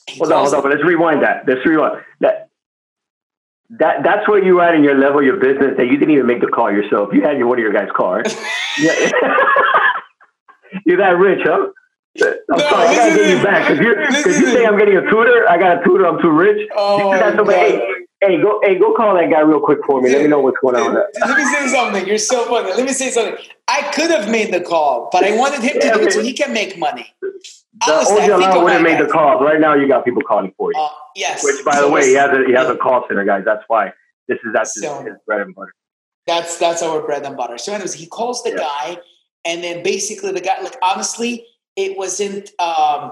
He 0.08 0.20
hold 0.20 0.32
on, 0.32 0.44
hold 0.44 0.54
on, 0.56 0.62
but 0.62 0.72
let's 0.72 0.84
rewind 0.84 1.24
that. 1.24 1.48
Let's 1.48 1.66
rewind 1.66 2.04
that. 2.20 2.50
That 3.72 4.04
that's 4.04 4.28
where 4.28 4.44
you 4.44 4.60
at 4.60 4.76
in 4.76 4.84
your 4.84 4.98
level, 4.98 5.24
your 5.24 5.38
business 5.38 5.78
that 5.78 5.88
you 5.88 5.98
didn't 5.98 6.12
even 6.12 6.28
make 6.28 6.42
the 6.42 6.48
call 6.48 6.70
yourself. 6.72 7.10
You 7.14 7.22
had 7.22 7.38
your 7.38 7.48
one 7.48 7.58
of 7.58 7.64
your 7.64 7.72
guys' 7.72 7.88
cars. 7.96 8.28
you're 10.86 10.98
that 10.98 11.18
rich, 11.18 11.40
huh? 11.44 11.68
I'm 12.20 12.34
no, 12.50 12.58
sorry, 12.58 12.88
I 12.88 12.96
gotta 12.96 13.16
get 13.16 13.38
you 13.38 13.44
back 13.44 13.70
because 13.70 13.86
you 13.86 13.96
because 13.96 14.40
you 14.42 14.48
say 14.52 14.66
I'm 14.66 14.78
getting 14.78 14.98
a 14.98 15.10
tutor. 15.10 15.50
I 15.50 15.58
got 15.58 15.82
a 15.82 15.84
tutor. 15.84 16.06
I'm 16.06 16.22
too 16.22 16.32
rich. 16.32 16.70
Oh, 16.76 17.12
hey, 17.50 18.02
Hey, 18.24 18.40
go, 18.40 18.60
hey, 18.62 18.78
go 18.78 18.94
call 18.94 19.16
that 19.16 19.32
guy 19.32 19.40
real 19.40 19.60
quick 19.60 19.80
for 19.88 20.00
me. 20.00 20.12
Let 20.12 20.22
me 20.22 20.28
know 20.28 20.42
what's 20.42 20.60
going 20.60 20.76
on. 20.76 20.94
Let 20.94 21.38
me 21.38 21.44
say 21.46 21.68
something. 21.70 22.06
You're 22.06 22.20
so 22.20 22.46
funny. 22.46 22.70
Let 22.70 22.86
me 22.86 22.94
say 22.94 23.10
something. 23.10 23.36
I 23.68 23.92
could 23.94 24.12
have 24.12 24.30
made 24.30 24.54
the 24.54 24.62
call, 24.62 25.10
but 25.12 25.24
I 25.24 25.36
wanted 25.36 25.64
him 25.64 25.82
to 25.82 25.94
do 25.94 26.06
it 26.06 26.14
so 26.14 26.22
he 26.22 26.34
can 26.34 26.54
make 26.54 26.78
money. 26.78 27.12
Honestly, 27.88 28.18
the 28.18 28.34
OJ 28.34 28.64
would 28.64 28.74
have 28.74 28.84
made 28.84 29.00
the 29.00 29.08
call. 29.08 29.44
Right 29.44 29.60
now, 29.60 29.74
you 29.74 29.88
got 29.88 30.06
people 30.06 30.22
calling 30.22 30.54
for 30.56 30.72
you. 30.72 30.80
Uh, 30.80 30.90
yes. 31.16 31.44
Which, 31.44 31.66
by 31.66 31.74
so 31.74 31.88
the 31.88 31.92
way, 31.92 32.10
he 32.10 32.14
has 32.14 32.30
a 32.30 32.46
he 32.46 32.54
has 32.54 32.70
a 32.70 32.76
call 32.76 33.06
center, 33.08 33.26
guys. 33.26 33.42
That's 33.44 33.64
why 33.68 33.92
this 34.28 34.38
is 34.46 34.54
that's 34.54 34.80
so, 34.80 35.00
his, 35.00 35.08
his, 35.08 35.16
bread 35.26 35.42
and 35.42 35.56
butter. 35.56 35.74
That's 36.28 36.60
that's 36.60 36.84
our 36.84 37.02
bread 37.02 37.26
and 37.26 37.36
butter. 37.36 37.58
So, 37.58 37.74
anyways, 37.74 37.94
he 37.94 38.06
calls 38.06 38.44
the 38.44 38.52
yeah. 38.52 38.58
guy, 38.58 38.98
and 39.46 39.64
then 39.64 39.82
basically 39.82 40.32
the 40.32 40.42
guy, 40.42 40.62
like 40.62 40.78
honestly, 40.84 41.44
it 41.76 41.98
wasn't. 41.98 42.50
Um, 42.60 43.12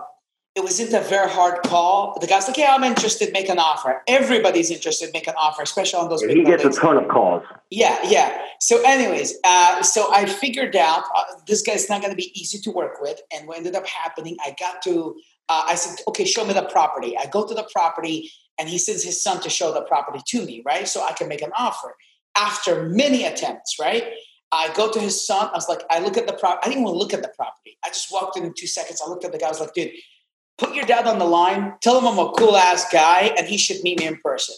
it 0.56 0.64
wasn't 0.64 0.94
a 0.94 1.00
very 1.08 1.30
hard 1.30 1.62
call. 1.64 2.18
The 2.20 2.28
guy's 2.28 2.48
like, 2.48 2.58
"Yeah, 2.58 2.76
I'm 2.76 2.84
interested. 2.84 3.32
Make 3.32 3.50
an 3.50 3.60
offer." 3.60 4.02
Everybody's 4.08 4.72
interested. 4.72 5.12
Make 5.14 5.28
an 5.28 5.36
offer, 5.38 5.62
especially 5.62 6.00
on 6.00 6.10
those. 6.10 6.22
Yeah, 6.22 6.30
he 6.30 6.44
gets 6.44 6.64
buildings. 6.64 6.78
a 6.78 6.82
ton 6.82 6.98
of 6.98 7.08
calls. 7.08 7.44
Yeah, 7.70 7.98
yeah. 8.04 8.42
So, 8.60 8.82
anyways, 8.86 9.36
uh, 9.46 9.84
so 9.84 10.14
I 10.14 10.26
figured 10.26 10.76
out 10.76 11.04
uh, 11.16 11.24
this 11.48 11.62
guy's 11.62 11.88
not 11.88 12.02
going 12.02 12.12
to 12.12 12.18
be 12.18 12.32
easy 12.40 12.58
to 12.60 12.72
work 12.72 13.00
with, 13.00 13.22
and 13.34 13.48
what 13.48 13.58
ended 13.58 13.76
up 13.76 13.88
happening, 13.88 14.38
I 14.44 14.56
got 14.60 14.82
to. 14.84 15.16
Uh, 15.48 15.64
I 15.68 15.76
said, 15.76 16.04
"Okay, 16.08 16.26
show 16.26 16.46
me 16.46 16.54
the 16.54 16.64
property." 16.64 17.18
I 17.18 17.28
go 17.28 17.48
to 17.48 17.54
the 17.54 17.68
property, 17.72 18.32
and 18.60 18.68
he 18.68 18.78
sends 18.78 19.04
his 19.04 19.22
son 19.24 19.42
to 19.42 19.50
show 19.50 19.72
the 19.74 19.82
property 19.84 20.20
to 20.28 20.46
me, 20.46 20.62
right? 20.66 20.88
So 20.88 21.04
I 21.04 21.14
can 21.14 21.28
make 21.28 21.42
an 21.42 21.52
offer. 21.58 21.96
After 22.38 22.88
many 22.90 23.26
attempts, 23.26 23.78
right? 23.80 24.14
I 24.52 24.74
go 24.74 24.92
to 24.92 25.00
his 25.00 25.26
son. 25.26 25.50
I 25.50 25.56
was 25.56 25.70
like, 25.70 25.84
I 25.90 26.00
look 26.00 26.18
at 26.18 26.28
the 26.28 26.34
property. 26.34 26.62
I 26.64 26.70
didn't 26.70 26.84
even 26.84 26.96
look 26.96 27.14
at 27.14 27.22
the 27.22 27.32
property. 27.36 27.78
I 27.86 27.90
just 27.90 28.12
walked 28.12 28.38
in 28.38 28.44
in 28.44 28.54
two 28.54 28.68
seconds. 28.68 29.02
I 29.06 29.10
looked 29.10 29.24
at 29.24 29.32
the 29.32 29.38
guy. 29.38 29.48
I 29.48 29.50
was 29.50 29.60
like, 29.60 29.74
dude 29.74 29.92
put 30.60 30.76
your 30.76 30.86
dad 30.86 31.08
on 31.08 31.18
the 31.18 31.26
line, 31.26 31.74
tell 31.82 31.98
him 31.98 32.08
I'm 32.08 32.20
a 32.20 32.32
cool 32.34 32.56
ass 32.56 32.92
guy 32.92 33.34
and 33.38 33.48
he 33.48 33.58
should 33.58 33.82
meet 33.82 34.00
me 34.00 34.06
in 34.06 34.18
person. 34.18 34.56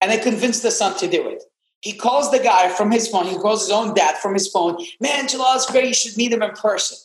And 0.00 0.10
I 0.10 0.16
convinced 0.16 0.62
the 0.62 0.70
son 0.70 0.98
to 0.98 1.06
do 1.06 1.28
it. 1.28 1.44
He 1.82 1.92
calls 1.92 2.30
the 2.30 2.38
guy 2.38 2.70
from 2.70 2.90
his 2.90 3.06
phone, 3.06 3.26
he 3.26 3.36
calls 3.36 3.62
his 3.62 3.70
own 3.70 3.94
dad 3.94 4.16
from 4.16 4.32
his 4.32 4.48
phone, 4.48 4.82
man, 5.00 5.28
Jalal's 5.28 5.66
great, 5.66 5.86
you 5.86 5.94
should 5.94 6.16
meet 6.16 6.32
him 6.32 6.42
in 6.42 6.50
person, 6.52 6.96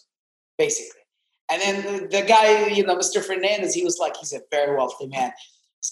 basically. 0.57 1.01
And 1.51 1.61
then 1.61 2.09
the, 2.09 2.21
guy, 2.21 2.67
you 2.67 2.85
know, 2.85 2.95
Mr. 2.95 3.21
Fernandez, 3.21 3.73
he 3.73 3.83
was 3.83 3.97
like, 3.99 4.15
he's 4.15 4.31
a 4.33 4.41
very 4.51 4.75
wealthy 4.75 5.07
man. 5.07 5.33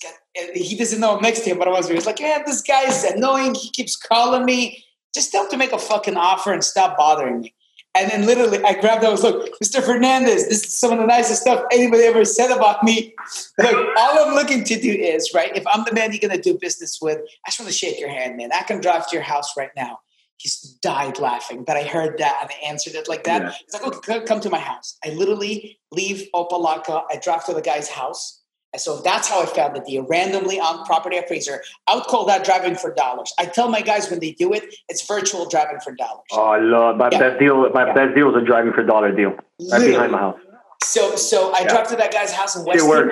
Got, 0.03 0.13
he 0.53 0.77
doesn't 0.77 0.99
know 0.99 1.17
I'm 1.17 1.21
next 1.21 1.41
to 1.41 1.49
him, 1.49 1.59
but 1.59 1.67
I 1.67 1.71
was, 1.71 1.89
was 1.89 2.05
like, 2.05 2.21
man, 2.21 2.43
this 2.45 2.61
guy 2.61 2.83
is 2.83 3.03
annoying. 3.03 3.55
He 3.55 3.71
keeps 3.71 3.95
calling 3.95 4.45
me. 4.45 4.83
Just 5.18 5.32
tell 5.32 5.45
him 5.45 5.49
to 5.49 5.57
make 5.57 5.72
a 5.72 5.80
fucking 5.80 6.15
offer 6.15 6.53
and 6.53 6.63
stop 6.63 6.95
bothering 6.95 7.41
me. 7.41 7.55
And 7.95 8.11
then 8.11 8.28
literally, 8.28 8.63
I 8.63 8.74
grabbed. 8.80 9.03
I 9.03 9.09
was 9.09 9.24
like, 9.24 9.34
"Mr. 9.63 9.84
Fernandez, 9.84 10.47
this 10.47 10.63
is 10.63 10.78
some 10.78 10.91
of 10.91 10.99
the 10.99 11.07
nicest 11.07 11.41
stuff 11.41 11.63
anybody 11.72 12.03
ever 12.03 12.24
said 12.24 12.51
about 12.55 12.84
me." 12.84 13.15
Like, 13.57 13.76
all 13.97 14.28
I'm 14.28 14.36
looking 14.36 14.63
to 14.65 14.80
do 14.80 14.91
is 14.91 15.34
right. 15.34 15.51
If 15.55 15.65
I'm 15.65 15.84
the 15.86 15.93
man 15.93 16.11
you're 16.11 16.20
gonna 16.20 16.39
do 16.39 16.53
business 16.53 16.99
with, 17.01 17.18
I 17.18 17.49
just 17.49 17.59
want 17.59 17.72
to 17.72 17.76
shake 17.76 17.99
your 17.99 18.09
hand, 18.09 18.38
man. 18.38 18.51
I 18.53 18.61
can 18.61 18.80
drive 18.80 19.09
to 19.09 19.15
your 19.15 19.24
house 19.24 19.57
right 19.57 19.72
now. 19.76 19.99
He's 20.38 20.61
died 20.84 21.18
laughing, 21.18 21.63
but 21.63 21.76
I 21.76 21.82
heard 21.82 22.20
that 22.20 22.38
and 22.43 22.51
I 22.51 22.68
answered 22.68 22.93
it 22.93 23.07
like 23.07 23.24
that. 23.24 23.41
Yeah. 23.41 23.53
He's 23.65 23.74
like, 23.74 23.88
"Okay, 23.88 24.20
come 24.26 24.41
to 24.41 24.51
my 24.51 24.59
house." 24.59 24.97
I 25.03 25.09
literally 25.09 25.80
leave 25.91 26.28
Opa-locka. 26.36 27.05
I 27.09 27.15
drive 27.18 27.45
to 27.45 27.55
the 27.55 27.63
guy's 27.63 27.89
house. 27.89 28.43
And 28.74 28.82
so 28.82 29.01
that's 29.01 29.30
how 29.30 29.41
I 29.41 29.45
found 29.45 29.76
the 29.76 29.80
deal 29.80 30.05
randomly 30.07 30.59
on 30.59 30.86
property 30.86 31.18
appraiser. 31.18 31.63
I 31.88 31.95
would 31.95 32.03
call 32.03 32.26
that 32.26 32.43
driving 32.43 32.76
for 32.76 32.93
dollars. 32.93 33.34
I 33.39 33.45
tell 33.45 33.70
my 33.70 33.82
guys 33.82 34.09
when 34.09 34.20
they 34.20 34.34
do 34.34 34.53
it, 34.53 34.76
it's 34.89 35.07
virtual 35.07 35.47
driving 35.47 35.80
for 35.80 35.93
dollars. 35.93 36.26
Oh, 36.32 36.43
I 36.43 36.59
love 36.59 36.97
my 36.97 37.09
yeah. 37.11 37.20
best 37.20 37.39
deal. 37.39 37.70
My 37.72 37.88
yeah. 37.88 37.93
best 37.93 38.15
deal 38.15 38.30
is 38.30 38.41
a 38.41 38.45
driving 38.45 38.74
for 38.74 38.84
dollar 38.84 39.15
deal 39.15 39.36
right 39.72 39.86
behind 39.86 40.11
my 40.11 40.18
house. 40.18 40.39
So, 40.84 41.15
so 41.15 41.53
I 41.53 41.61
yeah. 41.61 41.70
drive 41.70 41.88
to 41.89 41.95
that 41.95 42.11
guy's 42.11 42.34
house 42.34 42.55
in 42.55 42.65
Weston. 42.65 43.11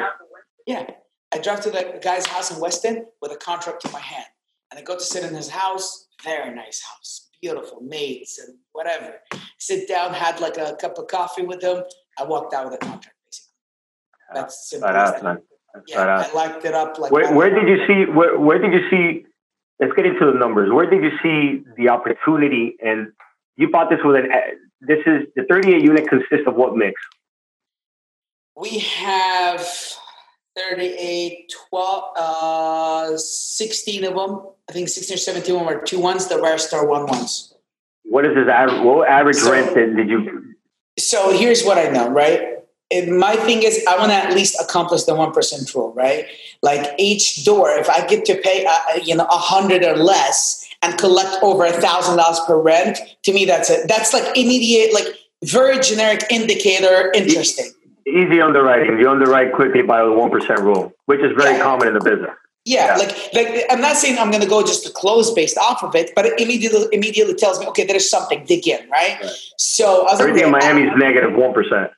Yeah, 0.68 0.88
I 1.34 1.38
drive 1.40 1.62
to 1.62 1.72
that 1.72 2.02
guy's 2.02 2.26
house 2.26 2.52
in 2.52 2.60
Weston 2.60 3.06
with 3.22 3.32
a 3.32 3.38
contract 3.38 3.86
in 3.86 3.92
my 3.92 4.00
hand, 4.00 4.26
and 4.72 4.80
I 4.80 4.84
go 4.84 4.96
to 4.96 5.04
sit 5.04 5.24
in 5.24 5.34
his 5.34 5.50
house. 5.50 6.08
Very 6.24 6.54
nice 6.54 6.82
house, 6.82 7.30
beautiful 7.42 7.82
maids 7.82 8.40
and 8.40 8.58
whatever. 8.74 9.16
Sit 9.58 9.88
down, 9.88 10.14
had 10.14 10.40
like 10.40 10.58
a 10.58 10.76
cup 10.80 10.98
of 10.98 11.08
coffee 11.08 11.44
with 11.44 11.64
him. 11.64 11.84
I 12.20 12.24
walked 12.24 12.54
out 12.54 12.66
with 12.66 12.76
a 12.76 12.78
contract. 12.78 13.15
That's 14.34 14.70
simple. 14.70 14.90
Badass, 14.90 15.24
man. 15.24 15.38
Yeah, 15.88 15.98
badass. 15.98 16.30
I 16.30 16.34
liked 16.34 16.66
it 16.66 16.74
up. 16.74 16.98
Like 16.98 17.12
where, 17.12 17.34
where 17.34 17.50
did 17.50 17.68
you 17.68 17.86
see? 17.88 18.12
Where, 18.12 18.40
where 18.40 18.60
did 18.60 18.74
you 18.74 18.90
see? 18.90 19.26
Let's 19.80 19.94
get 19.94 20.06
into 20.06 20.26
the 20.26 20.38
numbers. 20.38 20.72
Where 20.72 20.90
did 20.90 21.04
you 21.04 21.12
see 21.22 21.64
the 21.78 21.90
opportunity? 21.90 22.76
And 22.84 23.12
you 23.58 23.70
bought 23.70 23.90
this 23.90 24.00
with 24.04 24.16
an. 24.16 24.32
This 24.82 25.00
is 25.06 25.28
the 25.36 25.44
38 25.50 25.82
unit 25.82 26.08
consists 26.08 26.48
of 26.48 26.56
what 26.56 26.76
mix? 26.76 27.02
We 28.56 28.80
have 28.80 29.66
38, 30.56 31.54
12, 31.70 32.04
uh, 32.18 33.18
16 33.18 34.04
of 34.06 34.16
them. 34.16 34.48
I 34.70 34.72
think 34.72 34.88
16 34.90 35.16
or 35.16 35.18
17 35.18 35.56
of 35.56 35.60
them 35.60 35.70
are 35.70 35.82
two 35.82 36.00
ones. 36.00 36.28
The 36.28 36.42
rest 36.42 36.74
are 36.74 36.88
one 36.88 37.06
ones. 37.06 37.54
What 38.04 38.26
is 38.26 38.36
this 38.36 38.48
average? 38.48 38.82
What 38.82 39.10
average 39.10 39.38
so, 39.38 39.52
rent 39.52 39.76
did 39.76 40.10
you? 40.10 40.56
So 40.98 41.38
here's 41.38 41.64
what 41.64 41.78
I 41.78 41.90
know, 41.90 42.10
right? 42.10 42.55
My 42.92 43.36
thing 43.36 43.64
is 43.64 43.84
I 43.90 43.98
want 43.98 44.12
to 44.12 44.16
at 44.16 44.34
least 44.34 44.56
accomplish 44.62 45.04
the 45.04 45.16
one 45.16 45.32
percent 45.32 45.74
rule, 45.74 45.94
right? 45.94 46.28
Like 46.62 46.94
each 46.98 47.44
door, 47.44 47.70
if 47.72 47.90
I 47.90 48.06
get 48.06 48.26
to 48.26 48.36
pay, 48.36 48.66
uh, 48.66 49.00
you 49.04 49.16
know, 49.16 49.26
a 49.26 49.38
hundred 49.38 49.84
or 49.84 49.96
less 49.96 50.68
and 50.82 50.98
collect 50.98 51.42
over 51.42 51.66
a 51.66 51.72
thousand 51.72 52.18
dollars 52.18 52.40
per 52.46 52.60
rent, 52.60 53.00
to 53.24 53.34
me 53.34 53.46
that's 53.46 53.70
it. 53.70 53.88
That's 53.88 54.14
like 54.14 54.38
immediate, 54.38 54.94
like 54.94 55.08
very 55.44 55.80
generic 55.80 56.26
indicator, 56.30 57.12
interesting. 57.16 57.72
Easy 58.08 58.40
underwriting. 58.40 59.00
You 59.00 59.10
underwrite 59.10 59.54
quickly 59.54 59.82
by 59.82 60.04
the 60.04 60.12
one 60.12 60.30
percent 60.30 60.60
rule, 60.60 60.94
which 61.06 61.22
is 61.22 61.32
very 61.36 61.58
yeah. 61.58 61.64
common 61.64 61.88
in 61.88 61.96
the 61.96 62.02
business. 62.02 62.32
Yeah, 62.66 62.86
yeah, 62.86 62.98
like 62.98 63.34
like 63.34 63.66
I'm 63.70 63.82
not 63.82 63.96
saying 63.96 64.18
I'm 64.20 64.30
going 64.30 64.42
to 64.42 64.50
go 64.50 64.62
just 64.62 64.86
to 64.86 64.92
close 64.92 65.32
based 65.34 65.58
off 65.58 65.84
of 65.84 65.96
it, 65.96 66.12
but 66.16 66.26
it 66.26 66.40
immediately 66.40 66.88
immediately 66.92 67.34
tells 67.34 67.60
me, 67.60 67.68
okay, 67.68 67.84
there's 67.84 68.10
something. 68.10 68.44
Dig 68.46 68.68
in, 68.68 68.88
right? 68.90 69.20
right. 69.22 69.32
So 69.58 70.08
everything 70.08 70.52
like, 70.52 70.64
in 70.64 70.70
Miami 70.70 70.82
is 70.84 70.98
negative 70.98 71.34
one 71.34 71.54
percent 71.54 71.92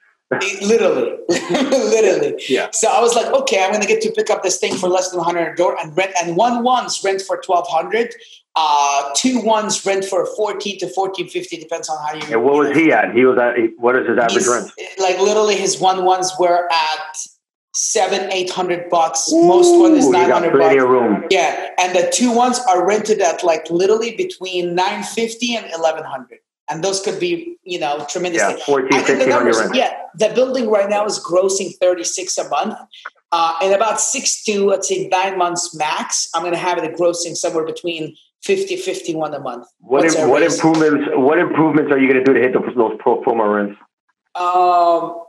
literally, 0.61 1.17
literally. 1.29 2.43
Yeah. 2.49 2.69
So 2.73 2.89
I 2.89 2.99
was 3.01 3.15
like, 3.15 3.27
okay, 3.27 3.63
I'm 3.63 3.69
going 3.69 3.81
to 3.81 3.87
get 3.87 4.01
to 4.01 4.11
pick 4.11 4.29
up 4.29 4.43
this 4.43 4.57
thing 4.57 4.75
for 4.75 4.89
less 4.89 5.09
than 5.09 5.17
100 5.17 5.55
door 5.55 5.77
and 5.81 5.95
rent. 5.95 6.11
And 6.21 6.35
one 6.35 6.63
ones 6.63 7.01
rent 7.03 7.21
for 7.21 7.41
1200 7.45 8.13
uh, 8.59 9.11
two 9.15 9.39
ones 9.41 9.85
rent 9.85 10.03
for 10.03 10.25
14 10.25 10.79
to 10.79 10.85
1450 10.87 11.57
depends 11.57 11.89
on 11.89 11.97
how 12.03 12.15
you. 12.15 12.33
And 12.33 12.43
what 12.43 12.55
was 12.55 12.75
he 12.75 12.91
at? 12.91 13.13
He 13.13 13.23
was 13.23 13.37
at. 13.37 13.53
What 13.77 13.95
is 13.95 14.07
his 14.07 14.17
average 14.17 14.47
rent? 14.47 14.71
Like 14.97 15.19
literally, 15.19 15.55
his 15.55 15.79
one 15.79 16.03
ones 16.05 16.33
were 16.39 16.67
at 16.71 17.17
seven, 17.75 18.31
eight 18.31 18.49
hundred 18.49 18.89
bucks. 18.89 19.31
Ooh, 19.31 19.47
Most 19.47 19.79
one 19.79 19.93
is 19.93 20.09
nine 20.09 20.31
hundred 20.31 20.57
bucks. 20.57 20.75
Room. 20.75 21.25
Yeah, 21.29 21.69
and 21.77 21.95
the 21.95 22.11
two 22.11 22.31
ones 22.31 22.59
are 22.67 22.83
rented 22.85 23.21
at 23.21 23.43
like 23.43 23.69
literally 23.69 24.15
between 24.15 24.73
nine 24.73 25.03
fifty 25.03 25.55
and 25.55 25.71
eleven 25.75 26.03
hundred 26.03 26.39
and 26.69 26.83
those 26.83 27.01
could 27.01 27.19
be 27.19 27.57
you 27.63 27.79
know 27.79 28.05
tremendously. 28.09 28.55
Yeah, 28.55 28.65
14, 28.65 29.03
15 29.03 29.29
numbers, 29.29 29.57
Yeah, 29.73 29.93
the 30.15 30.29
building 30.33 30.69
right 30.69 30.89
now 30.89 31.05
is 31.05 31.19
grossing 31.19 31.73
36 31.79 32.37
a 32.37 32.49
month. 32.49 32.75
Uh, 33.31 33.55
in 33.61 33.73
about 33.73 33.99
six 33.99 34.43
to 34.45 34.65
let's 34.65 34.87
say 34.87 35.07
nine 35.09 35.37
months 35.37 35.75
max, 35.75 36.29
I'm 36.33 36.41
going 36.41 36.53
to 36.53 36.59
have 36.59 36.77
it 36.77 36.95
grossing 36.95 37.35
somewhere 37.35 37.65
between 37.65 38.15
50, 38.43 38.77
51 38.77 39.33
a 39.33 39.39
month. 39.39 39.67
What, 39.79 40.05
Im- 40.05 40.29
what 40.29 40.43
improvements? 40.43 41.09
What 41.13 41.37
improvements 41.37 41.91
are 41.91 41.99
you 41.99 42.07
going 42.11 42.23
to 42.23 42.25
do 42.25 42.33
to 42.33 42.39
hit 42.39 42.53
those, 42.53 42.73
those 42.75 42.97
pro 42.99 43.21
forma 43.23 43.47
rents? 43.47 43.77
Um, 44.35 45.23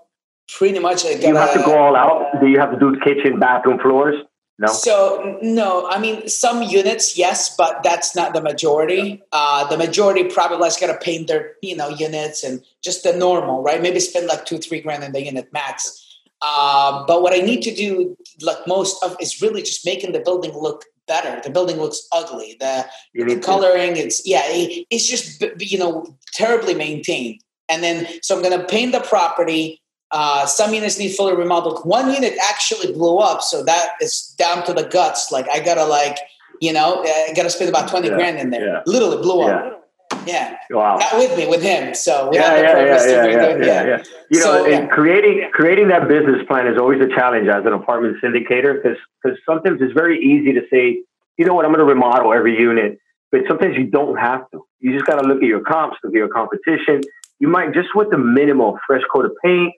pretty 0.57 0.79
much. 0.79 1.05
I 1.05 1.15
gotta, 1.15 1.29
you 1.29 1.35
have 1.35 1.53
to 1.55 1.61
go 1.61 1.77
all 1.77 1.97
out. 1.97 2.41
Do 2.41 2.47
you 2.47 2.61
have 2.61 2.71
to 2.73 2.79
do 2.79 2.99
kitchen, 3.01 3.41
bathroom, 3.41 3.79
floors? 3.81 4.15
No. 4.61 4.67
So 4.69 5.39
no, 5.41 5.89
I 5.89 6.01
mean 6.01 6.29
some 6.29 6.63
units, 6.63 7.17
yes, 7.17 7.55
but 7.57 7.81
that's 7.85 8.17
not 8.17 8.35
the 8.35 8.43
majority. 8.43 9.23
Uh, 9.31 9.69
the 9.69 9.79
majority 9.79 10.25
probably 10.25 10.67
is 10.67 10.77
to 10.77 10.99
paint 11.01 11.29
their 11.29 11.55
you 11.63 11.77
know 11.77 11.91
units 11.91 12.43
and 12.43 12.61
just 12.83 13.05
the 13.05 13.13
normal, 13.13 13.63
right? 13.63 13.81
Maybe 13.81 14.01
spend 14.01 14.27
like 14.27 14.47
two, 14.47 14.59
three 14.59 14.81
grand 14.81 15.05
in 15.05 15.13
the 15.13 15.25
unit 15.25 15.53
max. 15.53 16.05
Uh, 16.43 17.05
but 17.07 17.23
what 17.23 17.33
I 17.33 17.39
need 17.39 17.63
to 17.63 17.75
do, 17.75 18.17
like 18.43 18.67
most 18.67 19.03
of, 19.05 19.17
is 19.21 19.41
really 19.41 19.63
just 19.63 19.85
making 19.85 20.13
the 20.13 20.21
building 20.21 20.53
look 20.53 20.85
better. 21.07 21.41
The 21.43 21.51
building 21.51 21.77
looks 21.77 22.07
ugly. 22.13 22.57
The, 22.59 22.87
the 23.15 23.41
coloring, 23.41 23.97
it's 23.97 24.27
yeah, 24.27 24.43
it, 24.45 24.87
it's 24.91 25.09
just 25.09 25.45
you 25.61 25.79
know 25.79 26.17
terribly 26.35 26.75
maintained. 26.75 27.43
And 27.69 27.83
then 27.83 28.09
so 28.23 28.35
I'm 28.35 28.43
going 28.43 28.59
to 28.59 28.67
paint 28.67 28.93
the 28.93 29.01
property 29.01 29.81
uh, 30.11 30.47
some 30.47 30.73
units 30.73 30.99
need 30.99 31.15
fully 31.15 31.35
remodeled. 31.35 31.85
One 31.85 32.13
unit 32.13 32.35
actually 32.49 32.93
blew 32.93 33.19
up, 33.19 33.43
so 33.43 33.63
that 33.65 33.91
is 34.01 34.35
down 34.39 34.65
to 34.67 34.73
the 34.73 34.85
guts. 34.85 35.31
Like 35.31 35.49
I 35.51 35.61
gotta 35.61 35.85
like, 35.85 36.19
you 36.61 36.73
know, 36.73 37.05
I 37.05 37.33
gotta 37.35 37.51
spend 37.51 37.69
about 37.69 37.89
twenty 37.89 38.09
yeah, 38.09 38.15
grand 38.15 38.39
in 38.39 38.51
there. 38.51 38.67
Yeah. 38.67 38.83
Literally 38.87 39.19
blew 39.19 39.43
up. 39.43 39.79
Yeah. 40.27 40.57
Wow. 40.71 40.97
Not 40.97 41.17
with 41.17 41.37
me, 41.37 41.47
with 41.47 41.63
him. 41.63 41.95
So 41.95 42.31
yeah, 42.33 42.57
yeah, 42.57 42.63
yeah, 42.63 42.85
yeah, 42.85 43.27
yeah, 43.27 43.57
yeah, 43.57 43.85
yeah, 43.85 44.05
You 44.31 44.41
so, 44.41 44.65
know, 44.65 44.73
and 44.73 44.91
creating 44.91 45.51
creating 45.53 45.89
that 45.89 46.09
business 46.09 46.47
plan 46.47 46.67
is 46.67 46.79
always 46.79 47.01
a 47.01 47.09
challenge 47.09 47.49
as 47.49 47.65
an 47.65 47.73
apartment 47.73 48.17
syndicator 48.23 48.83
because 48.83 48.99
because 49.23 49.39
sometimes 49.47 49.81
it's 49.81 49.93
very 49.93 50.19
easy 50.19 50.53
to 50.53 50.63
say, 50.71 51.03
you 51.37 51.45
know 51.47 51.55
what, 51.55 51.65
I'm 51.65 51.73
going 51.73 51.87
to 51.87 51.93
remodel 51.93 52.33
every 52.33 52.59
unit, 52.59 52.99
but 53.31 53.43
sometimes 53.49 53.77
you 53.77 53.85
don't 53.85 54.17
have 54.17 54.51
to. 54.51 54.65
You 54.81 54.93
just 54.93 55.07
got 55.07 55.21
to 55.21 55.27
look 55.27 55.39
at 55.39 55.49
your 55.49 55.61
comps, 55.61 55.97
look 56.03 56.13
at 56.13 56.17
your 56.17 56.29
competition. 56.29 57.01
You 57.41 57.49
might 57.49 57.73
just 57.73 57.95
with 57.95 58.11
the 58.11 58.19
minimal 58.19 58.79
fresh 58.87 59.03
coat 59.13 59.25
of 59.25 59.33
paint, 59.43 59.73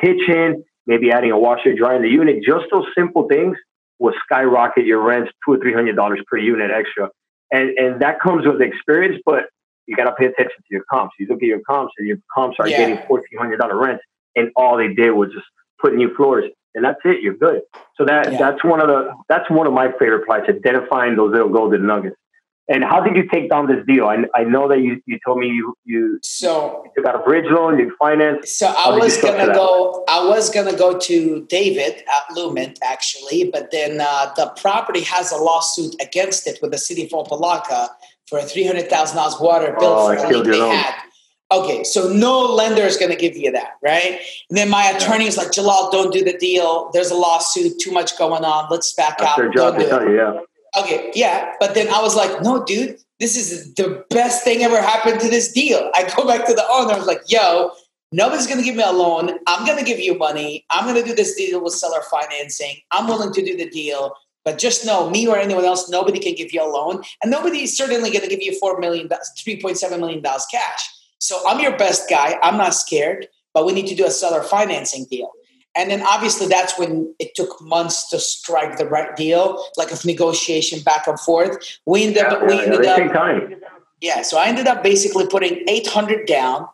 kitchen, 0.00 0.64
maybe 0.86 1.10
adding 1.10 1.30
a 1.30 1.38
washer 1.38 1.74
dryer 1.74 1.96
in 1.96 2.02
the 2.02 2.08
unit. 2.08 2.42
Just 2.42 2.66
those 2.70 2.86
simple 2.96 3.28
things 3.28 3.56
will 3.98 4.14
skyrocket 4.24 4.84
your 4.84 5.02
rents 5.02 5.30
two 5.44 5.54
or 5.54 5.58
three 5.58 5.72
hundred 5.72 5.96
dollars 5.96 6.20
per 6.28 6.38
unit 6.38 6.70
extra. 6.70 7.10
And 7.52 7.78
and 7.78 8.02
that 8.02 8.20
comes 8.20 8.46
with 8.46 8.60
experience, 8.60 9.20
but 9.24 9.44
you 9.86 9.96
gotta 9.96 10.12
pay 10.12 10.26
attention 10.26 10.56
to 10.56 10.70
your 10.70 10.84
comps. 10.90 11.14
You 11.18 11.26
look 11.28 11.42
at 11.42 11.46
your 11.46 11.60
comps 11.68 11.92
and 11.98 12.06
your 12.08 12.18
comps 12.34 12.56
are 12.58 12.68
yeah. 12.68 12.78
getting 12.78 13.06
fourteen 13.06 13.38
hundred 13.38 13.58
dollar 13.58 13.76
rents 13.76 14.04
and 14.36 14.50
all 14.56 14.76
they 14.76 14.92
did 14.92 15.10
was 15.12 15.30
just 15.32 15.46
put 15.80 15.94
new 15.94 16.14
floors 16.14 16.44
and 16.74 16.84
that's 16.84 17.00
it, 17.04 17.22
you're 17.22 17.36
good. 17.36 17.62
So 17.96 18.04
that 18.04 18.32
yeah. 18.32 18.38
that's 18.38 18.64
one 18.64 18.80
of 18.80 18.88
the 18.88 19.12
that's 19.28 19.48
one 19.50 19.66
of 19.66 19.72
my 19.72 19.92
favorite 19.92 20.26
parts, 20.26 20.48
identifying 20.48 21.16
those 21.16 21.32
little 21.32 21.48
golden 21.48 21.86
nuggets. 21.86 22.16
And 22.66 22.82
how 22.82 23.00
did 23.02 23.14
you 23.14 23.28
take 23.28 23.50
down 23.50 23.66
this 23.66 23.84
deal? 23.86 24.06
I, 24.06 24.24
I 24.34 24.44
know 24.44 24.68
that 24.68 24.80
you, 24.80 25.02
you 25.04 25.18
told 25.24 25.38
me 25.38 25.48
you 25.48 25.76
you 25.84 26.18
so 26.22 26.82
you 26.96 27.02
got 27.02 27.14
a 27.14 27.18
bridge 27.18 27.44
loan, 27.50 27.78
you 27.78 27.94
financed. 27.98 28.58
So 28.58 28.66
I 28.66 28.96
was 28.96 29.20
gonna 29.20 29.52
go. 29.52 30.02
I 30.08 30.26
was 30.26 30.48
gonna 30.48 30.76
go 30.76 30.98
to 30.98 31.46
David 31.50 32.02
at 32.08 32.36
Lument 32.36 32.78
actually, 32.82 33.50
but 33.50 33.70
then 33.70 34.00
uh, 34.00 34.32
the 34.34 34.46
property 34.56 35.02
has 35.02 35.30
a 35.30 35.36
lawsuit 35.36 35.94
against 36.00 36.46
it 36.46 36.58
with 36.62 36.70
the 36.70 36.78
city 36.78 37.04
of 37.04 37.10
Opa-locka 37.10 37.88
for 38.28 38.38
a 38.38 38.42
three 38.42 38.64
hundred 38.64 38.88
thousand 38.88 39.18
dollars 39.18 39.36
water 39.38 39.76
bill 39.78 39.90
oh, 39.90 40.16
for 40.16 40.32
leak 40.32 40.44
they 40.44 40.58
loan. 40.58 40.74
had. 40.74 40.94
Okay, 41.52 41.84
so 41.84 42.10
no 42.10 42.40
lender 42.40 42.82
is 42.82 42.96
going 42.96 43.10
to 43.10 43.16
give 43.16 43.36
you 43.36 43.52
that, 43.52 43.72
right? 43.82 44.18
And 44.48 44.58
then 44.58 44.70
my 44.70 44.86
attorney 44.86 45.26
is 45.26 45.36
like, 45.36 45.52
Jalal, 45.52 45.90
don't 45.90 46.12
do 46.12 46.24
the 46.24 46.36
deal. 46.38 46.90
There's 46.92 47.10
a 47.10 47.14
lawsuit, 47.14 47.78
too 47.78 47.92
much 47.92 48.18
going 48.18 48.44
on. 48.44 48.68
Let's 48.70 48.92
back 48.94 49.18
That's 49.18 49.30
out. 49.30 49.36
Their 49.36 49.52
job 49.52 49.78
to 49.78 49.86
tell 49.86 50.08
you, 50.08 50.16
yeah. 50.16 50.40
Okay, 50.76 51.12
yeah. 51.14 51.52
But 51.60 51.74
then 51.74 51.88
I 51.88 52.02
was 52.02 52.16
like, 52.16 52.42
no, 52.42 52.64
dude, 52.64 52.98
this 53.20 53.36
is 53.36 53.74
the 53.74 54.04
best 54.10 54.42
thing 54.42 54.62
ever 54.62 54.80
happened 54.80 55.20
to 55.20 55.28
this 55.28 55.52
deal. 55.52 55.90
I 55.94 56.10
go 56.16 56.26
back 56.26 56.46
to 56.46 56.54
the 56.54 56.66
owner. 56.70 56.94
I 56.94 56.98
was 56.98 57.06
like, 57.06 57.22
yo, 57.28 57.70
nobody's 58.12 58.46
going 58.46 58.58
to 58.58 58.64
give 58.64 58.76
me 58.76 58.82
a 58.82 58.90
loan. 58.90 59.38
I'm 59.46 59.64
going 59.64 59.78
to 59.78 59.84
give 59.84 60.00
you 60.00 60.18
money. 60.18 60.64
I'm 60.70 60.84
going 60.84 61.00
to 61.00 61.08
do 61.08 61.14
this 61.14 61.36
deal 61.36 61.62
with 61.62 61.74
seller 61.74 62.02
financing. 62.10 62.76
I'm 62.90 63.06
willing 63.06 63.32
to 63.32 63.44
do 63.44 63.56
the 63.56 63.68
deal. 63.70 64.14
But 64.44 64.58
just 64.58 64.84
know, 64.84 65.08
me 65.08 65.26
or 65.26 65.38
anyone 65.38 65.64
else, 65.64 65.88
nobody 65.88 66.18
can 66.18 66.34
give 66.34 66.52
you 66.52 66.62
a 66.62 66.68
loan. 66.68 67.02
And 67.22 67.30
nobody's 67.30 67.76
certainly 67.76 68.10
going 68.10 68.22
to 68.22 68.28
give 68.28 68.42
you 68.42 68.58
$4 68.62 68.78
million, 68.78 69.08
$3.7 69.08 69.98
million 69.98 70.22
cash. 70.22 70.90
So 71.18 71.40
I'm 71.48 71.60
your 71.60 71.76
best 71.78 72.10
guy. 72.10 72.38
I'm 72.42 72.58
not 72.58 72.74
scared, 72.74 73.28
but 73.54 73.64
we 73.64 73.72
need 73.72 73.86
to 73.86 73.94
do 73.94 74.04
a 74.04 74.10
seller 74.10 74.42
financing 74.42 75.06
deal. 75.10 75.30
And 75.76 75.90
then 75.90 76.02
obviously 76.02 76.46
that's 76.46 76.78
when 76.78 77.12
it 77.18 77.34
took 77.34 77.60
months 77.60 78.08
to 78.10 78.18
strike 78.18 78.78
the 78.78 78.86
right 78.86 79.14
deal, 79.16 79.62
like 79.76 79.90
of 79.90 80.04
negotiation 80.04 80.80
back 80.82 81.06
and 81.06 81.18
forth. 81.18 81.78
We 81.86 82.04
ended 82.04 82.24
up, 82.24 82.42
yeah, 82.42 82.46
we 82.46 82.60
ended 82.60 82.86
up, 82.86 83.12
time. 83.12 83.56
yeah. 84.00 84.22
So 84.22 84.38
I 84.38 84.46
ended 84.46 84.66
up 84.68 84.82
basically 84.82 85.26
putting 85.26 85.68
800 85.68 86.26
down 86.26 86.68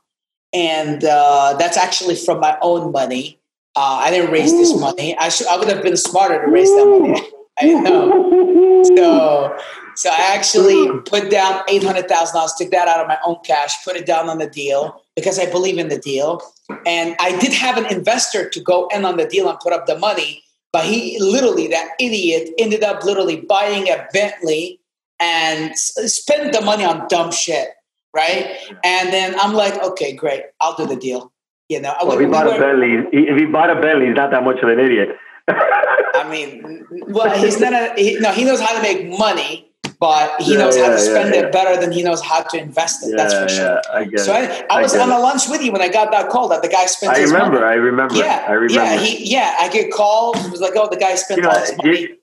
and 0.52 1.04
uh, 1.04 1.56
that's 1.58 1.76
actually 1.76 2.16
from 2.16 2.40
my 2.40 2.58
own 2.60 2.92
money. 2.92 3.38
Uh, 3.76 4.00
I 4.02 4.10
didn't 4.10 4.32
raise 4.32 4.52
Ooh. 4.52 4.58
this 4.58 4.78
money. 4.78 5.16
I 5.16 5.28
should, 5.28 5.46
I 5.46 5.56
would 5.56 5.68
have 5.68 5.82
been 5.82 5.96
smarter 5.96 6.44
to 6.44 6.50
raise 6.50 6.68
that 6.68 6.86
money. 6.86 7.20
I 7.60 7.66
know. 7.80 8.82
So, 8.96 9.58
so 9.94 10.10
I 10.10 10.34
actually 10.34 11.00
put 11.02 11.30
down 11.30 11.62
eight 11.68 11.84
hundred 11.84 12.08
thousand 12.08 12.34
dollars, 12.34 12.54
took 12.56 12.70
that 12.70 12.88
out 12.88 13.00
of 13.00 13.06
my 13.06 13.18
own 13.24 13.36
cash, 13.44 13.84
put 13.84 13.96
it 13.96 14.06
down 14.06 14.28
on 14.28 14.38
the 14.38 14.48
deal 14.48 15.02
because 15.20 15.38
I 15.38 15.50
believe 15.50 15.78
in 15.78 15.88
the 15.88 15.98
deal. 15.98 16.42
And 16.86 17.14
I 17.20 17.38
did 17.38 17.52
have 17.52 17.76
an 17.76 17.86
investor 17.86 18.48
to 18.48 18.60
go 18.60 18.88
in 18.94 19.04
on 19.04 19.16
the 19.16 19.26
deal 19.26 19.48
and 19.48 19.58
put 19.60 19.72
up 19.72 19.86
the 19.86 19.98
money, 19.98 20.42
but 20.72 20.84
he 20.84 21.18
literally, 21.20 21.68
that 21.68 21.90
idiot, 22.00 22.50
ended 22.58 22.82
up 22.82 23.04
literally 23.04 23.40
buying 23.40 23.88
a 23.88 24.06
Bentley 24.12 24.80
and 25.20 25.76
spent 25.76 26.52
the 26.52 26.62
money 26.62 26.84
on 26.84 27.06
dumb 27.08 27.30
shit, 27.30 27.68
right? 28.14 28.56
And 28.82 29.12
then 29.12 29.38
I'm 29.38 29.52
like, 29.52 29.74
okay, 29.82 30.14
great, 30.14 30.44
I'll 30.60 30.76
do 30.76 30.86
the 30.86 30.96
deal. 30.96 31.32
You 31.68 31.80
know, 31.80 31.94
well, 32.02 32.12
if 32.14 32.20
he 32.20 32.26
bought 32.26 32.46
were, 32.46 32.56
a 32.56 32.58
Bentley, 32.58 32.94
if 33.12 33.38
he 33.38 33.46
bought 33.46 33.70
a 33.70 33.80
Bentley, 33.80 34.06
he's 34.06 34.16
not 34.16 34.32
that 34.32 34.42
much 34.42 34.58
of 34.60 34.68
an 34.68 34.80
idiot. 34.80 35.10
I 35.48 36.28
mean, 36.28 36.84
well, 37.06 37.38
he's 37.38 37.60
not 37.60 37.72
a, 37.72 37.94
he, 37.96 38.18
no, 38.18 38.32
he 38.32 38.44
knows 38.44 38.60
how 38.60 38.74
to 38.74 38.82
make 38.82 39.06
money 39.06 39.69
but 40.00 40.40
he 40.40 40.52
yeah, 40.54 40.60
knows 40.60 40.76
how 40.78 40.88
to 40.88 40.98
spend 40.98 41.34
yeah, 41.34 41.42
it 41.42 41.52
better 41.52 41.78
than 41.78 41.92
he 41.92 42.02
knows 42.02 42.22
how 42.22 42.40
to 42.42 42.58
invest 42.58 43.06
it. 43.06 43.14
that's 43.14 43.34
for 43.34 43.48
sure. 43.48 43.82
I 43.92 44.04
get 44.04 44.20
so 44.20 44.32
I, 44.32 44.64
I 44.70 44.82
was 44.82 44.96
on 44.96 45.10
a 45.10 45.18
lunch 45.18 45.42
with 45.46 45.62
you 45.62 45.72
when 45.72 45.82
I 45.82 45.88
got 45.88 46.10
that 46.10 46.30
call 46.30 46.48
that 46.48 46.62
the 46.62 46.68
guy 46.68 46.86
spent. 46.86 47.14
I 47.14 47.20
remember. 47.20 47.60
Money. 47.60 47.66
I 47.66 47.74
remember. 47.74 48.14
Yeah, 48.14 48.46
I 48.48 48.52
remember. 48.52 48.94
Yeah, 48.94 48.98
he, 48.98 49.30
yeah. 49.30 49.56
I 49.60 49.68
get 49.68 49.92
calls. 49.92 50.42
It 50.44 50.50
was 50.50 50.62
like, 50.62 50.72
oh, 50.74 50.88
the 50.90 50.96
guy 50.96 51.14
spent 51.16 51.38
you 51.38 51.42
know, 51.42 51.50
all 51.50 51.60
his 51.60 51.76
money. 51.76 52.00
You, 52.00 52.16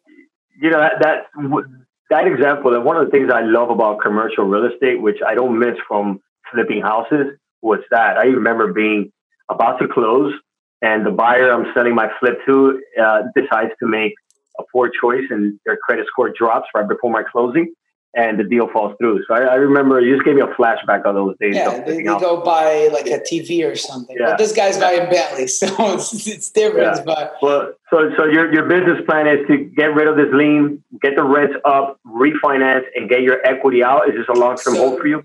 you 0.59 0.69
know 0.71 0.79
that, 0.79 0.93
that 1.01 1.27
that 2.09 2.25
example. 2.25 2.73
and 2.73 2.83
one 2.83 2.97
of 2.97 3.05
the 3.05 3.11
things 3.11 3.31
I 3.31 3.41
love 3.41 3.69
about 3.69 4.01
commercial 4.01 4.45
real 4.45 4.65
estate, 4.65 4.99
which 4.99 5.19
I 5.25 5.35
don't 5.35 5.59
miss 5.59 5.77
from 5.87 6.19
flipping 6.51 6.81
houses, 6.81 7.37
was 7.61 7.79
that 7.91 8.17
I 8.17 8.25
remember 8.25 8.73
being 8.73 9.11
about 9.49 9.77
to 9.81 9.87
close, 9.87 10.33
and 10.81 11.05
the 11.05 11.11
buyer 11.11 11.51
I'm 11.51 11.71
selling 11.75 11.93
my 11.93 12.09
flip 12.19 12.39
to 12.47 12.81
uh, 12.99 13.21
decides 13.35 13.71
to 13.81 13.87
make 13.87 14.15
a 14.59 14.63
poor 14.71 14.89
choice 14.89 15.25
and 15.29 15.59
their 15.65 15.77
credit 15.77 16.07
score 16.07 16.29
drops 16.29 16.67
right 16.75 16.87
before 16.87 17.11
my 17.11 17.23
closing 17.23 17.73
and 18.17 18.39
the 18.39 18.43
deal 18.43 18.67
falls 18.67 18.95
through. 18.99 19.23
So 19.27 19.35
I, 19.35 19.41
I 19.41 19.55
remember 19.55 20.01
you 20.01 20.15
just 20.15 20.25
gave 20.25 20.35
me 20.35 20.41
a 20.41 20.47
flashback 20.47 21.05
of 21.05 21.13
those 21.13 21.35
days. 21.39 21.55
Yeah, 21.55 21.81
they, 21.81 21.97
they 21.97 22.03
go 22.03 22.41
buy 22.41 22.89
like 22.91 23.05
a 23.05 23.19
TV 23.19 23.69
or 23.69 23.75
something. 23.75 24.17
Yeah. 24.19 24.31
But 24.31 24.39
this 24.39 24.53
guy's 24.53 24.77
buying 24.77 25.09
Bentley, 25.09 25.47
so 25.61 25.67
it's, 25.93 26.27
it's 26.27 26.49
different. 26.49 26.97
Yeah. 26.97 27.03
But 27.03 27.35
well, 27.41 27.73
so 27.91 28.09
so 28.17 28.25
your 28.25 28.51
your 28.51 28.65
business 28.67 29.05
plan 29.05 29.27
is 29.27 29.45
to 29.47 29.57
get 29.57 29.93
rid 29.93 30.07
of 30.07 30.15
this 30.15 30.33
lien, 30.33 30.83
get 31.01 31.15
the 31.15 31.23
rents 31.23 31.55
up, 31.63 31.99
refinance, 32.05 32.85
and 32.95 33.07
get 33.07 33.21
your 33.21 33.45
equity 33.45 33.83
out. 33.83 34.09
Is 34.09 34.15
this 34.15 34.27
a 34.29 34.39
long 34.39 34.57
term 34.57 34.75
so, 34.75 34.89
hold 34.89 34.99
for 34.99 35.07
you? 35.07 35.23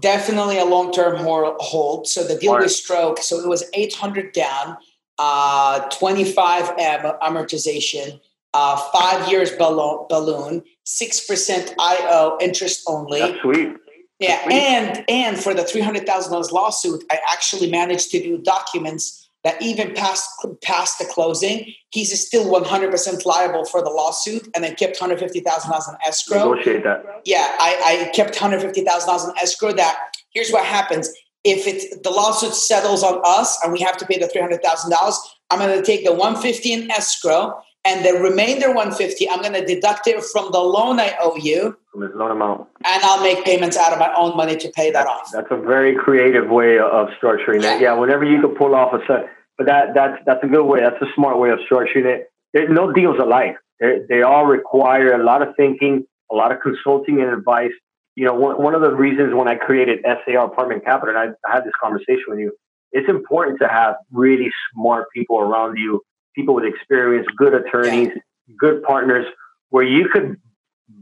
Definitely 0.00 0.58
a 0.58 0.64
long 0.64 0.92
term 0.92 1.16
hold. 1.18 2.08
So 2.08 2.24
the 2.24 2.36
deal 2.36 2.56
with 2.56 2.72
Stroke, 2.72 3.18
so 3.18 3.38
it 3.38 3.48
was 3.48 3.64
eight 3.74 3.94
hundred 3.94 4.32
down, 4.32 4.78
uh, 5.18 5.80
twenty 5.90 6.24
five 6.24 6.64
amortization 6.78 8.20
uh, 8.54 8.76
five 8.92 9.28
years 9.28 9.50
balloon, 9.52 10.06
balloon, 10.08 10.62
six 10.84 11.26
percent 11.26 11.74
IO 11.78 12.38
interest 12.40 12.84
only. 12.86 13.18
That's 13.18 13.40
sweet. 13.40 13.74
Yeah, 14.20 14.42
sweet. 14.44 14.54
and 14.54 15.04
and 15.08 15.38
for 15.38 15.52
the 15.52 15.64
three 15.64 15.80
hundred 15.80 16.06
thousand 16.06 16.32
dollars 16.32 16.52
lawsuit, 16.52 17.04
I 17.10 17.18
actually 17.32 17.70
managed 17.70 18.10
to 18.12 18.22
do 18.22 18.38
documents 18.38 19.28
that 19.42 19.60
even 19.60 19.92
past 19.92 20.30
past 20.62 20.98
the 20.98 21.04
closing, 21.04 21.74
he's 21.90 22.26
still 22.26 22.50
one 22.50 22.64
hundred 22.64 22.92
percent 22.92 23.26
liable 23.26 23.64
for 23.64 23.82
the 23.82 23.90
lawsuit, 23.90 24.48
and 24.54 24.64
I 24.64 24.72
kept 24.72 24.98
hundred 24.98 25.18
fifty 25.18 25.40
thousand 25.40 25.70
dollars 25.70 25.88
in 25.88 25.96
escrow. 26.06 26.50
Negotiate 26.52 26.84
that. 26.84 27.04
Yeah, 27.24 27.46
I, 27.58 28.06
I 28.06 28.10
kept 28.14 28.36
hundred 28.36 28.62
fifty 28.62 28.84
thousand 28.84 29.08
dollars 29.08 29.24
in 29.24 29.32
escrow. 29.38 29.72
That 29.72 29.98
here's 30.30 30.50
what 30.50 30.64
happens 30.64 31.10
if 31.42 31.66
it 31.66 32.02
the 32.04 32.10
lawsuit 32.10 32.54
settles 32.54 33.02
on 33.02 33.20
us 33.24 33.62
and 33.62 33.72
we 33.72 33.80
have 33.80 33.96
to 33.96 34.06
pay 34.06 34.18
the 34.18 34.28
three 34.28 34.40
hundred 34.40 34.62
thousand 34.62 34.90
dollars. 34.90 35.18
I'm 35.50 35.58
going 35.58 35.76
to 35.76 35.84
take 35.84 36.04
the 36.04 36.14
one 36.14 36.36
fifty 36.40 36.72
in 36.72 36.90
escrow 36.90 37.60
and 37.84 38.04
the 38.04 38.14
remainder 38.14 38.68
150 38.68 39.28
i'm 39.30 39.40
going 39.40 39.52
to 39.52 39.64
deduct 39.64 40.06
it 40.06 40.22
from 40.24 40.50
the 40.52 40.58
loan 40.58 41.00
i 41.00 41.14
owe 41.20 41.36
you 41.36 41.76
from 41.92 42.02
his 42.02 42.12
loan 42.14 42.30
amount 42.30 42.68
and 42.84 43.02
i'll 43.04 43.22
make 43.22 43.44
payments 43.44 43.76
out 43.76 43.92
of 43.92 43.98
my 43.98 44.12
own 44.16 44.36
money 44.36 44.56
to 44.56 44.68
pay 44.70 44.90
that 44.90 45.06
that's, 45.06 45.10
off 45.10 45.30
that's 45.32 45.50
a 45.50 45.56
very 45.56 45.94
creative 45.94 46.48
way 46.48 46.78
of 46.78 47.08
structuring 47.20 47.62
yeah. 47.62 47.74
that 47.74 47.80
yeah 47.80 47.94
whenever 47.94 48.24
you 48.24 48.40
can 48.40 48.54
pull 48.54 48.74
off 48.74 48.92
a 48.92 49.04
set 49.06 49.30
but 49.56 49.66
that 49.66 49.94
that's 49.94 50.20
that's 50.26 50.42
a 50.42 50.46
good 50.48 50.64
way 50.64 50.80
that's 50.80 51.00
a 51.00 51.06
smart 51.14 51.38
way 51.38 51.50
of 51.50 51.58
structuring 51.70 52.04
it 52.04 52.30
no 52.54 52.92
deals 52.92 53.16
alike. 53.18 53.56
They're, 53.80 54.06
they 54.08 54.22
all 54.22 54.46
require 54.46 55.20
a 55.20 55.24
lot 55.24 55.42
of 55.42 55.54
thinking, 55.56 56.06
a 56.30 56.34
lot 56.34 56.52
of 56.52 56.60
consulting 56.60 57.20
and 57.20 57.30
advice. 57.30 57.72
You 58.16 58.24
know, 58.24 58.34
one, 58.34 58.62
one 58.62 58.74
of 58.74 58.80
the 58.80 58.92
reasons 58.92 59.34
when 59.34 59.48
I 59.48 59.56
created 59.56 60.04
SAR 60.04 60.46
Apartment 60.46 60.84
Capital, 60.84 61.16
and 61.16 61.34
I, 61.44 61.48
I 61.48 61.54
had 61.54 61.64
this 61.64 61.72
conversation 61.82 62.24
with 62.28 62.38
you, 62.38 62.52
it's 62.92 63.08
important 63.08 63.58
to 63.60 63.66
have 63.66 63.96
really 64.12 64.50
smart 64.72 65.08
people 65.12 65.40
around 65.40 65.78
you, 65.78 66.00
people 66.34 66.54
with 66.54 66.64
experience, 66.64 67.26
good 67.36 67.54
attorneys, 67.54 68.10
good 68.58 68.82
partners, 68.82 69.26
where 69.70 69.84
you 69.84 70.08
could 70.12 70.36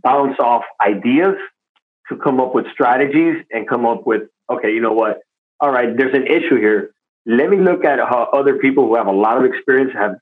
bounce 0.02 0.38
off 0.38 0.62
ideas 0.80 1.34
to 2.08 2.16
come 2.16 2.40
up 2.40 2.54
with 2.54 2.66
strategies 2.72 3.36
and 3.50 3.68
come 3.68 3.86
up 3.86 4.06
with, 4.06 4.22
okay, 4.50 4.72
you 4.72 4.80
know 4.80 4.92
what? 4.92 5.20
All 5.60 5.70
right, 5.70 5.96
there's 5.96 6.14
an 6.14 6.26
issue 6.26 6.56
here. 6.56 6.92
Let 7.24 7.50
me 7.50 7.58
look 7.58 7.84
at 7.84 7.98
how 7.98 8.28
other 8.32 8.58
people 8.58 8.86
who 8.86 8.96
have 8.96 9.06
a 9.06 9.12
lot 9.12 9.38
of 9.38 9.44
experience 9.44 9.92
have 9.94 10.16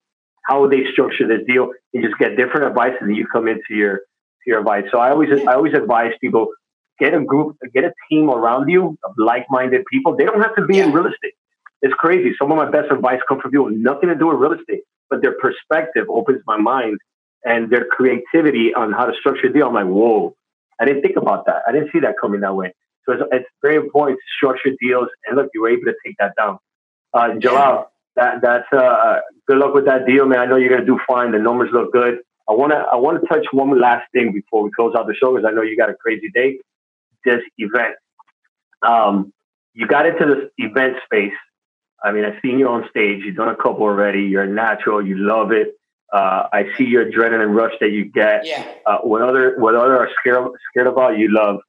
how 0.45 0.69
they 0.69 0.85
structure 0.93 1.27
this 1.27 1.47
deal 1.47 1.71
and 1.95 2.03
just 2.03 2.19
get 2.19 2.37
different 2.37 2.67
advice 2.67 2.93
and 3.01 3.09
then 3.09 3.17
you 3.17 3.27
come 3.27 3.49
into 3.49 3.71
your 3.71 3.97
to 3.97 4.47
your 4.47 4.61
advice. 4.61 4.85
So 4.91 4.99
I 4.99 5.11
always 5.11 5.29
I 5.47 5.55
always 5.55 5.75
advise 5.75 6.13
people 6.21 6.49
get 6.99 7.15
a 7.15 7.21
group, 7.21 7.57
get 7.73 7.85
a 7.85 7.93
team 8.11 8.31
around 8.31 8.69
you 8.69 8.99
of 9.05 9.13
like-minded 9.17 9.85
people. 9.91 10.17
They 10.17 10.25
don't 10.25 10.41
have 10.41 10.55
to 10.57 10.67
be 10.67 10.79
in 10.79 10.93
real 10.93 11.07
estate. 11.07 11.35
It's 11.83 11.95
crazy. 11.95 12.33
Some 12.39 12.53
of 12.53 12.59
my 12.59 12.71
best 12.71 12.93
advice 12.93 13.21
come 13.27 13.41
from 13.41 13.51
people 13.51 13.67
with 13.67 13.77
nothing 13.77 14.11
to 14.11 14.15
do 14.15 14.27
with 14.27 14.37
real 14.37 14.53
estate, 14.53 14.83
but 15.11 15.21
their 15.23 15.35
perspective 15.39 16.07
opens 16.09 16.43
my 16.47 16.57
mind 16.57 16.99
and 17.45 17.71
their 17.71 17.85
creativity 17.87 18.73
on 18.75 18.93
how 18.93 19.07
to 19.07 19.13
structure 19.19 19.49
a 19.49 19.53
deal. 19.53 19.67
I'm 19.67 19.75
like, 19.75 19.87
whoa, 19.87 20.35
I 20.81 20.85
didn't 20.85 21.03
think 21.03 21.17
about 21.17 21.47
that. 21.47 21.63
I 21.67 21.73
didn't 21.73 21.91
see 21.93 22.01
that 22.01 22.15
coming 22.21 22.41
that 22.41 22.55
way. 22.55 22.73
So 23.07 23.15
it's, 23.15 23.23
it's 23.33 23.49
very 23.63 23.77
important 23.77 24.19
to 24.19 24.23
structure 24.37 24.71
deals. 24.81 25.09
And 25.27 25.37
look, 25.37 25.49
you 25.55 25.63
were 25.63 25.71
able 25.71 25.85
to 25.85 25.95
take 26.05 26.17
that 26.19 26.33
down. 26.39 26.59
Uh, 27.13 27.35
Jalal, 27.39 27.91
that, 28.17 28.41
that's 28.43 28.71
uh, 28.73 29.21
good 29.47 29.59
luck 29.59 29.75
with 29.75 29.87
that 29.87 30.07
deal, 30.07 30.27
man. 30.27 30.39
I 30.39 30.47
know 30.47 30.57
you're 30.57 30.69
going 30.69 30.81
to 30.81 30.87
do 30.87 31.01
fine. 31.09 31.33
The 31.33 31.39
numbers 31.39 31.71
look 31.73 31.93
good. 31.93 32.19
I 32.49 32.53
want 32.53 32.73
to 32.73 32.79
I 32.79 32.97
want 32.97 33.21
to 33.21 33.27
touch 33.29 33.47
one 33.53 33.81
last 33.81 34.11
thing 34.13 34.33
before 34.33 34.65
we 34.65 34.71
close 34.75 34.95
out 34.97 35.07
the 35.07 35.15
show 35.15 35.33
because 35.33 35.49
I 35.49 35.55
know 35.55 35.63
you 35.63 35.77
got 35.77 35.89
a 35.89 35.95
crazy 35.95 36.31
day. 36.35 36.59
This 37.25 37.43
event, 37.59 37.95
um, 38.83 39.33
you 39.73 39.87
got 39.87 40.07
into 40.07 40.27
this 40.27 40.51
event 40.59 40.97
space. 41.05 41.33
I 42.03 42.13
mean, 42.13 42.25
I've 42.25 42.41
seen 42.43 42.59
you 42.59 42.69
on 42.69 42.89
stage. 42.91 43.23
You've 43.25 43.37
done 43.37 43.49
a 43.49 43.57
couple 43.57 43.83
already. 43.83 44.23
You're 44.23 44.45
a 44.45 44.49
natural. 44.49 45.07
You 45.07 45.19
love 45.19 45.53
it. 45.53 45.75
Uh, 46.13 46.49
I 46.53 46.65
see 46.77 46.85
your 46.85 47.05
adrenaline 47.05 47.55
rush 47.55 47.73
that 47.81 47.91
you 47.91 48.05
get. 48.05 48.45
Yeah. 48.45 48.67
Uh, 48.85 48.99
what 48.99 49.23
other 49.23 49.55
what 49.59 49.77
other 49.77 49.97
are 49.97 50.09
scared 50.19 50.51
scared 50.71 50.87
about? 50.87 51.19
You 51.19 51.33
love. 51.33 51.61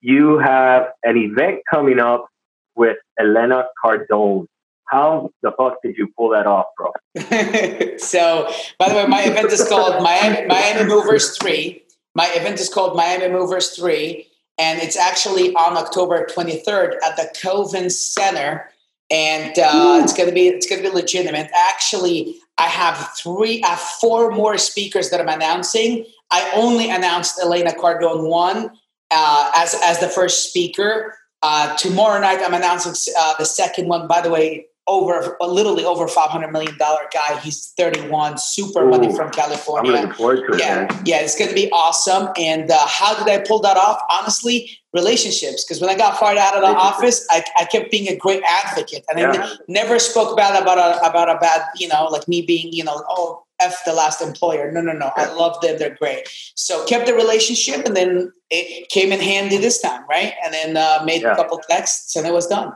You 0.00 0.38
have 0.38 0.88
an 1.02 1.16
event 1.16 1.60
coming 1.70 1.98
up 2.00 2.26
with 2.74 2.96
Elena 3.18 3.66
Cardone. 3.82 4.46
How 4.86 5.30
the 5.42 5.52
fuck 5.56 5.78
did 5.82 5.96
you 5.96 6.08
pull 6.16 6.30
that 6.30 6.46
off, 6.46 6.66
bro? 6.76 6.92
so, 7.98 8.52
by 8.78 8.88
the 8.88 8.94
way, 8.96 9.06
my 9.06 9.22
event 9.22 9.50
is 9.50 9.66
called 9.66 10.02
Miami, 10.02 10.46
Miami 10.46 10.88
Movers 10.88 11.38
3. 11.38 11.82
My 12.14 12.30
event 12.34 12.60
is 12.60 12.68
called 12.68 12.96
Miami 12.96 13.28
Movers 13.32 13.70
3, 13.70 14.26
and 14.58 14.80
it's 14.80 14.96
actually 14.96 15.54
on 15.54 15.76
October 15.76 16.26
23rd 16.26 16.96
at 17.02 17.16
the 17.16 17.32
Coven 17.40 17.88
Center. 17.88 18.70
And 19.10 19.58
uh, 19.58 20.00
it's 20.02 20.14
gonna 20.14 20.32
be 20.32 20.48
it's 20.48 20.68
gonna 20.68 20.82
be 20.82 20.88
legitimate. 20.88 21.50
Actually, 21.54 22.36
I 22.58 22.68
have 22.68 23.10
three, 23.16 23.62
I 23.62 23.68
have 23.68 23.80
four 23.80 24.30
more 24.30 24.56
speakers 24.58 25.10
that 25.10 25.20
I'm 25.20 25.28
announcing. 25.28 26.06
I 26.30 26.50
only 26.54 26.90
announced 26.90 27.38
Elena 27.40 27.72
Cardone 27.72 28.28
one 28.28 28.70
uh, 29.10 29.52
as 29.56 29.74
as 29.84 30.00
the 30.00 30.08
first 30.08 30.48
speaker. 30.48 31.16
Uh, 31.42 31.76
tomorrow 31.76 32.18
night, 32.20 32.40
I'm 32.42 32.54
announcing 32.54 32.94
uh, 33.18 33.34
the 33.38 33.44
second 33.44 33.88
one. 33.88 34.08
By 34.08 34.22
the 34.22 34.30
way, 34.30 34.66
over 34.86 35.36
literally 35.40 35.84
over 35.84 36.06
500 36.06 36.50
million 36.50 36.76
dollar 36.78 37.00
guy. 37.12 37.38
He's 37.40 37.72
31, 37.76 38.38
super 38.38 38.84
Ooh, 38.84 38.90
money 38.90 39.14
from 39.14 39.30
California. 39.30 39.92
I'm 39.92 40.00
looking 40.00 40.16
forward 40.16 40.46
to 40.46 40.54
it. 40.54 40.60
Yeah, 40.60 41.02
yeah, 41.04 41.20
it's 41.20 41.38
going 41.38 41.48
to 41.48 41.54
be 41.54 41.70
awesome. 41.70 42.28
And 42.38 42.70
uh, 42.70 42.86
how 42.86 43.16
did 43.16 43.28
I 43.28 43.42
pull 43.46 43.60
that 43.60 43.76
off? 43.76 44.00
Honestly, 44.10 44.78
relationships. 44.94 45.64
Because 45.64 45.80
when 45.80 45.90
I 45.90 45.96
got 45.96 46.16
fired 46.16 46.38
out 46.38 46.54
of 46.54 46.62
the 46.62 46.68
office, 46.68 47.26
I, 47.30 47.44
I 47.58 47.66
kept 47.66 47.90
being 47.90 48.08
a 48.08 48.16
great 48.16 48.42
advocate, 48.48 49.04
and 49.10 49.18
yeah. 49.18 49.32
I 49.32 49.56
never 49.68 49.98
spoke 49.98 50.36
bad 50.36 50.60
about 50.60 50.78
a 50.78 51.06
about 51.06 51.28
a 51.28 51.38
bad, 51.38 51.62
you 51.76 51.88
know, 51.88 52.06
like 52.06 52.26
me 52.26 52.40
being, 52.40 52.72
you 52.72 52.84
know, 52.84 53.02
oh. 53.08 53.42
F 53.60 53.84
the 53.86 53.92
last 53.92 54.20
employer. 54.20 54.72
No, 54.72 54.80
no, 54.80 54.92
no. 54.92 55.12
I 55.14 55.32
love 55.32 55.60
them. 55.60 55.78
They're 55.78 55.94
great. 55.94 56.28
So 56.56 56.84
kept 56.86 57.06
the 57.06 57.14
relationship, 57.14 57.86
and 57.86 57.96
then 57.96 58.32
it 58.50 58.88
came 58.88 59.12
in 59.12 59.20
handy 59.20 59.58
this 59.58 59.80
time, 59.80 60.04
right? 60.10 60.34
And 60.44 60.52
then 60.52 60.76
uh, 60.76 61.04
made 61.04 61.22
yeah. 61.22 61.34
a 61.34 61.36
couple 61.36 61.60
texts, 61.70 62.16
and 62.16 62.26
it 62.26 62.32
was 62.32 62.48
done. 62.48 62.72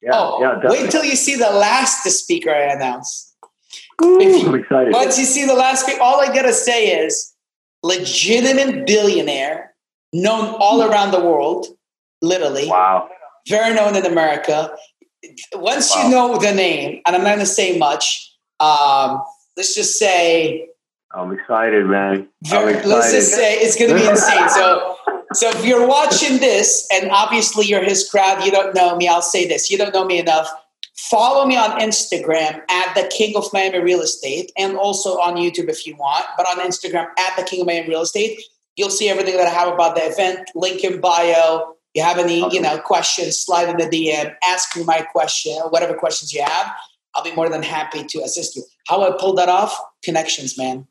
Yeah, 0.00 0.10
oh, 0.14 0.38
yeah, 0.40 0.70
wait 0.70 0.92
till 0.92 1.02
you 1.02 1.16
see 1.16 1.34
the 1.34 1.50
last 1.50 2.04
speaker 2.04 2.54
I 2.54 2.72
announce. 2.72 3.34
Ooh, 4.00 4.22
you, 4.22 4.46
I'm 4.46 4.54
excited. 4.54 4.92
Once 4.92 5.18
you 5.18 5.24
see 5.24 5.44
the 5.44 5.54
last 5.54 5.82
speaker, 5.82 6.00
all 6.00 6.20
I 6.20 6.32
gotta 6.32 6.52
say 6.52 7.04
is 7.04 7.34
legitimate 7.82 8.86
billionaire, 8.86 9.71
known 10.12 10.54
all 10.58 10.82
around 10.82 11.12
the 11.12 11.20
world, 11.20 11.66
literally. 12.20 12.68
Wow. 12.68 13.08
Very 13.48 13.74
known 13.74 13.96
in 13.96 14.06
America. 14.06 14.74
Once 15.54 15.94
wow. 15.94 16.02
you 16.04 16.10
know 16.10 16.38
the 16.38 16.52
name, 16.52 17.00
and 17.06 17.16
I'm 17.16 17.22
not 17.22 17.30
gonna 17.30 17.46
say 17.46 17.78
much, 17.78 18.36
um, 18.60 19.22
let's 19.56 19.74
just 19.74 19.98
say 19.98 20.68
I'm 21.14 21.32
excited, 21.32 21.86
man. 21.86 22.28
I'm 22.50 22.68
excited. 22.68 22.88
Let's 22.88 23.12
just 23.12 23.32
say 23.32 23.56
it's 23.56 23.76
going 23.76 23.90
to 23.90 23.96
be 23.96 24.08
insane. 24.08 24.48
So, 24.48 24.96
so 25.34 25.50
if 25.50 25.64
you're 25.64 25.86
watching 25.86 26.38
this, 26.38 26.86
and 26.90 27.10
obviously 27.10 27.66
you're 27.66 27.84
his 27.84 28.08
crowd, 28.08 28.44
you 28.44 28.50
don't 28.50 28.74
know 28.74 28.96
me. 28.96 29.08
I'll 29.08 29.20
say 29.20 29.46
this: 29.46 29.70
you 29.70 29.76
don't 29.76 29.92
know 29.92 30.04
me 30.04 30.18
enough. 30.18 30.48
Follow 30.94 31.44
me 31.44 31.56
on 31.56 31.78
Instagram 31.80 32.62
at 32.70 32.94
the 32.94 33.10
King 33.14 33.36
of 33.36 33.44
Miami 33.52 33.80
Real 33.80 34.00
Estate, 34.00 34.52
and 34.56 34.76
also 34.76 35.18
on 35.18 35.36
YouTube 35.36 35.68
if 35.68 35.86
you 35.86 35.96
want. 35.96 36.24
But 36.36 36.46
on 36.46 36.66
Instagram 36.66 37.06
at 37.18 37.36
the 37.36 37.42
King 37.42 37.60
of 37.60 37.66
Miami 37.66 37.88
Real 37.88 38.02
Estate, 38.02 38.40
you'll 38.76 38.90
see 38.90 39.08
everything 39.08 39.36
that 39.36 39.46
I 39.46 39.50
have 39.50 39.72
about 39.72 39.94
the 39.96 40.02
event. 40.02 40.50
Link 40.54 40.84
in 40.84 41.00
bio. 41.00 41.74
You 41.94 42.02
have 42.02 42.18
any, 42.18 42.38
you 42.52 42.60
know, 42.60 42.78
questions? 42.78 43.38
Slide 43.38 43.68
in 43.68 43.76
the 43.76 43.84
DM. 43.84 44.34
Ask 44.44 44.76
me 44.76 44.84
my 44.84 45.02
question, 45.02 45.54
whatever 45.70 45.94
questions 45.94 46.32
you 46.32 46.42
have. 46.42 46.72
I'll 47.14 47.24
be 47.24 47.34
more 47.34 47.50
than 47.50 47.62
happy 47.62 48.04
to 48.04 48.22
assist 48.22 48.56
you. 48.56 48.62
How 48.88 49.02
I 49.02 49.16
pulled 49.18 49.36
that 49.38 49.50
off? 49.50 49.78
Connections, 50.02 50.56
man. 50.56 50.86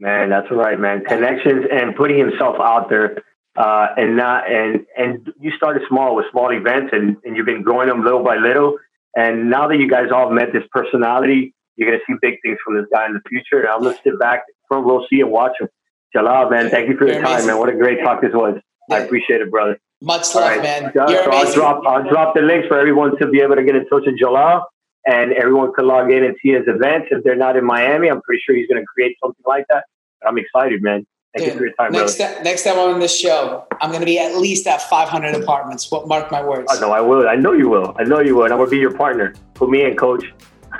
Man, 0.00 0.30
that's 0.30 0.50
right, 0.50 0.78
man. 0.80 1.04
Connections 1.04 1.66
and 1.70 1.94
putting 1.94 2.18
himself 2.18 2.56
out 2.58 2.88
there, 2.88 3.22
uh, 3.56 3.88
and 3.96 4.16
not 4.16 4.50
and 4.50 4.86
and 4.96 5.30
you 5.38 5.52
started 5.56 5.82
small 5.88 6.16
with 6.16 6.24
small 6.32 6.50
events, 6.52 6.90
and, 6.92 7.16
and 7.24 7.36
you've 7.36 7.46
been 7.46 7.62
growing 7.62 7.88
them 7.88 8.02
little 8.02 8.24
by 8.24 8.36
little. 8.36 8.78
And 9.14 9.50
now 9.50 9.68
that 9.68 9.78
you 9.78 9.88
guys 9.88 10.10
all 10.12 10.30
met 10.30 10.52
this 10.52 10.64
personality, 10.72 11.54
you're 11.76 11.90
gonna 11.90 12.02
see 12.06 12.14
big 12.22 12.40
things 12.42 12.58
from 12.64 12.76
this 12.76 12.86
guy 12.90 13.06
in 13.06 13.12
the 13.12 13.20
future. 13.28 13.60
And 13.60 13.68
I'm 13.68 13.82
gonna 13.82 13.98
sit 14.02 14.18
back 14.18 14.44
front 14.68 14.86
row 14.86 15.04
seat 15.10 15.20
and 15.20 15.30
watch 15.30 15.52
him. 15.60 15.68
Jalal, 16.12 16.50
man, 16.50 16.70
thank 16.70 16.88
you 16.88 16.96
for 16.96 17.06
your 17.06 17.22
time, 17.22 17.46
man. 17.46 17.58
What 17.58 17.68
a 17.68 17.76
great 17.76 18.00
talk 18.02 18.20
this 18.20 18.32
was. 18.32 18.60
Yeah. 18.88 18.96
I 18.96 18.98
appreciate 19.00 19.40
it, 19.40 19.50
brother. 19.50 19.78
Much 20.02 20.34
love, 20.34 20.44
right. 20.44 20.62
man. 20.62 20.90
so 20.94 21.02
I'll 21.02 21.52
drop 21.52 21.82
I'll 21.86 22.08
drop 22.08 22.34
the 22.34 22.40
links 22.40 22.66
for 22.68 22.78
everyone 22.78 23.18
to 23.18 23.26
be 23.26 23.40
able 23.40 23.56
to 23.56 23.62
get 23.62 23.76
in 23.76 23.86
touch 23.88 24.04
with 24.06 24.18
Jalal 24.18 24.64
and 25.06 25.32
everyone 25.32 25.72
could 25.74 25.84
log 25.84 26.10
in 26.10 26.24
and 26.24 26.36
see 26.42 26.50
his 26.50 26.64
events. 26.66 27.08
If 27.10 27.24
they're 27.24 27.36
not 27.36 27.56
in 27.56 27.64
Miami, 27.64 28.08
I'm 28.08 28.20
pretty 28.22 28.42
sure 28.44 28.54
he's 28.54 28.66
going 28.66 28.80
to 28.80 28.86
create 28.86 29.16
something 29.22 29.44
like 29.46 29.66
that. 29.70 29.84
I'm 30.26 30.38
excited, 30.38 30.82
man. 30.82 31.06
Thank 31.34 31.44
Dude, 31.44 31.54
you 31.54 31.58
for 31.58 31.66
your 31.66 31.74
time, 31.74 31.92
next, 31.92 32.18
ta- 32.18 32.40
next 32.42 32.64
time 32.64 32.74
I'm 32.74 32.94
on 32.94 33.00
this 33.00 33.16
show, 33.16 33.64
I'm 33.80 33.90
going 33.90 34.00
to 34.00 34.06
be 34.06 34.18
at 34.18 34.36
least 34.36 34.66
at 34.66 34.82
500 34.82 35.36
apartments. 35.36 35.88
What 35.90 36.08
mark 36.08 36.32
my 36.32 36.42
words. 36.42 36.66
Oh, 36.74 36.80
no, 36.80 36.90
I 36.90 37.00
will. 37.00 37.28
I 37.28 37.36
know 37.36 37.52
you 37.52 37.68
will. 37.68 37.94
I 37.98 38.02
know 38.02 38.18
you 38.18 38.34
will. 38.34 38.44
And 38.44 38.52
I'm 38.52 38.58
going 38.58 38.68
to 38.68 38.70
be 38.70 38.78
your 38.78 38.92
partner. 38.92 39.34
Put 39.54 39.70
me 39.70 39.84
in, 39.84 39.96
coach. 39.96 40.24